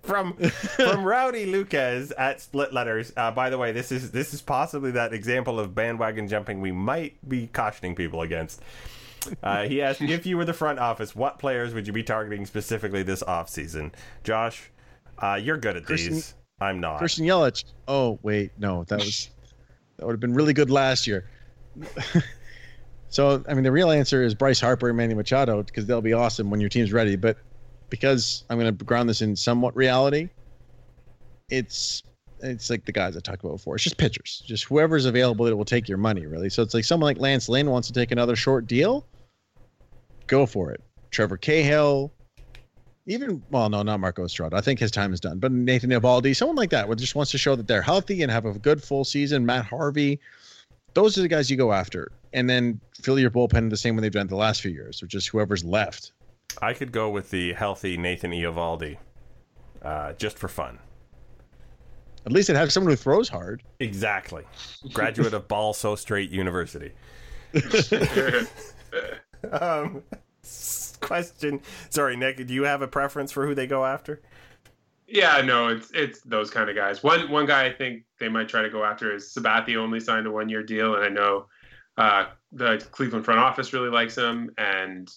From 0.05 0.35
from 0.35 1.05
Rowdy 1.05 1.47
Lucas 1.47 2.13
at 2.17 2.41
Split 2.41 2.73
Letters. 2.73 3.13
Uh, 3.17 3.31
by 3.31 3.51
the 3.51 3.59
way, 3.59 3.73
this 3.73 3.91
is 3.91 4.11
this 4.11 4.35
is 4.35 4.43
possibly 4.43 4.91
that 4.93 5.13
example 5.13 5.59
of 5.59 5.75
bandwagon 5.75 6.29
jumping 6.29 6.61
we 6.61 6.73
might 6.73 7.17
be 7.29 7.47
cautioning 7.49 7.95
people 7.95 8.23
against. 8.23 8.63
Uh, 9.43 9.65
he 9.65 9.81
asked 9.81 10.03
if 10.03 10.27
you 10.27 10.37
were 10.37 10.45
the 10.45 10.53
front 10.53 10.79
office, 10.79 11.17
what 11.17 11.39
players 11.39 11.73
would 11.73 11.87
you 11.87 11.93
be 11.93 12.03
targeting 12.03 12.45
specifically 12.45 13.03
this 13.03 13.23
offseason? 13.23 13.91
Josh, 14.23 14.71
uh, 15.19 15.39
you're 15.43 15.57
good 15.57 15.77
at 15.77 15.85
Christian- 15.85 16.15
these. 16.15 16.35
I'm 16.61 16.79
not. 16.81 16.99
Christian 16.99 17.27
Yelich. 17.27 17.65
Oh 17.89 18.19
wait, 18.23 18.53
no, 18.59 18.85
that 18.85 19.01
was 19.01 19.31
that 19.97 20.07
would 20.07 20.13
have 20.13 20.21
been 20.21 20.35
really 20.35 20.53
good 20.53 20.71
last 20.71 21.07
year. 21.07 21.29
so 23.09 23.43
I 23.49 23.55
mean, 23.55 23.65
the 23.65 23.73
real 23.73 23.91
answer 23.91 24.23
is 24.23 24.35
Bryce 24.35 24.61
Harper 24.61 24.89
and 24.89 24.97
Manny 24.97 25.15
Machado 25.15 25.63
because 25.63 25.87
they'll 25.87 26.01
be 26.01 26.13
awesome 26.13 26.51
when 26.51 26.61
your 26.61 26.69
team's 26.69 26.93
ready. 26.93 27.17
But 27.17 27.39
because 27.91 28.45
I'm 28.51 28.59
going 28.59 28.77
to 28.77 28.85
ground 28.85 29.09
this 29.09 29.23
in 29.23 29.37
somewhat 29.37 29.75
reality. 29.77 30.29
It's 31.51 32.03
it's 32.41 32.69
like 32.69 32.85
the 32.85 32.93
guys 32.93 33.17
I 33.17 33.21
talked 33.21 33.43
about 33.43 33.57
before. 33.57 33.77
It's 33.77 33.85
just 33.85 33.97
pitchers, 33.97 34.43
just 34.47 34.65
whoever's 34.65 35.07
available 35.07 35.47
that 35.47 35.57
will 35.57 35.65
take 35.65 35.89
your 35.89 35.99
money, 35.99 36.27
really. 36.27 36.51
So 36.51 36.63
it's 36.63 36.75
like 36.75 36.85
someone 36.85 37.09
like 37.09 37.19
Lance 37.19 37.49
Lynn 37.49 37.71
wants 37.71 37.89
to 37.89 37.95
take 37.95 38.11
another 38.11 38.37
short 38.37 38.67
deal. 38.67 39.07
Go 40.27 40.47
for 40.47 40.71
it. 40.71 40.83
Trevor 41.11 41.37
Cahill, 41.37 42.13
even 43.07 43.43
well, 43.51 43.69
no, 43.69 43.83
not 43.83 44.01
Marco 44.01 44.25
Estrada. 44.25 44.57
I 44.57 44.61
think 44.61 44.81
his 44.81 44.91
time 44.91 45.13
is 45.13 45.21
done. 45.21 45.39
But 45.39 45.53
Nathan 45.53 45.91
Eovaldi, 45.91 46.35
someone 46.35 46.57
like 46.57 46.71
that, 46.71 46.95
just 46.97 47.15
wants 47.15 47.31
to 47.33 47.39
show 47.39 47.55
that 47.57 47.69
they're 47.69 47.83
healthy 47.83 48.23
and 48.23 48.31
have 48.31 48.47
a 48.47 48.59
good 48.59 48.83
full 48.83 49.05
season. 49.05 49.45
Matt 49.45 49.67
Harvey, 49.67 50.19
those 50.95 51.19
are 51.19 51.23
the 51.23 51.29
guys 51.29 51.51
you 51.51 51.57
go 51.57 51.73
after, 51.73 52.11
and 52.33 52.49
then 52.49 52.81
fill 53.01 53.19
your 53.19 53.31
bullpen 53.31 53.71
the 53.71 53.77
same 53.77 53.97
way 53.97 54.03
they've 54.03 54.13
done 54.13 54.27
the 54.27 54.37
last 54.37 54.63
few 54.63 54.71
years, 54.71 55.03
or 55.03 55.07
just 55.07 55.29
whoever's 55.29 55.65
left. 55.65 56.13
I 56.61 56.73
could 56.73 56.93
go 56.93 57.11
with 57.11 57.31
the 57.31 57.53
healthy 57.53 57.97
Nathan 57.97 58.31
Eovaldi, 58.31 58.97
uh, 59.83 60.13
just 60.15 60.39
for 60.39 60.49
fun. 60.49 60.79
At 62.27 62.33
least 62.33 62.49
it 62.49 62.57
has 62.57 62.73
someone 62.73 62.93
who 62.93 62.97
throws 62.97 63.29
hard. 63.29 63.63
Exactly. 63.81 64.45
Graduate 64.93 65.35
of 65.35 65.47
Ball 65.49 65.75
So 65.75 65.95
Straight 65.95 66.31
University. 66.31 66.93
um, 69.53 70.03
question. 71.01 71.61
Sorry, 71.91 72.17
Nick. 72.17 72.47
Do 72.47 72.55
you 72.55 72.65
have 72.65 72.83
a 72.83 72.89
preference 72.89 73.31
for 73.31 73.47
who 73.47 73.55
they 73.55 73.67
go 73.67 73.85
after? 73.85 74.23
Yeah, 75.07 75.43
no, 75.43 75.69
it's 75.69 75.91
it's 75.93 76.23
those 76.23 76.51
kind 76.51 76.71
of 76.71 76.77
guys. 76.77 77.03
One 77.03 77.31
one 77.31 77.45
guy 77.45 77.67
I 77.67 77.73
think 77.73 78.05
they 78.19 78.29
might 78.29 78.49
try 78.49 78.63
to 78.63 78.71
go 78.71 78.85
after 78.85 79.15
is 79.15 79.33
Sabathia. 79.33 79.77
Only 79.77 80.01
signed 80.01 80.27
a 80.27 80.31
one 80.31 80.49
year 80.49 80.63
deal, 80.63 80.95
and 80.95 81.05
I 81.05 81.09
know 81.09 81.47
uh, 81.99 82.27
the 82.53 82.85
Cleveland 82.91 83.25
front 83.25 83.41
office 83.41 83.73
really 83.73 83.91
likes 83.91 84.17
him. 84.17 84.51
And 84.57 85.13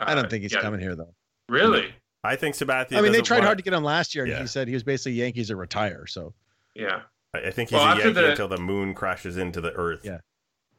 I 0.00 0.14
don't 0.14 0.26
uh, 0.26 0.28
think 0.28 0.42
he's 0.42 0.52
yeah, 0.52 0.60
coming 0.60 0.80
here 0.80 0.94
though. 0.96 1.14
Really? 1.48 1.92
I 2.24 2.36
think 2.36 2.54
Sabathia. 2.54 2.96
I 2.96 3.00
mean, 3.00 3.12
they 3.12 3.22
tried 3.22 3.38
want- 3.38 3.46
hard 3.46 3.58
to 3.58 3.64
get 3.64 3.72
him 3.72 3.82
last 3.84 4.14
year, 4.14 4.24
and 4.24 4.32
Yeah. 4.32 4.40
he 4.40 4.46
said 4.46 4.68
he 4.68 4.74
was 4.74 4.82
basically 4.82 5.12
Yankees 5.12 5.50
or 5.50 5.56
retire. 5.56 6.06
So, 6.06 6.34
Yeah. 6.74 7.02
I 7.34 7.38
I 7.38 7.50
think 7.50 7.70
he's 7.70 7.78
Well, 7.78 7.84
a 7.92 7.96
Yankee 7.98 8.12
the- 8.12 8.30
until 8.30 8.48
the 8.48 8.58
moon 8.58 8.94
crashes 8.94 9.36
into 9.36 9.60
the 9.60 9.72
earth. 9.72 10.00
Yeah. 10.04 10.18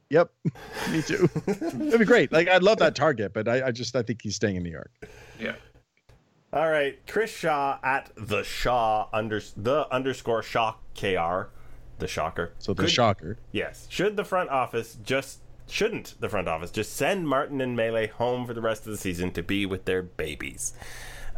yep, 0.09 0.29
me 0.91 1.01
too. 1.01 1.27
That'd 1.45 1.99
be 1.99 2.05
great. 2.05 2.31
Like, 2.31 2.47
I'd 2.49 2.63
love 2.63 2.77
that 2.79 2.95
target, 2.95 3.33
but 3.33 3.47
I, 3.47 3.67
I 3.67 3.71
just 3.71 3.95
I 3.95 4.01
think 4.03 4.21
he's 4.21 4.35
staying 4.35 4.55
in 4.57 4.63
New 4.63 4.69
York. 4.71 4.91
Yeah. 5.39 5.55
All 6.53 6.69
right, 6.69 6.99
Chris 7.07 7.31
Shaw 7.31 7.79
at 7.81 8.11
the 8.17 8.43
Shaw 8.43 9.07
under 9.13 9.41
the 9.55 9.87
underscore 9.93 10.43
shock 10.43 10.83
kr, 10.99 11.47
the 11.99 12.07
shocker. 12.07 12.51
So 12.59 12.73
the 12.73 12.83
Could- 12.83 12.91
shocker. 12.91 13.37
Yes. 13.53 13.87
Should 13.89 14.17
the 14.17 14.25
front 14.25 14.49
office 14.49 14.97
just 15.01 15.39
shouldn't 15.67 16.15
the 16.19 16.29
front 16.29 16.47
office 16.47 16.71
just 16.71 16.95
send 16.95 17.27
Martin 17.27 17.61
and 17.61 17.75
Melee 17.75 18.07
home 18.07 18.45
for 18.45 18.53
the 18.53 18.61
rest 18.61 18.85
of 18.85 18.91
the 18.91 18.97
season 18.97 19.31
to 19.31 19.43
be 19.43 19.65
with 19.65 19.85
their 19.85 20.01
babies? 20.03 20.73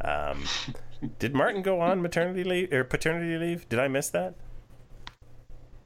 Um, 0.02 0.44
did 1.20 1.34
Martin 1.34 1.62
go 1.62 1.82
on 1.82 2.02
maternity 2.02 2.44
leave 2.44 2.72
or 2.74 2.84
paternity 2.84 3.38
leave? 3.38 3.68
Did 3.70 3.80
I 3.80 3.88
miss 3.88 4.10
that? 4.10 4.36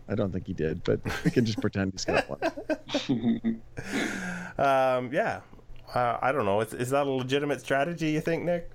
I 0.09 0.15
don't 0.15 0.31
think 0.31 0.47
he 0.47 0.53
did, 0.53 0.83
but 0.83 1.01
we 1.25 1.31
can 1.31 1.43
just 1.45 1.59
pretend 1.59 1.91
he's 1.91 2.05
got 2.05 2.25
one. 2.29 3.61
Um, 4.57 5.13
yeah. 5.13 5.41
Uh, 5.93 6.17
I 6.21 6.31
don't 6.31 6.45
know. 6.45 6.61
Is, 6.61 6.73
is 6.73 6.89
that 6.89 7.05
a 7.05 7.09
legitimate 7.09 7.61
strategy? 7.61 8.09
You 8.09 8.21
think, 8.21 8.43
Nick? 8.43 8.71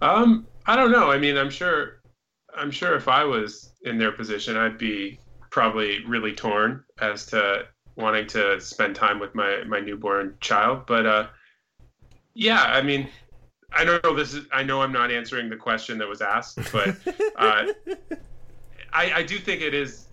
Um, 0.00 0.46
I 0.66 0.76
don't 0.76 0.90
know. 0.90 1.10
I 1.10 1.18
mean, 1.18 1.36
I'm 1.36 1.50
sure, 1.50 2.00
I'm 2.56 2.70
sure 2.70 2.96
if 2.96 3.08
I 3.08 3.24
was 3.24 3.74
in 3.82 3.98
their 3.98 4.12
position, 4.12 4.56
I'd 4.56 4.78
be 4.78 5.20
probably 5.50 6.04
really 6.06 6.32
torn 6.32 6.84
as 7.00 7.26
to 7.26 7.66
wanting 7.96 8.26
to 8.28 8.60
spend 8.60 8.94
time 8.94 9.18
with 9.18 9.34
my 9.34 9.64
my 9.64 9.80
newborn 9.80 10.36
child. 10.40 10.86
But 10.86 11.06
uh, 11.06 11.26
yeah, 12.34 12.62
I 12.62 12.82
mean, 12.82 13.08
I 13.72 13.84
don't 13.84 14.02
know. 14.04 14.14
This 14.14 14.34
is. 14.34 14.46
I 14.52 14.62
know 14.62 14.82
I'm 14.82 14.92
not 14.92 15.10
answering 15.10 15.48
the 15.48 15.56
question 15.56 15.98
that 15.98 16.08
was 16.08 16.20
asked, 16.22 16.58
but 16.72 16.88
uh, 17.36 17.66
I, 18.92 19.12
I 19.12 19.22
do 19.22 19.38
think 19.38 19.62
it 19.62 19.74
is. 19.74 20.08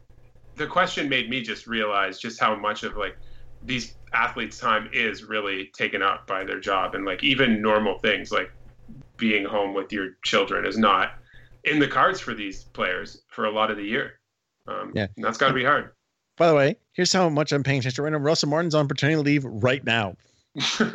The 0.55 0.67
question 0.67 1.09
made 1.09 1.29
me 1.29 1.41
just 1.41 1.67
realize 1.67 2.19
just 2.19 2.39
how 2.39 2.55
much 2.55 2.83
of 2.83 2.95
like 2.95 3.17
these 3.63 3.95
athletes' 4.13 4.59
time 4.59 4.89
is 4.93 5.23
really 5.23 5.71
taken 5.75 6.01
up 6.01 6.27
by 6.27 6.43
their 6.43 6.59
job, 6.59 6.95
and 6.95 7.05
like 7.05 7.23
even 7.23 7.61
normal 7.61 7.99
things 7.99 8.31
like 8.31 8.51
being 9.17 9.45
home 9.45 9.73
with 9.73 9.91
your 9.91 10.11
children 10.23 10.65
is 10.65 10.77
not 10.77 11.13
in 11.63 11.79
the 11.79 11.87
cards 11.87 12.19
for 12.19 12.33
these 12.33 12.63
players 12.63 13.23
for 13.29 13.45
a 13.45 13.51
lot 13.51 13.71
of 13.71 13.77
the 13.77 13.83
year. 13.83 14.19
Um, 14.67 14.91
Yeah. 14.93 15.07
and 15.15 15.23
that's 15.23 15.37
got 15.37 15.47
to 15.49 15.53
be 15.53 15.63
hard. 15.63 15.91
By 16.37 16.47
the 16.47 16.55
way, 16.55 16.75
here's 16.93 17.13
how 17.13 17.29
much 17.29 17.51
I'm 17.51 17.63
paying 17.63 17.79
attention 17.79 18.03
right 18.03 18.11
now. 18.11 18.19
Russell 18.19 18.49
Martin's 18.49 18.75
on 18.75 18.87
paternity 18.87 19.21
leave 19.21 19.45
right 19.45 19.83
now. 19.83 20.15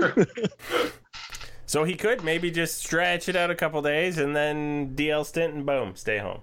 So 1.68 1.84
he 1.84 1.96
could 1.96 2.24
maybe 2.24 2.50
just 2.50 2.78
stretch 2.78 3.28
it 3.28 3.36
out 3.36 3.50
a 3.50 3.54
couple 3.54 3.82
days 3.82 4.16
and 4.16 4.34
then 4.34 4.94
DL 4.96 5.24
stint 5.24 5.52
and 5.52 5.66
boom, 5.66 5.94
stay 5.96 6.16
home. 6.16 6.40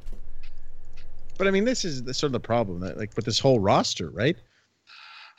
But 1.40 1.48
I 1.48 1.52
mean, 1.52 1.66
this 1.66 1.84
is 1.84 2.04
the, 2.04 2.14
sort 2.14 2.28
of 2.28 2.34
the 2.34 2.40
problem 2.40 2.80
that, 2.82 2.96
like, 2.96 3.12
with 3.16 3.26
this 3.26 3.40
whole 3.40 3.60
roster, 3.60 4.12
right? 4.12 4.38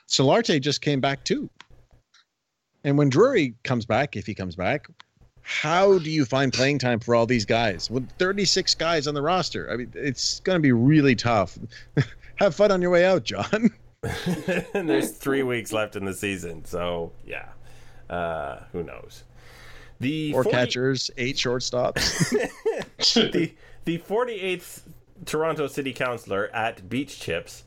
Solarte 0.08 0.60
just 0.60 0.80
came 0.80 1.00
back 1.00 1.22
too. 1.22 1.48
And 2.82 2.98
when 2.98 3.08
Drury 3.08 3.54
comes 3.62 3.86
back, 3.86 4.16
if 4.16 4.26
he 4.26 4.34
comes 4.34 4.56
back, 4.56 4.88
how 5.42 6.00
do 6.00 6.10
you 6.10 6.24
find 6.24 6.52
playing 6.52 6.80
time 6.80 6.98
for 6.98 7.14
all 7.14 7.24
these 7.24 7.44
guys 7.44 7.88
with 7.88 8.10
36 8.18 8.74
guys 8.74 9.06
on 9.06 9.14
the 9.14 9.22
roster? 9.22 9.70
I 9.70 9.76
mean, 9.76 9.92
it's 9.94 10.40
going 10.40 10.56
to 10.56 10.60
be 10.60 10.72
really 10.72 11.14
tough. 11.14 11.56
Have 12.36 12.54
fun 12.54 12.70
on 12.70 12.82
your 12.82 12.90
way 12.90 13.04
out, 13.04 13.24
John. 13.24 13.70
and 14.74 14.88
there's 14.88 15.10
three 15.10 15.42
weeks 15.42 15.72
left 15.72 15.96
in 15.96 16.04
the 16.04 16.14
season, 16.14 16.64
so 16.64 17.12
yeah, 17.26 17.48
uh, 18.10 18.60
who 18.72 18.82
knows? 18.82 19.24
The 20.00 20.32
Four 20.32 20.44
40 20.44 20.56
catchers, 20.56 21.10
eight 21.16 21.36
shortstops. 21.36 22.30
the 23.32 23.52
the 23.84 23.98
48th 23.98 24.82
Toronto 25.24 25.66
City 25.66 25.92
Councilor 25.92 26.50
at 26.52 26.88
Beach 26.88 27.18
Chips 27.18 27.64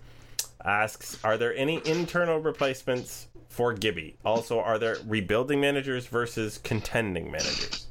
asks, 0.63 1.17
"Are 1.23 1.37
there 1.37 1.55
any 1.55 1.81
internal 1.85 2.39
replacements 2.39 3.27
for 3.49 3.73
Gibby? 3.73 4.15
Also, 4.23 4.59
are 4.59 4.77
there 4.77 4.97
rebuilding 5.07 5.59
managers 5.59 6.05
versus 6.05 6.59
contending 6.59 7.31
managers?" 7.31 7.87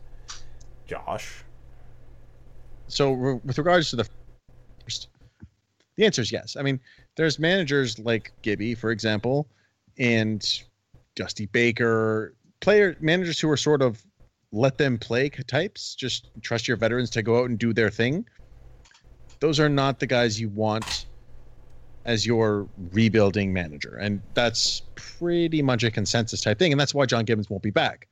Josh, 0.86 1.42
so 2.86 3.40
with 3.44 3.58
regards 3.58 3.90
to 3.90 3.96
the 3.96 4.08
the 5.98 6.06
answer 6.06 6.22
is 6.22 6.30
yes. 6.30 6.56
I 6.56 6.62
mean, 6.62 6.78
there's 7.16 7.40
managers 7.40 7.98
like 7.98 8.32
Gibby, 8.42 8.76
for 8.76 8.92
example, 8.92 9.48
and 9.98 10.48
Dusty 11.16 11.46
Baker, 11.46 12.34
player 12.60 12.96
managers 13.00 13.40
who 13.40 13.50
are 13.50 13.56
sort 13.56 13.82
of 13.82 14.00
let 14.52 14.78
them 14.78 14.96
play 14.96 15.28
types. 15.28 15.96
Just 15.96 16.30
trust 16.40 16.68
your 16.68 16.76
veterans 16.76 17.10
to 17.10 17.22
go 17.22 17.40
out 17.40 17.50
and 17.50 17.58
do 17.58 17.72
their 17.72 17.90
thing. 17.90 18.24
Those 19.40 19.58
are 19.58 19.68
not 19.68 19.98
the 19.98 20.06
guys 20.06 20.40
you 20.40 20.48
want 20.50 21.06
as 22.04 22.24
your 22.24 22.68
rebuilding 22.92 23.52
manager, 23.52 23.96
and 24.00 24.22
that's 24.34 24.82
pretty 24.94 25.62
much 25.62 25.82
a 25.82 25.90
consensus 25.90 26.42
type 26.42 26.60
thing, 26.60 26.70
and 26.70 26.80
that's 26.80 26.94
why 26.94 27.06
John 27.06 27.24
Gibbons 27.24 27.50
won't 27.50 27.64
be 27.64 27.70
back. 27.70 28.06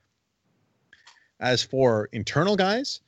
As 1.39 1.63
for 1.63 2.09
internal 2.13 2.57
guys, 2.57 3.01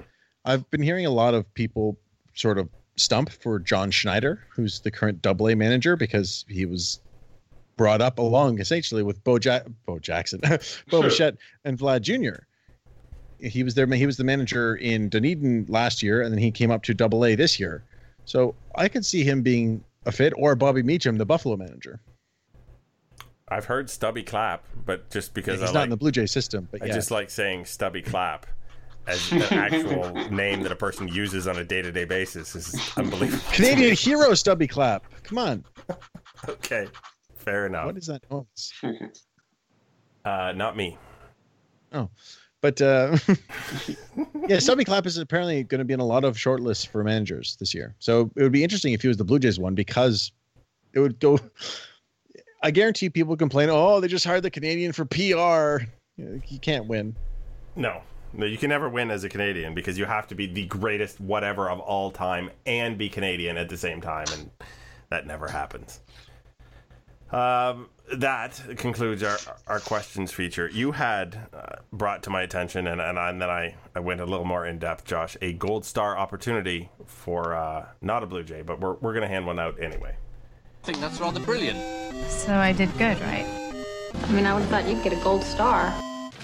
I've 0.45 0.71
been 0.71 0.83
hearing 0.83 1.05
a 1.05 1.11
lot 1.11 1.35
of 1.35 1.53
people 1.55 1.99
sort 2.35 2.59
of 2.59 2.69
stump 3.01 3.31
for 3.31 3.59
John 3.59 3.91
Schneider, 3.91 4.45
who's 4.51 4.81
the 4.81 4.91
current 4.91 5.23
Double 5.23 5.49
A 5.49 5.55
manager, 5.55 5.97
because 5.97 6.45
he 6.49 6.67
was 6.67 7.01
brought 7.77 8.01
up 8.01 8.19
along 8.19 8.61
essentially 8.61 9.03
with 9.03 9.23
Bo, 9.25 9.39
ja- 9.43 9.61
Bo 9.87 9.99
Jackson, 9.99 10.41
Bo 10.91 11.03
Bichette, 11.03 11.37
and 11.65 11.79
Vlad 11.79 12.03
Jr. 12.03 12.43
He 13.41 13.63
was 13.63 13.75
there. 13.75 13.87
He 13.87 14.05
was 14.05 14.17
the 14.17 14.25
manager 14.25 14.77
in 14.77 15.09
Dunedin 15.09 15.67
last 15.69 16.03
year, 16.03 16.23
and 16.23 16.33
then 16.33 16.41
he 16.41 16.51
came 16.51 16.71
up 16.71 16.83
to 16.85 16.95
Double 16.95 17.25
A 17.25 17.37
this 17.37 17.61
year. 17.61 17.85
So 18.25 18.55
I 18.75 18.89
could 18.89 19.07
see 19.07 19.23
him 19.23 19.43
being 19.43 19.83
a 20.07 20.13
fit, 20.13 20.33
or 20.37 20.57
Bobby 20.57 20.83
Meacham, 20.83 21.19
the 21.19 21.25
Buffalo 21.25 21.57
manager. 21.57 22.01
I've 23.49 23.65
heard 23.65 23.89
Stubby 23.89 24.23
Clapp, 24.25 24.65
but 24.85 25.09
just 25.11 25.33
because 25.35 25.61
He's 25.61 25.71
I 25.71 25.73
not 25.73 25.81
like, 25.81 25.85
in 25.85 25.91
the 25.91 25.97
Blue 25.97 26.11
Jay 26.11 26.27
system, 26.27 26.69
but 26.71 26.83
I 26.83 26.87
yeah. 26.87 26.95
just 26.95 27.11
like 27.11 27.31
saying 27.31 27.65
Stubby 27.65 28.03
Clapp 28.03 28.47
as 29.07 29.33
an 29.33 29.43
actual 29.43 30.13
name 30.31 30.63
that 30.63 30.73
a 30.73 30.77
person 30.77 31.09
uses 31.09 31.47
on 31.47 31.57
a 31.59 31.65
day 31.65 31.81
to 31.83 31.91
day 31.93 32.05
basis 32.05 32.55
is 32.55 32.93
unbelievable. 32.97 33.43
Canadian 33.53 33.95
hero 33.95 34.35
Stubby 34.35 34.67
Clapp. 34.67 35.05
Come 35.23 35.39
on, 35.39 35.65
Okay, 36.49 36.87
fair 37.37 37.67
enough. 37.67 37.87
what 37.87 37.97
is 37.97 38.07
that 38.07 38.23
noise? 38.31 38.73
Uh, 40.25 40.53
not 40.55 40.77
me. 40.77 40.97
Oh. 41.93 42.09
But 42.61 42.83
uh, 42.83 43.17
yeah, 44.49 44.59
Stubby 44.59 44.85
Clapp 44.85 45.07
is 45.07 45.17
apparently 45.17 45.63
going 45.63 45.79
to 45.79 45.85
be 45.85 45.95
in 45.95 46.01
a 46.01 46.05
lot 46.05 46.25
of 46.25 46.37
shortlists 46.37 46.85
for 46.87 47.05
managers 47.05 47.57
this 47.61 47.73
year. 47.73 47.95
So 48.01 48.31
it 48.35 48.43
would 48.43 48.51
be 48.53 48.65
interesting 48.65 48.93
if 48.95 49.01
he 49.03 49.07
was 49.09 49.17
the 49.17 49.25
Blue 49.25 49.39
Jays 49.39 49.61
one 49.61 49.75
because 49.77 50.33
it 50.93 50.99
would 50.99 51.21
go. 51.21 51.39
I 52.65 52.73
guarantee 52.73 53.09
people 53.11 53.37
complain, 53.37 53.69
oh, 53.71 54.01
they 54.01 54.09
just 54.09 54.25
hired 54.25 54.43
the 54.43 54.51
Canadian 54.51 54.93
for 54.93 55.05
PR. 55.05 55.85
You 56.17 56.59
can't 56.61 56.89
win. 56.89 57.15
No. 57.77 58.01
No, 58.33 58.45
you 58.47 58.59
can 58.59 58.69
never 58.69 58.89
win 58.89 59.11
as 59.11 59.25
a 59.25 59.29
Canadian 59.29 59.75
because 59.75 59.99
you 59.99 60.05
have 60.05 60.27
to 60.29 60.35
be 60.35 60.47
the 60.47 60.67
greatest 60.67 61.21
whatever 61.21 61.71
of 61.71 61.81
all 61.81 62.11
time 62.11 62.51
and 62.67 62.99
be 62.99 63.09
Canadian 63.09 63.57
at 63.57 63.69
the 63.69 63.77
same 63.77 64.01
time, 64.01 64.27
and 64.33 64.51
that 65.09 65.27
never 65.27 65.49
happens. 65.49 66.01
Um, 67.31 67.89
that 68.15 68.61
concludes 68.79 69.23
our 69.23 69.37
our 69.67 69.81
questions 69.81 70.33
feature. 70.33 70.69
You 70.73 70.93
had 70.93 71.49
uh, 71.53 71.77
brought 71.93 72.23
to 72.23 72.31
my 72.31 72.43
attention, 72.43 72.87
and 72.87 73.01
and, 73.01 73.19
I, 73.19 73.31
and 73.31 73.41
then 73.41 73.51
I, 73.51 73.75
I 73.95 74.01
went 74.01 74.21
a 74.21 74.27
little 74.27 74.47
more 74.47 74.67
in 74.67 74.79
depth, 74.79 75.05
Josh, 75.05 75.37
a 75.43 75.53
gold 75.53 75.85
star 75.85 76.17
opportunity 76.17 76.91
for 77.05 77.55
uh, 77.55 77.87
not 78.01 78.23
a 78.23 78.27
Blue 78.27 78.43
Jay, 78.43 78.63
but 78.63 78.81
we're 78.81 78.95
we're 78.95 79.13
gonna 79.15 79.29
hand 79.29 79.47
one 79.47 79.59
out 79.59 79.79
anyway. 79.81 80.17
I 80.83 80.87
think 80.87 81.01
that's 81.01 81.21
rather 81.21 81.41
brilliant. 81.41 81.79
So 82.31 82.55
I 82.55 82.73
did 82.73 82.91
good, 82.97 83.21
right? 83.21 83.47
I 84.15 84.33
mean, 84.33 84.47
I 84.47 84.55
would 84.55 84.63
have 84.63 84.71
thought 84.71 84.89
you'd 84.89 85.03
get 85.05 85.13
a 85.13 85.23
gold 85.23 85.43
star. 85.43 85.93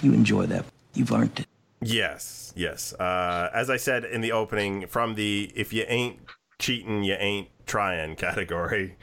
You 0.03 0.13
enjoy 0.13 0.45
that. 0.47 0.65
You've 0.93 1.11
earned 1.11 1.39
it. 1.39 1.47
Yes, 1.85 2.51
yes. 2.55 2.93
Uh, 2.93 3.49
as 3.53 3.69
I 3.69 3.77
said 3.77 4.05
in 4.05 4.21
the 4.21 4.31
opening, 4.31 4.87
from 4.87 5.13
the 5.13 5.51
if 5.55 5.71
you 5.71 5.85
ain't 5.87 6.19
cheating, 6.57 7.03
you 7.03 7.13
ain't 7.13 7.49
trying 7.67 8.15
category, 8.15 8.97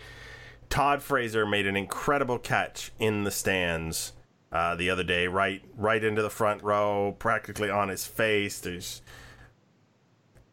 Todd 0.69 1.01
Frazier 1.01 1.47
made 1.47 1.67
an 1.69 1.77
incredible 1.77 2.39
catch 2.39 2.91
in 2.99 3.23
the 3.23 3.31
stands 3.31 4.15
uh, 4.51 4.75
the 4.75 4.91
other 4.91 5.05
day, 5.05 5.29
right, 5.29 5.63
right 5.77 6.03
into 6.03 6.23
the 6.23 6.31
front 6.31 6.63
row, 6.65 7.15
practically 7.21 7.71
on 7.71 7.89
his 7.89 8.05
face. 8.05 8.59
There's 8.59 9.01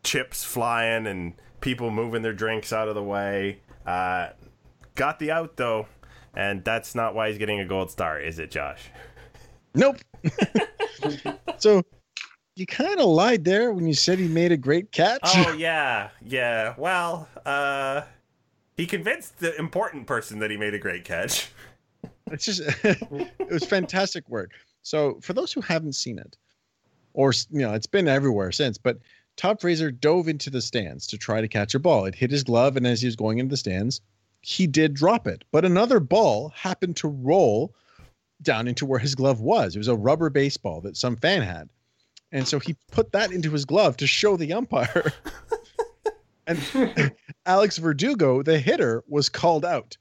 chips 0.04 0.44
flying 0.44 1.08
and 1.08 1.34
people 1.62 1.90
moving 1.90 2.22
their 2.22 2.34
drinks 2.34 2.72
out 2.72 2.88
of 2.88 2.94
the 2.94 3.04
way. 3.04 3.62
Uh, 3.88 4.30
got 4.94 5.18
the 5.18 5.32
out 5.32 5.58
though, 5.58 5.88
and 6.36 6.64
that's 6.64 6.94
not 6.94 7.16
why 7.16 7.30
he's 7.30 7.40
getting 7.40 7.60
a 7.60 7.66
gold 7.66 7.90
star, 7.90 8.20
is 8.20 8.38
it, 8.38 8.52
Josh? 8.52 8.92
Nope. 9.74 9.98
so 11.58 11.82
you 12.60 12.66
kind 12.66 13.00
of 13.00 13.08
lied 13.08 13.46
there 13.46 13.72
when 13.72 13.88
you 13.88 13.94
said 13.94 14.20
he 14.20 14.28
made 14.28 14.52
a 14.52 14.58
great 14.58 14.92
catch. 14.92 15.22
Oh 15.24 15.54
yeah, 15.58 16.10
yeah. 16.24 16.74
Well, 16.78 17.28
uh, 17.46 18.02
he 18.76 18.86
convinced 18.86 19.40
the 19.40 19.58
important 19.58 20.08
person 20.08 20.40
that 20.40 20.52
he 20.52 20.58
made 20.58 20.74
a 20.74 20.80
great 20.80 21.04
catch. 21.04 21.50
It's 22.32 22.46
just 22.46 22.62
it 22.84 23.50
was 23.50 23.66
fantastic 23.66 24.30
work. 24.30 24.52
So 24.84 25.20
for 25.20 25.34
those 25.34 25.52
who 25.52 25.62
haven't 25.62 25.94
seen 25.94 26.20
it, 26.20 26.38
or 27.14 27.34
you 27.50 27.62
know, 27.62 27.74
it's 27.74 27.88
been 27.88 28.08
everywhere 28.08 28.52
since, 28.52 28.78
but 28.78 29.00
Todd 29.36 29.60
Frazier 29.60 29.90
dove 29.90 30.28
into 30.28 30.52
the 30.52 30.62
stands 30.62 31.08
to 31.08 31.18
try 31.18 31.42
to 31.42 31.48
catch 31.48 31.74
a 31.74 31.80
ball. 31.80 32.06
It 32.06 32.14
hit 32.14 32.30
his 32.30 32.44
glove, 32.44 32.78
and 32.78 32.86
as 32.86 33.02
he 33.02 33.08
was 33.08 33.16
going 33.16 33.40
into 33.40 33.50
the 33.50 33.58
stands, 33.58 34.00
he 34.42 34.68
did 34.68 34.94
drop 34.94 35.26
it. 35.26 35.44
But 35.52 35.66
another 35.66 36.00
ball 36.00 36.50
happened 36.50 36.98
to 36.98 37.08
roll 37.08 37.74
down 38.44 38.68
into 38.68 38.86
where 38.86 39.00
his 39.00 39.16
glove 39.16 39.42
was. 39.42 39.76
It 39.76 39.80
was 39.80 39.88
a 39.88 39.96
rubber 39.96 40.30
baseball 40.30 40.82
that 40.82 40.98
some 40.98 41.16
fan 41.16 41.42
had. 41.42 41.70
And 42.32 42.48
so 42.48 42.60
he 42.60 42.76
put 42.92 43.12
that 43.14 43.32
into 43.32 43.52
his 43.52 43.66
glove 43.66 43.98
to 43.98 44.08
show 44.08 44.38
the 44.38 44.54
umpire. 44.54 45.14
and 46.48 47.12
Alex 47.46 47.78
Verdugo, 47.78 48.44
the 48.44 48.60
hitter, 48.60 49.04
was 49.08 49.30
called 49.30 49.66
out. 49.66 49.98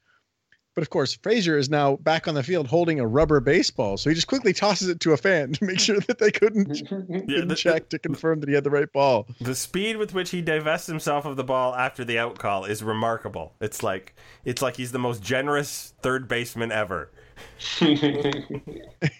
But 0.78 0.82
of 0.82 0.90
course, 0.90 1.12
Frazier 1.12 1.58
is 1.58 1.68
now 1.68 1.96
back 1.96 2.28
on 2.28 2.36
the 2.36 2.42
field 2.44 2.68
holding 2.68 3.00
a 3.00 3.06
rubber 3.06 3.40
baseball. 3.40 3.96
So 3.96 4.10
he 4.10 4.14
just 4.14 4.28
quickly 4.28 4.52
tosses 4.52 4.88
it 4.88 5.00
to 5.00 5.12
a 5.12 5.16
fan 5.16 5.52
to 5.54 5.64
make 5.64 5.80
sure 5.80 5.98
that 5.98 6.20
they 6.20 6.30
couldn't, 6.30 6.66
couldn't 6.88 7.48
the- 7.48 7.54
check 7.56 7.88
to 7.88 7.98
confirm 7.98 8.38
that 8.38 8.48
he 8.48 8.54
had 8.54 8.62
the 8.62 8.70
right 8.70 8.92
ball. 8.92 9.26
The 9.40 9.56
speed 9.56 9.96
with 9.96 10.14
which 10.14 10.30
he 10.30 10.40
divests 10.40 10.86
himself 10.86 11.24
of 11.24 11.36
the 11.36 11.42
ball 11.42 11.74
after 11.74 12.04
the 12.04 12.20
out 12.20 12.38
call 12.38 12.64
is 12.64 12.84
remarkable. 12.84 13.54
It's 13.60 13.82
like 13.82 14.14
it's 14.44 14.62
like 14.62 14.76
he's 14.76 14.92
the 14.92 15.00
most 15.00 15.20
generous 15.20 15.94
third 16.00 16.28
baseman 16.28 16.70
ever. 16.70 17.10
and 17.80 17.90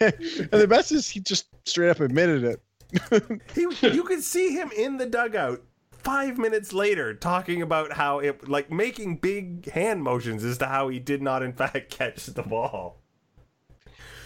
the 0.01 0.67
best 0.69 0.93
is 0.93 1.09
he 1.09 1.19
just 1.19 1.49
straight 1.65 1.91
up 1.91 1.99
admitted 1.99 2.45
it. 2.45 2.63
He, 3.55 3.67
you 3.83 4.03
could 4.05 4.23
see 4.23 4.53
him 4.53 4.71
in 4.77 4.97
the 4.97 5.07
dugout 5.07 5.63
five 5.91 6.39
minutes 6.39 6.73
later 6.73 7.13
talking 7.13 7.61
about 7.61 7.93
how 7.93 8.19
it 8.21 8.49
like 8.49 8.71
making 8.71 9.17
big 9.17 9.71
hand 9.71 10.03
motions 10.03 10.43
as 10.45 10.59
to 10.59 10.67
how 10.67 10.89
he 10.89 10.99
did 10.99 11.21
not 11.21 11.43
in 11.43 11.53
fact 11.53 11.91
catch 11.91 12.27
the 12.27 12.43
ball. 12.43 12.97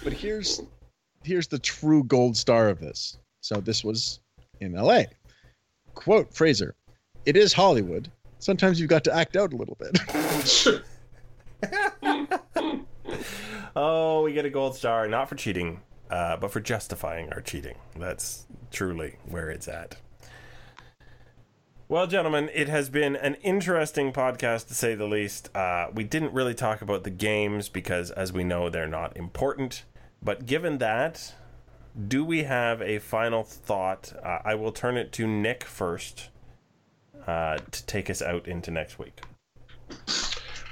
But 0.04 0.12
here's 0.12 0.62
here's 1.24 1.48
the 1.48 1.58
true 1.58 2.04
gold 2.04 2.36
star 2.36 2.68
of 2.68 2.78
this. 2.78 3.18
So 3.40 3.56
this 3.56 3.82
was 3.82 4.20
in 4.60 4.74
LA. 4.74 5.02
Quote 5.94 6.32
Frazier, 6.32 6.74
it 7.26 7.36
is 7.36 7.52
Hollywood. 7.52 8.10
Sometimes 8.38 8.80
you've 8.80 8.90
got 8.90 9.04
to 9.04 9.14
act 9.14 9.36
out 9.36 9.52
a 9.52 9.56
little 9.56 9.76
bit. 9.78 10.82
Oh, 13.74 14.22
we 14.22 14.34
get 14.34 14.44
a 14.44 14.50
gold 14.50 14.76
star 14.76 15.08
not 15.08 15.28
for 15.28 15.34
cheating, 15.34 15.80
uh, 16.12 16.36
but 16.36 16.50
for 16.50 16.60
justifying 16.60 17.32
our 17.32 17.40
cheating. 17.40 17.76
That's 17.96 18.44
truly 18.70 19.16
where 19.24 19.48
it's 19.48 19.66
at. 19.66 19.96
Well, 21.88 22.06
gentlemen, 22.06 22.50
it 22.52 22.68
has 22.68 22.90
been 22.90 23.16
an 23.16 23.36
interesting 23.36 24.12
podcast 24.12 24.68
to 24.68 24.74
say 24.74 24.94
the 24.94 25.06
least. 25.06 25.54
Uh, 25.56 25.86
we 25.92 26.04
didn't 26.04 26.34
really 26.34 26.54
talk 26.54 26.82
about 26.82 27.04
the 27.04 27.10
games 27.10 27.70
because, 27.70 28.10
as 28.10 28.30
we 28.30 28.44
know, 28.44 28.68
they're 28.68 28.86
not 28.86 29.16
important. 29.16 29.84
But 30.22 30.44
given 30.44 30.78
that, 30.78 31.34
do 32.08 32.26
we 32.26 32.44
have 32.44 32.82
a 32.82 32.98
final 32.98 33.42
thought? 33.42 34.12
Uh, 34.22 34.38
I 34.44 34.54
will 34.54 34.72
turn 34.72 34.98
it 34.98 35.12
to 35.12 35.26
Nick 35.26 35.64
first 35.64 36.28
uh, 37.26 37.56
to 37.56 37.86
take 37.86 38.10
us 38.10 38.20
out 38.20 38.46
into 38.46 38.70
next 38.70 38.98
week. 38.98 39.22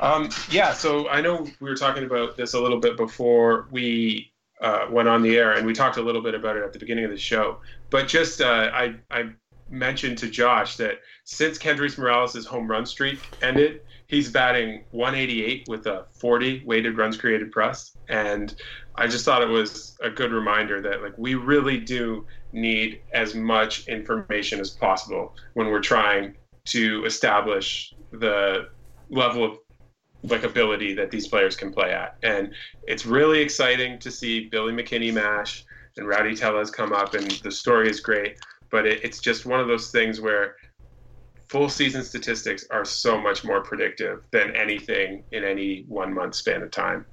Um, 0.00 0.28
yeah, 0.50 0.74
so 0.74 1.08
I 1.08 1.22
know 1.22 1.46
we 1.60 1.68
were 1.70 1.76
talking 1.76 2.04
about 2.04 2.36
this 2.36 2.52
a 2.52 2.60
little 2.60 2.80
bit 2.80 2.98
before 2.98 3.68
we 3.70 4.29
uh, 4.60 4.86
went 4.90 5.08
on 5.08 5.22
the 5.22 5.36
air, 5.36 5.52
and 5.52 5.66
we 5.66 5.72
talked 5.72 5.96
a 5.96 6.02
little 6.02 6.22
bit 6.22 6.34
about 6.34 6.56
it 6.56 6.62
at 6.62 6.72
the 6.72 6.78
beginning 6.78 7.04
of 7.04 7.10
the 7.10 7.16
show. 7.16 7.58
But 7.90 8.08
just 8.08 8.40
uh, 8.40 8.70
I, 8.72 8.94
I 9.10 9.30
mentioned 9.70 10.18
to 10.18 10.28
Josh 10.28 10.76
that 10.76 11.00
since 11.24 11.58
Kendrys 11.58 11.96
Morales' 11.96 12.44
home 12.44 12.68
run 12.68 12.84
streak 12.84 13.20
ended, 13.42 13.82
he's 14.06 14.30
batting 14.30 14.84
188 14.90 15.66
with 15.68 15.86
a 15.86 16.06
40 16.12 16.64
weighted 16.64 16.98
runs 16.98 17.16
created 17.16 17.52
press. 17.52 17.90
plus, 17.90 17.96
and 18.08 18.54
I 18.96 19.06
just 19.06 19.24
thought 19.24 19.42
it 19.42 19.48
was 19.48 19.96
a 20.02 20.10
good 20.10 20.32
reminder 20.32 20.80
that 20.82 21.02
like 21.02 21.16
we 21.16 21.34
really 21.36 21.78
do 21.78 22.26
need 22.52 23.00
as 23.12 23.34
much 23.34 23.86
information 23.86 24.60
as 24.60 24.70
possible 24.70 25.36
when 25.54 25.68
we're 25.68 25.80
trying 25.80 26.34
to 26.66 27.04
establish 27.04 27.94
the 28.10 28.68
level 29.08 29.44
of 29.44 29.58
like 30.22 30.44
ability 30.44 30.94
that 30.94 31.10
these 31.10 31.26
players 31.26 31.56
can 31.56 31.72
play 31.72 31.92
at. 31.92 32.16
And 32.22 32.52
it's 32.86 33.06
really 33.06 33.40
exciting 33.40 33.98
to 34.00 34.10
see 34.10 34.48
Billy 34.48 34.72
McKinney 34.72 35.12
mash 35.12 35.64
and 35.96 36.06
Rowdy 36.06 36.34
Tellez 36.36 36.70
come 36.70 36.92
up, 36.92 37.14
and 37.14 37.30
the 37.42 37.50
story 37.50 37.88
is 37.90 38.00
great. 38.00 38.38
But 38.70 38.86
it, 38.86 39.02
it's 39.02 39.20
just 39.20 39.46
one 39.46 39.60
of 39.60 39.66
those 39.66 39.90
things 39.90 40.20
where 40.20 40.56
full 41.48 41.68
season 41.68 42.04
statistics 42.04 42.64
are 42.70 42.84
so 42.84 43.20
much 43.20 43.44
more 43.44 43.60
predictive 43.62 44.22
than 44.30 44.54
anything 44.54 45.24
in 45.32 45.42
any 45.42 45.84
one 45.88 46.14
month 46.14 46.36
span 46.36 46.62
of 46.62 46.70
time. 46.70 47.04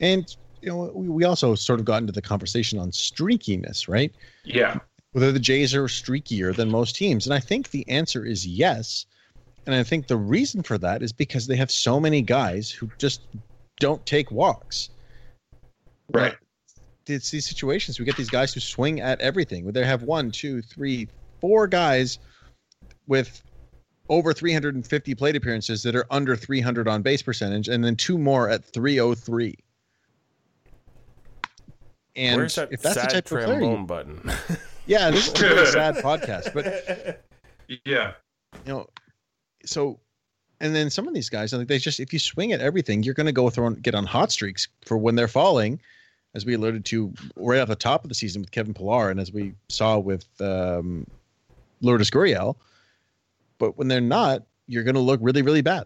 and 0.00 0.36
you 0.62 0.68
know, 0.68 0.90
we, 0.94 1.08
we 1.08 1.24
also 1.24 1.54
sort 1.54 1.80
of 1.80 1.84
got 1.84 2.00
into 2.00 2.12
the 2.12 2.22
conversation 2.22 2.78
on 2.78 2.90
streakiness, 2.90 3.88
right? 3.88 4.14
Yeah. 4.44 4.78
Whether 5.10 5.32
the 5.32 5.40
Jays 5.40 5.74
are 5.74 5.84
streakier 5.84 6.54
than 6.54 6.70
most 6.70 6.96
teams. 6.96 7.26
And 7.26 7.34
I 7.34 7.40
think 7.40 7.70
the 7.70 7.86
answer 7.88 8.24
is 8.24 8.46
yes. 8.46 9.04
And 9.66 9.74
I 9.74 9.82
think 9.82 10.06
the 10.08 10.16
reason 10.16 10.62
for 10.62 10.76
that 10.78 11.02
is 11.02 11.12
because 11.12 11.46
they 11.46 11.56
have 11.56 11.70
so 11.70 12.00
many 12.00 12.20
guys 12.22 12.70
who 12.70 12.90
just 12.98 13.22
don't 13.78 14.04
take 14.06 14.30
walks. 14.30 14.90
Right. 16.10 16.34
It's 17.06 17.30
these 17.30 17.46
situations 17.48 17.98
we 17.98 18.04
get 18.04 18.16
these 18.16 18.30
guys 18.30 18.52
who 18.54 18.60
swing 18.60 19.00
at 19.00 19.20
everything. 19.20 19.70
They 19.72 19.84
have 19.84 20.02
one, 20.02 20.30
two, 20.30 20.62
three, 20.62 21.08
four 21.40 21.66
guys 21.66 22.18
with 23.06 23.42
over 24.08 24.32
350 24.32 25.14
plate 25.14 25.36
appearances 25.36 25.82
that 25.84 25.94
are 25.96 26.06
under 26.10 26.36
300 26.36 26.86
on 26.88 27.02
base 27.02 27.22
percentage, 27.22 27.68
and 27.68 27.84
then 27.84 27.96
two 27.96 28.18
more 28.18 28.48
at 28.48 28.64
303. 28.64 29.56
And 32.14 32.36
Where's 32.36 32.54
that 32.56 32.68
if 32.72 32.82
that's 32.82 32.94
the 32.96 33.00
sad 33.02 33.10
type 33.10 33.24
of 33.24 33.44
player, 33.44 33.60
you, 33.62 33.84
button? 33.86 34.30
yeah, 34.86 35.10
this 35.10 35.28
is 35.28 35.40
a 35.42 35.46
really 35.48 35.66
sad 35.70 35.96
podcast, 35.96 36.52
but 36.52 37.24
Yeah. 37.84 38.12
you 38.66 38.72
know, 38.72 38.86
so 39.64 40.00
and 40.62 40.76
then 40.76 40.90
some 40.90 41.08
of 41.08 41.14
these 41.14 41.28
guys, 41.28 41.52
I 41.52 41.56
think 41.56 41.68
they 41.68 41.78
just 41.78 41.98
if 41.98 42.12
you 42.12 42.18
swing 42.18 42.52
at 42.52 42.60
everything, 42.60 43.02
you're 43.02 43.14
going 43.14 43.26
to 43.26 43.32
go 43.32 43.50
throw 43.50 43.68
get 43.70 43.94
on 43.94 44.06
hot 44.06 44.30
streaks 44.30 44.68
for 44.84 44.96
when 44.96 45.16
they're 45.16 45.28
falling, 45.28 45.80
as 46.34 46.46
we 46.46 46.54
alluded 46.54 46.84
to 46.86 47.12
right 47.36 47.60
off 47.60 47.68
the 47.68 47.74
top 47.76 48.04
of 48.04 48.08
the 48.08 48.14
season 48.14 48.40
with 48.42 48.52
Kevin 48.52 48.72
Pillar, 48.72 49.10
and 49.10 49.18
as 49.18 49.32
we 49.32 49.54
saw 49.68 49.98
with 49.98 50.24
um, 50.40 51.06
Lourdes 51.80 52.10
Gurriel. 52.10 52.56
But 53.58 53.76
when 53.76 53.88
they're 53.88 54.00
not, 54.00 54.44
you're 54.68 54.84
going 54.84 54.94
to 54.94 55.00
look 55.00 55.18
really, 55.22 55.42
really 55.42 55.62
bad. 55.62 55.84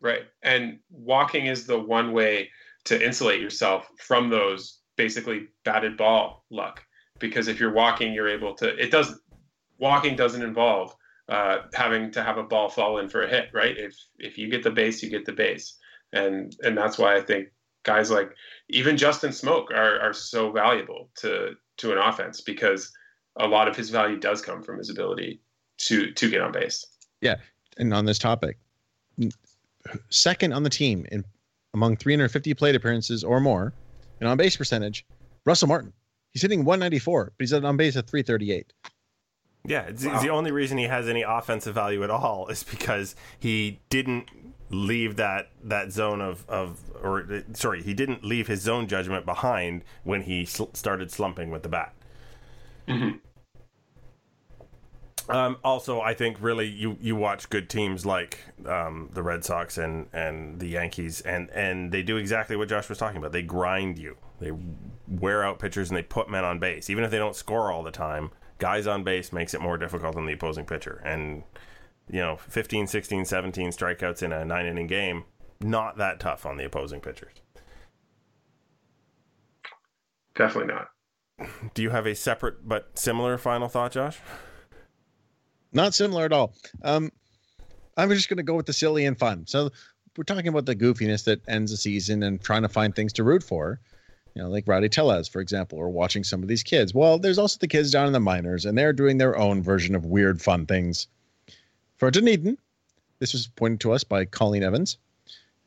Right. 0.00 0.24
And 0.42 0.78
walking 0.90 1.46
is 1.46 1.66
the 1.66 1.78
one 1.78 2.12
way 2.12 2.50
to 2.84 3.02
insulate 3.02 3.40
yourself 3.40 3.88
from 3.98 4.28
those 4.28 4.78
basically 4.96 5.48
batted 5.64 5.96
ball 5.96 6.44
luck. 6.50 6.84
Because 7.18 7.48
if 7.48 7.60
you're 7.60 7.72
walking, 7.72 8.12
you're 8.12 8.28
able 8.28 8.54
to, 8.54 8.68
it 8.76 8.90
does, 8.90 9.20
walking 9.78 10.16
doesn't 10.16 10.42
involve 10.42 10.94
uh, 11.32 11.62
having 11.72 12.10
to 12.10 12.22
have 12.22 12.36
a 12.36 12.42
ball 12.42 12.68
fall 12.68 12.98
in 12.98 13.08
for 13.08 13.22
a 13.22 13.28
hit, 13.28 13.48
right? 13.54 13.74
If, 13.78 13.96
if 14.18 14.36
you 14.36 14.50
get 14.50 14.62
the 14.62 14.70
base, 14.70 15.02
you 15.02 15.08
get 15.08 15.24
the 15.24 15.32
base. 15.32 15.78
And, 16.12 16.54
and 16.62 16.76
that's 16.76 16.98
why 16.98 17.16
I 17.16 17.22
think 17.22 17.48
guys 17.84 18.10
like 18.10 18.32
even 18.68 18.98
Justin 18.98 19.30
Smoak 19.30 19.70
are, 19.70 19.98
are 19.98 20.12
so 20.12 20.52
valuable 20.52 21.08
to, 21.20 21.52
to 21.78 21.92
an 21.92 21.96
offense 21.96 22.42
because 22.42 22.92
a 23.40 23.46
lot 23.46 23.66
of 23.66 23.74
his 23.74 23.88
value 23.88 24.18
does 24.18 24.42
come 24.42 24.62
from 24.62 24.76
his 24.76 24.90
ability 24.90 25.40
to, 25.78 26.12
to 26.12 26.30
get 26.30 26.42
on 26.42 26.52
base. 26.52 26.84
Yeah. 27.22 27.36
And 27.78 27.94
on 27.94 28.04
this 28.04 28.18
topic, 28.18 28.58
second 30.10 30.52
on 30.52 30.64
the 30.64 30.70
team 30.70 31.06
in 31.10 31.24
among 31.72 31.96
350 31.96 32.52
plate 32.52 32.74
appearances 32.74 33.24
or 33.24 33.40
more, 33.40 33.72
and 34.20 34.28
on 34.28 34.36
base 34.36 34.54
percentage, 34.54 35.06
Russell 35.46 35.68
Martin. 35.68 35.94
He's 36.32 36.42
hitting 36.42 36.66
194, 36.66 37.24
but 37.24 37.42
he's 37.42 37.54
at 37.54 37.64
on 37.64 37.78
base 37.78 37.96
at 37.96 38.06
338. 38.06 38.70
Yeah, 39.64 39.82
it's, 39.82 40.04
it's 40.04 40.22
the 40.22 40.30
only 40.30 40.50
reason 40.50 40.78
he 40.78 40.84
has 40.84 41.08
any 41.08 41.22
offensive 41.22 41.74
value 41.74 42.02
at 42.02 42.10
all 42.10 42.48
is 42.48 42.64
because 42.64 43.14
he 43.38 43.80
didn't 43.90 44.28
leave 44.70 45.16
that 45.16 45.50
that 45.62 45.92
zone 45.92 46.20
of 46.20 46.48
of 46.48 46.80
or 47.02 47.44
sorry, 47.52 47.82
he 47.82 47.94
didn't 47.94 48.24
leave 48.24 48.46
his 48.48 48.62
zone 48.62 48.88
judgment 48.88 49.24
behind 49.24 49.84
when 50.02 50.22
he 50.22 50.44
sl- 50.44 50.64
started 50.72 51.10
slumping 51.10 51.50
with 51.50 51.62
the 51.62 51.68
bat. 51.68 51.94
Um, 55.28 55.58
also, 55.62 56.00
I 56.00 56.14
think 56.14 56.38
really 56.40 56.66
you, 56.66 56.96
you 57.00 57.14
watch 57.14 57.48
good 57.48 57.70
teams 57.70 58.04
like 58.04 58.38
um, 58.66 59.08
the 59.12 59.22
Red 59.22 59.44
Sox 59.44 59.78
and, 59.78 60.08
and 60.12 60.58
the 60.58 60.66
Yankees, 60.66 61.20
and, 61.20 61.48
and 61.50 61.92
they 61.92 62.02
do 62.02 62.16
exactly 62.16 62.56
what 62.56 62.68
Josh 62.68 62.88
was 62.88 62.98
talking 62.98 63.18
about. 63.18 63.32
They 63.32 63.42
grind 63.42 63.98
you. 63.98 64.16
They 64.40 64.52
wear 65.06 65.44
out 65.44 65.58
pitchers 65.60 65.90
and 65.90 65.96
they 65.96 66.02
put 66.02 66.28
men 66.28 66.44
on 66.44 66.58
base. 66.58 66.90
Even 66.90 67.04
if 67.04 67.10
they 67.10 67.18
don't 67.18 67.36
score 67.36 67.70
all 67.70 67.84
the 67.84 67.92
time, 67.92 68.30
guys 68.62 68.86
on 68.86 69.02
base 69.02 69.32
makes 69.32 69.54
it 69.54 69.60
more 69.60 69.76
difficult 69.76 70.14
than 70.14 70.24
the 70.24 70.32
opposing 70.32 70.64
pitcher. 70.64 71.02
And, 71.04 71.42
you 72.08 72.20
know, 72.20 72.36
15, 72.36 72.86
16, 72.86 73.24
17 73.24 73.70
strikeouts 73.70 74.22
in 74.22 74.32
a 74.32 74.44
nine 74.44 74.66
inning 74.66 74.86
game, 74.86 75.24
not 75.60 75.98
that 75.98 76.20
tough 76.20 76.46
on 76.46 76.56
the 76.58 76.64
opposing 76.64 77.00
pitchers. 77.00 77.34
Definitely 80.36 80.72
not. 80.74 80.88
Do 81.74 81.82
you 81.82 81.90
have 81.90 82.06
a 82.06 82.14
separate 82.14 82.68
but 82.68 82.96
similar 82.96 83.36
final 83.36 83.66
thought, 83.66 83.90
Josh? 83.90 84.20
Not 85.72 85.92
similar 85.92 86.24
at 86.26 86.32
all. 86.32 86.54
Um, 86.84 87.10
I'm 87.96 88.10
just 88.10 88.28
going 88.28 88.36
to 88.36 88.44
go 88.44 88.54
with 88.54 88.66
the 88.66 88.72
silly 88.72 89.06
and 89.06 89.18
fun. 89.18 89.44
So 89.48 89.70
we're 90.16 90.22
talking 90.22 90.46
about 90.46 90.66
the 90.66 90.76
goofiness 90.76 91.24
that 91.24 91.40
ends 91.48 91.72
the 91.72 91.76
season 91.76 92.22
and 92.22 92.40
trying 92.40 92.62
to 92.62 92.68
find 92.68 92.94
things 92.94 93.12
to 93.14 93.24
root 93.24 93.42
for. 93.42 93.80
You 94.34 94.42
know, 94.42 94.48
like 94.48 94.64
Rowdy 94.66 94.88
Tellez, 94.88 95.28
for 95.28 95.40
example, 95.40 95.78
or 95.78 95.90
watching 95.90 96.24
some 96.24 96.42
of 96.42 96.48
these 96.48 96.62
kids. 96.62 96.94
Well, 96.94 97.18
there's 97.18 97.38
also 97.38 97.58
the 97.58 97.68
kids 97.68 97.90
down 97.90 98.06
in 98.06 98.12
the 98.12 98.20
minors, 98.20 98.64
and 98.64 98.76
they're 98.76 98.92
doing 98.92 99.18
their 99.18 99.36
own 99.36 99.62
version 99.62 99.94
of 99.94 100.06
weird, 100.06 100.40
fun 100.40 100.66
things. 100.66 101.06
For 101.98 102.10
Dunedin, 102.10 102.56
this 103.18 103.32
was 103.32 103.46
pointed 103.46 103.80
to 103.80 103.92
us 103.92 104.04
by 104.04 104.24
Colleen 104.24 104.62
Evans. 104.62 104.96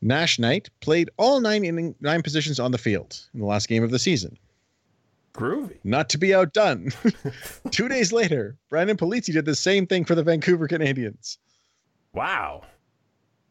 Nash 0.01 0.39
Knight 0.39 0.69
played 0.81 1.09
all 1.17 1.39
nine 1.39 1.63
inning, 1.63 1.95
nine 2.01 2.21
positions 2.21 2.59
on 2.59 2.71
the 2.71 2.77
field 2.77 3.19
in 3.33 3.39
the 3.39 3.45
last 3.45 3.67
game 3.67 3.83
of 3.83 3.91
the 3.91 3.99
season. 3.99 4.37
Groovy. 5.33 5.77
Not 5.83 6.09
to 6.09 6.17
be 6.17 6.33
outdone. 6.33 6.91
Two 7.71 7.87
days 7.87 8.11
later, 8.11 8.57
Brandon 8.69 8.97
Polizzi 8.97 9.33
did 9.33 9.45
the 9.45 9.55
same 9.55 9.85
thing 9.85 10.05
for 10.05 10.15
the 10.15 10.23
Vancouver 10.23 10.67
Canadians. 10.67 11.37
Wow. 12.13 12.63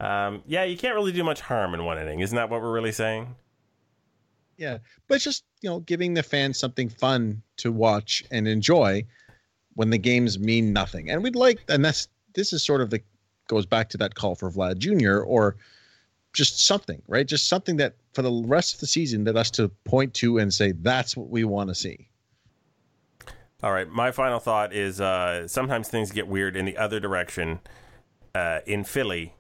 Um, 0.00 0.42
yeah, 0.46 0.64
you 0.64 0.76
can't 0.76 0.94
really 0.94 1.12
do 1.12 1.22
much 1.22 1.40
harm 1.40 1.74
in 1.74 1.84
one 1.84 1.98
inning. 1.98 2.20
Isn't 2.20 2.36
that 2.36 2.50
what 2.50 2.62
we're 2.62 2.72
really 2.72 2.92
saying? 2.92 3.34
Yeah, 4.56 4.78
but 5.08 5.20
just 5.20 5.44
you 5.62 5.70
know 5.70 5.80
giving 5.80 6.14
the 6.14 6.22
fans 6.22 6.58
something 6.58 6.88
fun 6.88 7.42
to 7.58 7.72
watch 7.72 8.24
and 8.30 8.46
enjoy 8.46 9.04
when 9.74 9.90
the 9.90 9.98
games 9.98 10.38
mean 10.38 10.72
nothing. 10.72 11.10
And 11.10 11.22
we'd 11.22 11.36
like, 11.36 11.60
and 11.68 11.84
that's 11.84 12.08
this 12.34 12.52
is 12.52 12.64
sort 12.64 12.80
of 12.80 12.90
the 12.90 13.00
goes 13.48 13.66
back 13.66 13.88
to 13.90 13.98
that 13.98 14.14
call 14.14 14.34
for 14.34 14.50
Vlad 14.50 14.78
Jr. 14.78 15.18
or 15.18 15.56
just 16.32 16.66
something, 16.66 17.02
right? 17.06 17.26
Just 17.26 17.48
something 17.48 17.76
that 17.76 17.94
for 18.12 18.22
the 18.22 18.32
rest 18.46 18.74
of 18.74 18.80
the 18.80 18.86
season 18.86 19.24
that 19.24 19.36
us 19.36 19.50
to 19.52 19.68
point 19.84 20.14
to 20.14 20.38
and 20.38 20.52
say 20.52 20.72
that's 20.72 21.16
what 21.16 21.28
we 21.28 21.44
want 21.44 21.68
to 21.68 21.74
see. 21.74 22.08
All 23.62 23.72
right, 23.72 23.88
my 23.88 24.10
final 24.10 24.40
thought 24.40 24.74
is 24.74 25.00
uh, 25.00 25.48
sometimes 25.48 25.88
things 25.88 26.12
get 26.12 26.28
weird 26.28 26.54
in 26.54 26.66
the 26.66 26.76
other 26.76 27.00
direction. 27.00 27.60
Uh, 28.34 28.60
in 28.66 28.82
Philly, 28.82 29.34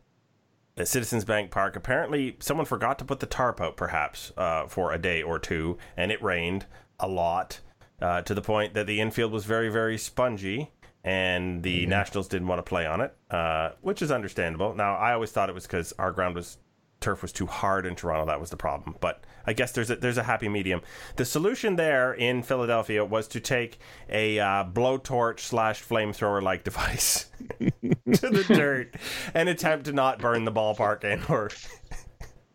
at 0.76 0.88
Citizens 0.88 1.24
Bank 1.24 1.50
Park, 1.50 1.76
apparently 1.76 2.36
someone 2.40 2.66
forgot 2.66 2.98
to 2.98 3.04
put 3.04 3.20
the 3.20 3.26
tarp 3.26 3.60
out, 3.60 3.76
perhaps 3.76 4.32
uh, 4.36 4.66
for 4.66 4.92
a 4.92 4.98
day 4.98 5.22
or 5.22 5.38
two, 5.38 5.78
and 5.96 6.10
it 6.10 6.22
rained 6.22 6.66
a 6.98 7.08
lot 7.08 7.60
uh, 8.02 8.22
to 8.22 8.34
the 8.34 8.42
point 8.42 8.74
that 8.74 8.86
the 8.86 9.00
infield 9.00 9.32
was 9.32 9.44
very, 9.44 9.68
very 9.68 9.96
spongy, 9.96 10.72
and 11.04 11.62
the 11.62 11.86
Nationals 11.86 12.28
didn't 12.28 12.48
want 12.48 12.58
to 12.58 12.68
play 12.68 12.86
on 12.86 13.00
it, 13.00 13.14
uh, 13.30 13.70
which 13.82 14.02
is 14.02 14.10
understandable. 14.10 14.74
Now, 14.74 14.96
I 14.96 15.12
always 15.12 15.30
thought 15.30 15.48
it 15.48 15.54
was 15.54 15.66
because 15.66 15.92
our 15.98 16.10
ground 16.10 16.34
was 16.34 16.58
turf 17.04 17.22
was 17.22 17.32
too 17.32 17.46
hard 17.46 17.86
in 17.86 17.94
Toronto. 17.94 18.26
That 18.26 18.40
was 18.40 18.50
the 18.50 18.56
problem. 18.56 18.96
But 19.00 19.22
I 19.46 19.52
guess 19.52 19.72
there's 19.72 19.90
a, 19.90 19.96
there's 19.96 20.16
a 20.16 20.22
happy 20.22 20.48
medium. 20.48 20.80
The 21.16 21.24
solution 21.24 21.76
there 21.76 22.12
in 22.12 22.42
Philadelphia 22.42 23.04
was 23.04 23.28
to 23.28 23.40
take 23.40 23.78
a 24.08 24.38
uh, 24.38 24.64
blowtorch 24.64 25.40
slash 25.40 25.84
flamethrower 25.84 26.42
like 26.42 26.64
device 26.64 27.26
to 27.60 28.28
the 28.30 28.44
dirt 28.48 28.94
and 29.34 29.48
attempt 29.48 29.84
to 29.86 29.92
not 29.92 30.18
burn 30.18 30.44
the 30.44 30.52
ballpark 30.52 31.04
in 31.04 31.22
or. 31.28 31.50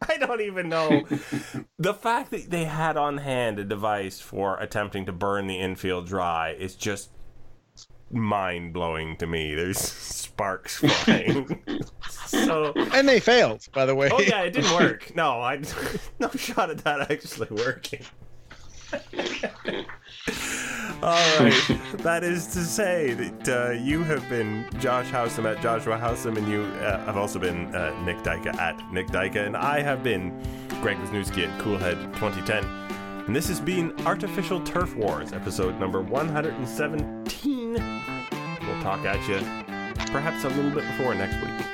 I 0.02 0.16
don't 0.16 0.40
even 0.40 0.70
know. 0.70 1.04
the 1.78 1.94
fact 1.94 2.32
that 2.32 2.50
they 2.50 2.64
had 2.64 2.96
on 2.96 3.18
hand 3.18 3.60
a 3.60 3.66
device 3.66 4.22
for 4.22 4.58
attempting 4.58 5.06
to 5.08 5.12
burn 5.12 5.48
the 5.48 5.60
infield 5.60 6.08
dry 6.08 6.52
is 6.52 6.76
just 6.76 7.10
mind 8.12 8.74
blowing 8.74 9.16
to 9.18 9.28
me. 9.28 9.56
There's 9.56 9.80
sparks 10.40 10.78
flying. 11.04 11.62
so 12.28 12.74
And 12.94 13.08
they 13.08 13.20
failed, 13.20 13.68
by 13.74 13.86
the 13.86 13.96
way. 13.96 14.10
Oh 14.12 14.20
yeah, 14.20 14.42
it 14.42 14.52
didn't 14.54 14.74
work. 14.74 15.12
No, 15.16 15.42
I 15.42 15.62
no 16.20 16.30
shot 16.30 16.70
at 16.70 16.80
that 16.86 17.12
actually 17.12 17.48
working. 17.52 18.02
All 21.02 21.40
right, 21.40 21.80
that 22.00 22.24
is 22.24 22.48
to 22.48 22.60
say 22.64 23.14
that 23.14 23.48
uh, 23.50 23.72
you 23.72 24.04
have 24.04 24.28
been 24.30 24.68
Josh 24.80 25.08
Howsam 25.08 25.46
at 25.46 25.62
Joshua 25.62 25.98
Howsam, 25.98 26.38
and 26.38 26.48
you 26.48 26.62
uh, 26.82 27.06
have 27.06 27.16
also 27.16 27.38
been 27.40 27.74
uh, 27.76 27.98
Nick 28.04 28.18
Dyka 28.18 28.56
at 28.58 28.92
Nick 28.92 29.08
Dyka, 29.08 29.46
and 29.46 29.56
I 29.56 29.82
have 29.82 30.04
been 30.04 30.32
Greg 30.82 30.98
Wisniewski 30.98 31.48
at 31.48 31.62
Coolhead 31.62 32.02
2010. 32.16 32.89
And 33.30 33.36
this 33.36 33.48
has 33.50 33.60
been 33.62 33.94
Artificial 34.08 34.60
Turf 34.62 34.96
Wars, 34.96 35.34
episode 35.34 35.80
number 35.80 36.02
117. 36.02 37.74
We'll 37.74 38.82
talk 38.82 39.06
at 39.06 39.28
you 39.28 39.38
perhaps 40.12 40.46
a 40.46 40.50
little 40.50 40.72
bit 40.72 40.82
before 40.88 41.14
next 41.14 41.36
week. 41.36 41.69